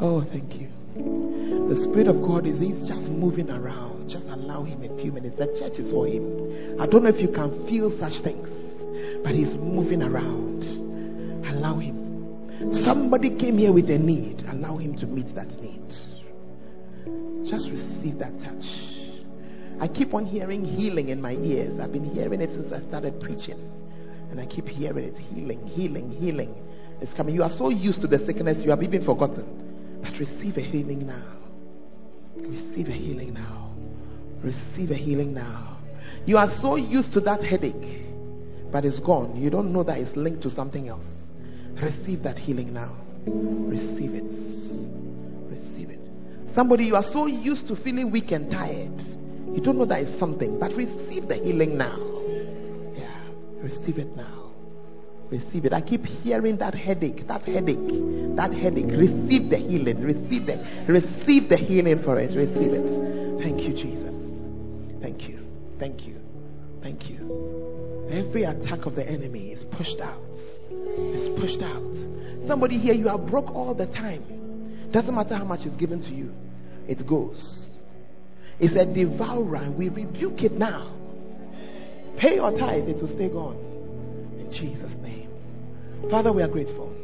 Oh, 0.00 0.24
thank 0.30 0.54
you. 0.54 0.68
The 0.94 1.76
Spirit 1.76 2.06
of 2.06 2.20
God 2.22 2.46
is 2.46 2.58
He's 2.58 2.86
just 2.86 3.08
moving 3.08 3.50
around. 3.50 4.08
Just 4.10 4.26
allow 4.26 4.62
Him 4.62 4.82
a 4.82 5.00
few 5.00 5.12
minutes. 5.12 5.36
The 5.36 5.46
church 5.58 5.78
is 5.78 5.90
for 5.90 6.06
Him. 6.06 6.80
I 6.80 6.86
don't 6.86 7.02
know 7.02 7.10
if 7.10 7.20
you 7.20 7.28
can 7.28 7.66
feel 7.66 7.90
such 7.98 8.22
things, 8.22 8.48
but 9.22 9.34
He's 9.34 9.54
moving 9.54 10.02
around. 10.02 10.64
Allow 11.46 11.78
Him. 11.78 12.72
Somebody 12.72 13.36
came 13.36 13.58
here 13.58 13.72
with 13.72 13.90
a 13.90 13.98
need. 13.98 14.42
Allow 14.48 14.76
Him 14.76 14.96
to 14.98 15.06
meet 15.06 15.34
that 15.34 15.48
need. 15.60 15.88
Just 17.48 17.70
receive 17.70 18.18
that 18.18 18.36
touch. 18.40 18.95
I 19.80 19.88
keep 19.88 20.14
on 20.14 20.24
hearing 20.24 20.64
healing 20.64 21.10
in 21.10 21.20
my 21.20 21.32
ears. 21.32 21.78
I've 21.80 21.92
been 21.92 22.04
hearing 22.04 22.40
it 22.40 22.50
since 22.50 22.72
I 22.72 22.80
started 22.88 23.20
preaching. 23.20 23.58
And 24.30 24.40
I 24.40 24.46
keep 24.46 24.68
hearing 24.68 25.04
it 25.04 25.16
healing, 25.16 25.66
healing, 25.66 26.10
healing. 26.10 26.54
It's 27.00 27.12
coming. 27.14 27.34
You 27.34 27.42
are 27.42 27.50
so 27.50 27.68
used 27.68 28.00
to 28.00 28.06
the 28.06 28.18
sickness, 28.24 28.62
you 28.62 28.70
have 28.70 28.82
even 28.82 29.04
forgotten. 29.04 30.00
But 30.02 30.18
receive 30.18 30.56
a 30.56 30.62
healing 30.62 31.06
now. 31.06 31.36
Receive 32.36 32.88
a 32.88 32.92
healing 32.92 33.34
now. 33.34 33.74
Receive 34.42 34.90
a 34.90 34.94
healing 34.96 35.34
now. 35.34 35.78
You 36.24 36.38
are 36.38 36.50
so 36.60 36.76
used 36.76 37.12
to 37.14 37.20
that 37.20 37.42
headache, 37.42 38.04
but 38.72 38.84
it's 38.84 39.00
gone. 39.00 39.36
You 39.36 39.50
don't 39.50 39.72
know 39.72 39.82
that 39.84 39.98
it's 39.98 40.16
linked 40.16 40.42
to 40.42 40.50
something 40.50 40.88
else. 40.88 41.06
Receive 41.82 42.22
that 42.22 42.38
healing 42.38 42.72
now. 42.72 42.96
Receive 43.26 44.14
it. 44.14 44.32
Receive 45.50 45.90
it. 45.90 46.08
Somebody, 46.54 46.84
you 46.84 46.94
are 46.94 47.04
so 47.04 47.26
used 47.26 47.66
to 47.68 47.76
feeling 47.76 48.10
weak 48.10 48.32
and 48.32 48.50
tired. 48.50 49.15
You 49.56 49.62
don't 49.62 49.78
know 49.78 49.86
that 49.86 50.02
it's 50.02 50.18
something, 50.18 50.60
but 50.60 50.72
receive 50.72 51.28
the 51.28 51.36
healing 51.36 51.78
now. 51.78 51.96
Yeah, 52.94 53.22
receive 53.62 53.96
it 53.96 54.14
now. 54.14 54.52
Receive 55.30 55.64
it. 55.64 55.72
I 55.72 55.80
keep 55.80 56.04
hearing 56.04 56.58
that 56.58 56.74
headache, 56.74 57.26
that 57.26 57.42
headache, 57.42 57.88
that 58.36 58.52
headache. 58.52 58.92
Receive 58.92 59.48
the 59.48 59.56
healing. 59.56 60.02
Receive 60.02 60.44
the 60.44 60.84
receive 60.86 61.48
the 61.48 61.56
healing 61.56 62.02
for 62.04 62.20
it. 62.20 62.36
Receive 62.36 62.74
it. 62.74 63.40
Thank 63.42 63.62
you, 63.62 63.72
Jesus. 63.72 64.14
Thank 65.00 65.26
you. 65.26 65.40
Thank 65.78 66.06
you. 66.06 66.20
Thank 66.82 67.08
you. 67.08 68.06
Every 68.10 68.44
attack 68.44 68.84
of 68.84 68.94
the 68.94 69.08
enemy 69.08 69.52
is 69.52 69.64
pushed 69.64 70.00
out. 70.00 70.20
It's 70.70 71.40
pushed 71.40 71.62
out. 71.62 72.46
Somebody 72.46 72.78
here, 72.78 72.94
you 72.94 73.08
are 73.08 73.18
broke 73.18 73.50
all 73.54 73.74
the 73.74 73.86
time. 73.86 74.90
Doesn't 74.92 75.14
matter 75.14 75.34
how 75.34 75.44
much 75.44 75.66
is 75.66 75.74
given 75.76 76.02
to 76.02 76.10
you, 76.10 76.32
it 76.86 77.06
goes. 77.06 77.65
It's 78.58 78.74
a 78.74 78.86
devourer, 78.86 79.56
and 79.56 79.76
we 79.76 79.88
rebuke 79.88 80.42
it 80.42 80.52
now. 80.52 80.92
Pay 82.16 82.36
your 82.36 82.50
tithe, 82.52 82.88
it 82.88 83.00
will 83.00 83.08
stay 83.08 83.28
gone. 83.28 83.56
In 84.38 84.50
Jesus' 84.50 84.94
name. 85.02 85.30
Father, 86.10 86.32
we 86.32 86.42
are 86.42 86.48
grateful. 86.48 86.94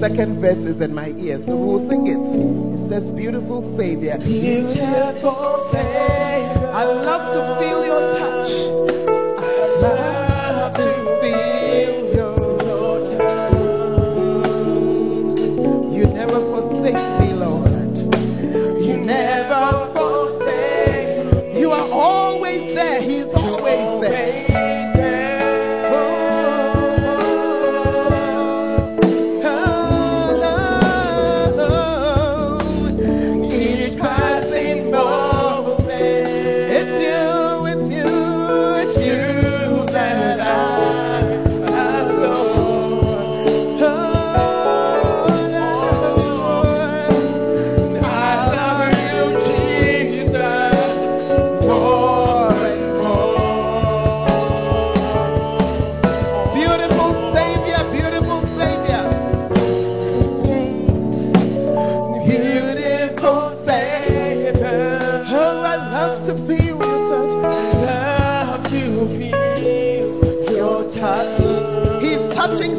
Second 0.00 0.40
verse 0.40 0.58
is 0.58 0.80
in 0.80 0.94
my 0.94 1.08
ear, 1.08 1.40
so 1.44 1.56
we'll 1.56 1.88
sing 1.88 2.06
it. 2.06 2.18
It 2.18 2.88
says, 2.88 3.10
Beautiful 3.12 3.76
Savior. 3.76 4.18
Beautiful 4.18 5.37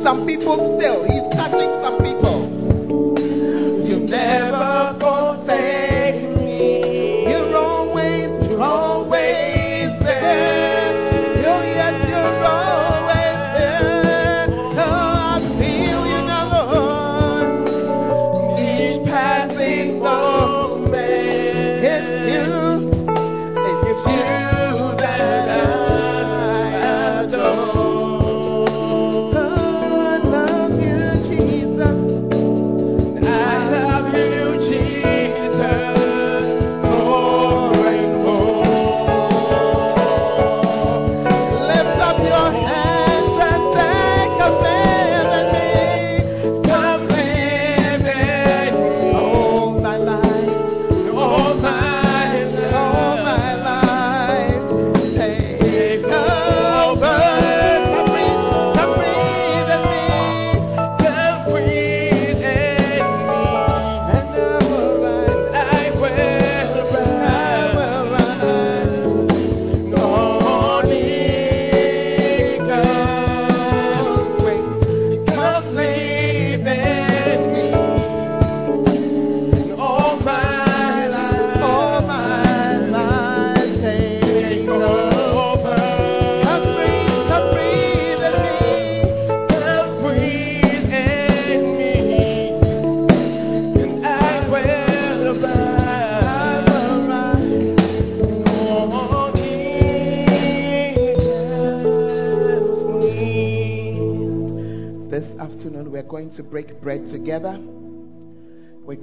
some 0.09 0.25
people 0.25 0.78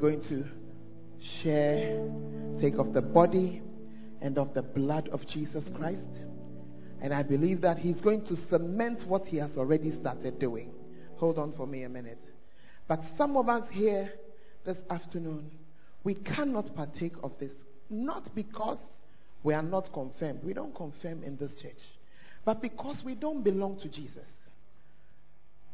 going 0.06 0.20
to 0.20 0.44
share, 1.42 2.08
take 2.60 2.74
of 2.74 2.92
the 2.92 3.02
body 3.02 3.60
and 4.22 4.38
of 4.38 4.54
the 4.54 4.62
blood 4.62 5.08
of 5.08 5.26
Jesus 5.26 5.68
Christ. 5.76 6.08
And 7.02 7.12
I 7.12 7.24
believe 7.24 7.60
that 7.62 7.78
He's 7.78 8.00
going 8.00 8.24
to 8.26 8.36
cement 8.36 9.02
what 9.08 9.26
He 9.26 9.36
has 9.38 9.58
already 9.58 9.90
started 9.90 10.38
doing. 10.38 10.72
Hold 11.16 11.38
on 11.38 11.52
for 11.54 11.66
me 11.66 11.82
a 11.82 11.88
minute. 11.88 12.20
But 12.86 13.00
some 13.18 13.36
of 13.36 13.48
us 13.48 13.68
here 13.68 14.12
this 14.64 14.78
afternoon, 14.90 15.50
we 16.04 16.14
cannot 16.14 16.72
partake 16.76 17.14
of 17.24 17.32
this. 17.40 17.52
Not 17.90 18.32
because 18.32 18.78
we 19.42 19.54
are 19.54 19.62
not 19.62 19.92
confirmed. 19.92 20.38
We 20.44 20.52
don't 20.52 20.74
confirm 20.76 21.24
in 21.24 21.36
this 21.36 21.60
church. 21.60 21.82
But 22.44 22.62
because 22.62 23.02
we 23.04 23.16
don't 23.16 23.42
belong 23.42 23.80
to 23.80 23.88
Jesus. 23.88 24.28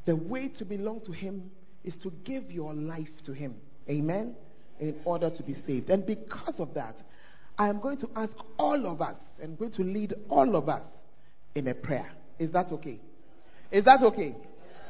The 0.06 0.16
way 0.16 0.48
to 0.56 0.64
belong 0.64 1.02
to 1.02 1.12
Him 1.12 1.50
is 1.84 1.98
to 1.98 2.10
give 2.24 2.50
your 2.50 2.72
life 2.72 3.22
to 3.26 3.32
Him. 3.34 3.56
Amen? 3.88 4.34
In 4.80 5.00
order 5.04 5.30
to 5.30 5.42
be 5.42 5.54
saved. 5.66 5.90
And 5.90 6.04
because 6.04 6.58
of 6.58 6.74
that, 6.74 6.96
I 7.58 7.68
am 7.68 7.80
going 7.80 7.98
to 7.98 8.08
ask 8.16 8.34
all 8.58 8.86
of 8.86 9.00
us, 9.00 9.18
and 9.40 9.58
going 9.58 9.72
to 9.72 9.82
lead 9.82 10.14
all 10.28 10.56
of 10.56 10.68
us 10.68 10.84
in 11.54 11.68
a 11.68 11.74
prayer. 11.74 12.10
Is 12.38 12.50
that 12.52 12.72
okay? 12.72 12.98
Is 13.70 13.84
that 13.84 14.02
okay? 14.02 14.34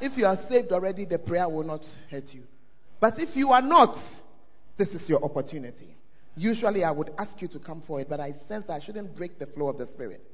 If 0.01 0.17
you 0.17 0.27
are 0.27 0.39
saved 0.49 0.73
already, 0.73 1.05
the 1.05 1.19
prayer 1.19 1.49
will 1.49 1.65
not 1.65 1.85
hurt 2.11 2.33
you. 2.33 2.43
But 3.01 3.19
if 3.19 3.37
you 3.37 3.51
are 3.51 3.63
not, 3.63 3.97
this 4.77 4.89
is 4.91 5.09
your 5.09 5.25
opportunity. 5.25 5.97
Usually 6.37 6.83
I 6.83 6.91
would 6.91 7.11
ask 7.19 7.41
you 7.43 7.49
to 7.49 7.59
come 7.59 7.83
forward, 7.83 8.07
but 8.09 8.21
I 8.21 8.33
sense 8.49 8.67
that 8.67 8.75
I 8.75 8.81
shouldn't 8.81 9.17
break 9.17 9.39
the 9.39 9.47
flow 9.47 9.69
of 9.69 9.79
the 9.79 9.87
Spirit. 9.89 10.25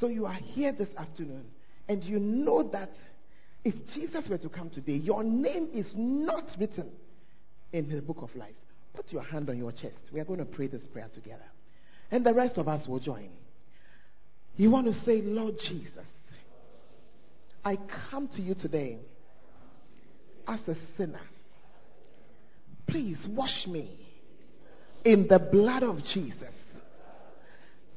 So 0.00 0.08
you 0.08 0.26
are 0.26 0.32
here 0.32 0.72
this 0.72 0.88
afternoon, 0.96 1.44
and 1.88 2.02
you 2.02 2.18
know 2.18 2.62
that 2.70 2.90
if 3.64 3.74
Jesus 3.94 4.28
were 4.28 4.38
to 4.38 4.48
come 4.48 4.70
today, 4.70 4.94
your 4.94 5.22
name 5.22 5.68
is 5.72 5.92
not 5.94 6.44
written 6.58 6.90
in 7.72 7.88
the 7.88 8.02
book 8.02 8.18
of 8.20 8.34
life. 8.36 8.54
Put 8.94 9.10
your 9.10 9.22
hand 9.22 9.48
on 9.48 9.58
your 9.58 9.72
chest. 9.72 9.96
We 10.12 10.20
are 10.20 10.24
going 10.24 10.38
to 10.38 10.44
pray 10.44 10.66
this 10.66 10.84
prayer 10.84 11.08
together. 11.12 11.44
And 12.10 12.24
the 12.24 12.34
rest 12.34 12.58
of 12.58 12.68
us 12.68 12.86
will 12.86 13.00
join. 13.00 13.30
You 14.56 14.70
want 14.70 14.86
to 14.86 14.92
say, 14.92 15.22
Lord 15.22 15.54
Jesus, 15.58 16.06
I 17.64 17.78
come 18.10 18.28
to 18.28 18.42
you 18.42 18.54
today 18.54 18.98
as 20.46 20.60
a 20.68 20.76
sinner. 20.96 21.20
Please 22.86 23.26
wash 23.30 23.66
me 23.66 23.98
in 25.04 25.26
the 25.28 25.38
blood 25.38 25.82
of 25.82 26.02
Jesus. 26.02 26.54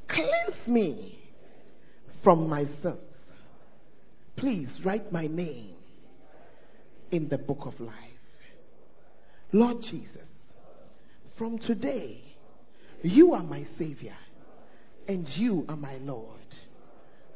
Cleanse 0.07 0.67
me 0.67 1.19
from 2.23 2.47
my 2.47 2.65
sins. 2.81 2.99
Please 4.37 4.79
write 4.85 5.11
my 5.11 5.27
name 5.27 5.75
in 7.11 7.27
the 7.27 7.37
book 7.37 7.59
of 7.61 7.79
life. 7.79 8.14
Lord 9.51 9.81
Jesus, 9.81 10.29
from 11.37 11.57
today, 11.57 12.21
you 13.01 13.33
are 13.33 13.43
my 13.43 13.65
Savior 13.77 14.15
and 15.07 15.27
you 15.29 15.65
are 15.69 15.77
my 15.77 15.97
Lord. 15.97 16.39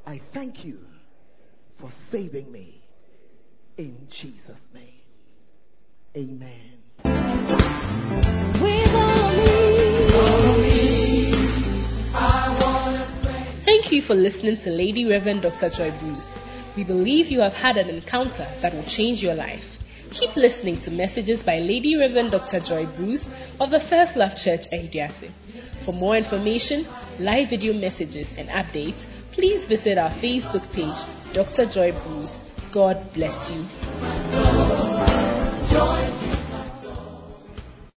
I 0.06 0.22
thank 0.34 0.66
you 0.66 0.80
for 1.80 1.92
saving 2.12 2.52
me 2.52 2.82
in 3.78 4.08
Jesus' 4.10 4.60
name. 4.74 5.00
Amen. 6.16 6.80
Thank 13.66 13.92
you 13.92 14.02
for 14.02 14.16
listening 14.16 14.58
to 14.64 14.72
Lady 14.72 15.06
Reverend 15.06 15.44
Dr. 15.44 15.70
Joy 15.70 15.98
Bruce. 16.00 16.34
We 16.76 16.84
believe 16.84 17.28
you 17.28 17.40
have 17.42 17.54
had 17.54 17.78
an 17.78 17.90
encounter 17.90 18.48
that 18.62 18.74
will 18.74 18.86
change 18.86 19.22
your 19.22 19.36
life. 19.36 19.79
Keep 20.12 20.36
listening 20.36 20.82
to 20.82 20.92
messages 20.92 21.44
by 21.44 21.60
Lady 21.60 21.96
Reverend 21.96 22.32
Dr. 22.32 22.60
Joy 22.60 22.88
Bruce 22.98 23.30
of 23.60 23.70
the 23.70 23.80
First 23.80 24.16
Love 24.16 24.36
Church, 24.36 24.62
Ayeduase. 24.74 25.30
For 25.86 25.94
more 25.94 26.16
information, 26.16 26.88
live 27.20 27.52
video 27.52 27.74
messages, 27.74 28.36
and 28.38 28.50
updates, 28.50 29.06
please 29.32 29.68
visit 29.68 30.00
our 30.00 30.10
Facebook 30.10 30.72
page, 30.74 31.06
Dr. 31.34 31.68
Joy 31.68 31.92
Bruce. 31.92 32.40
God 32.72 33.14
bless 33.14 33.52
you. 33.52 33.66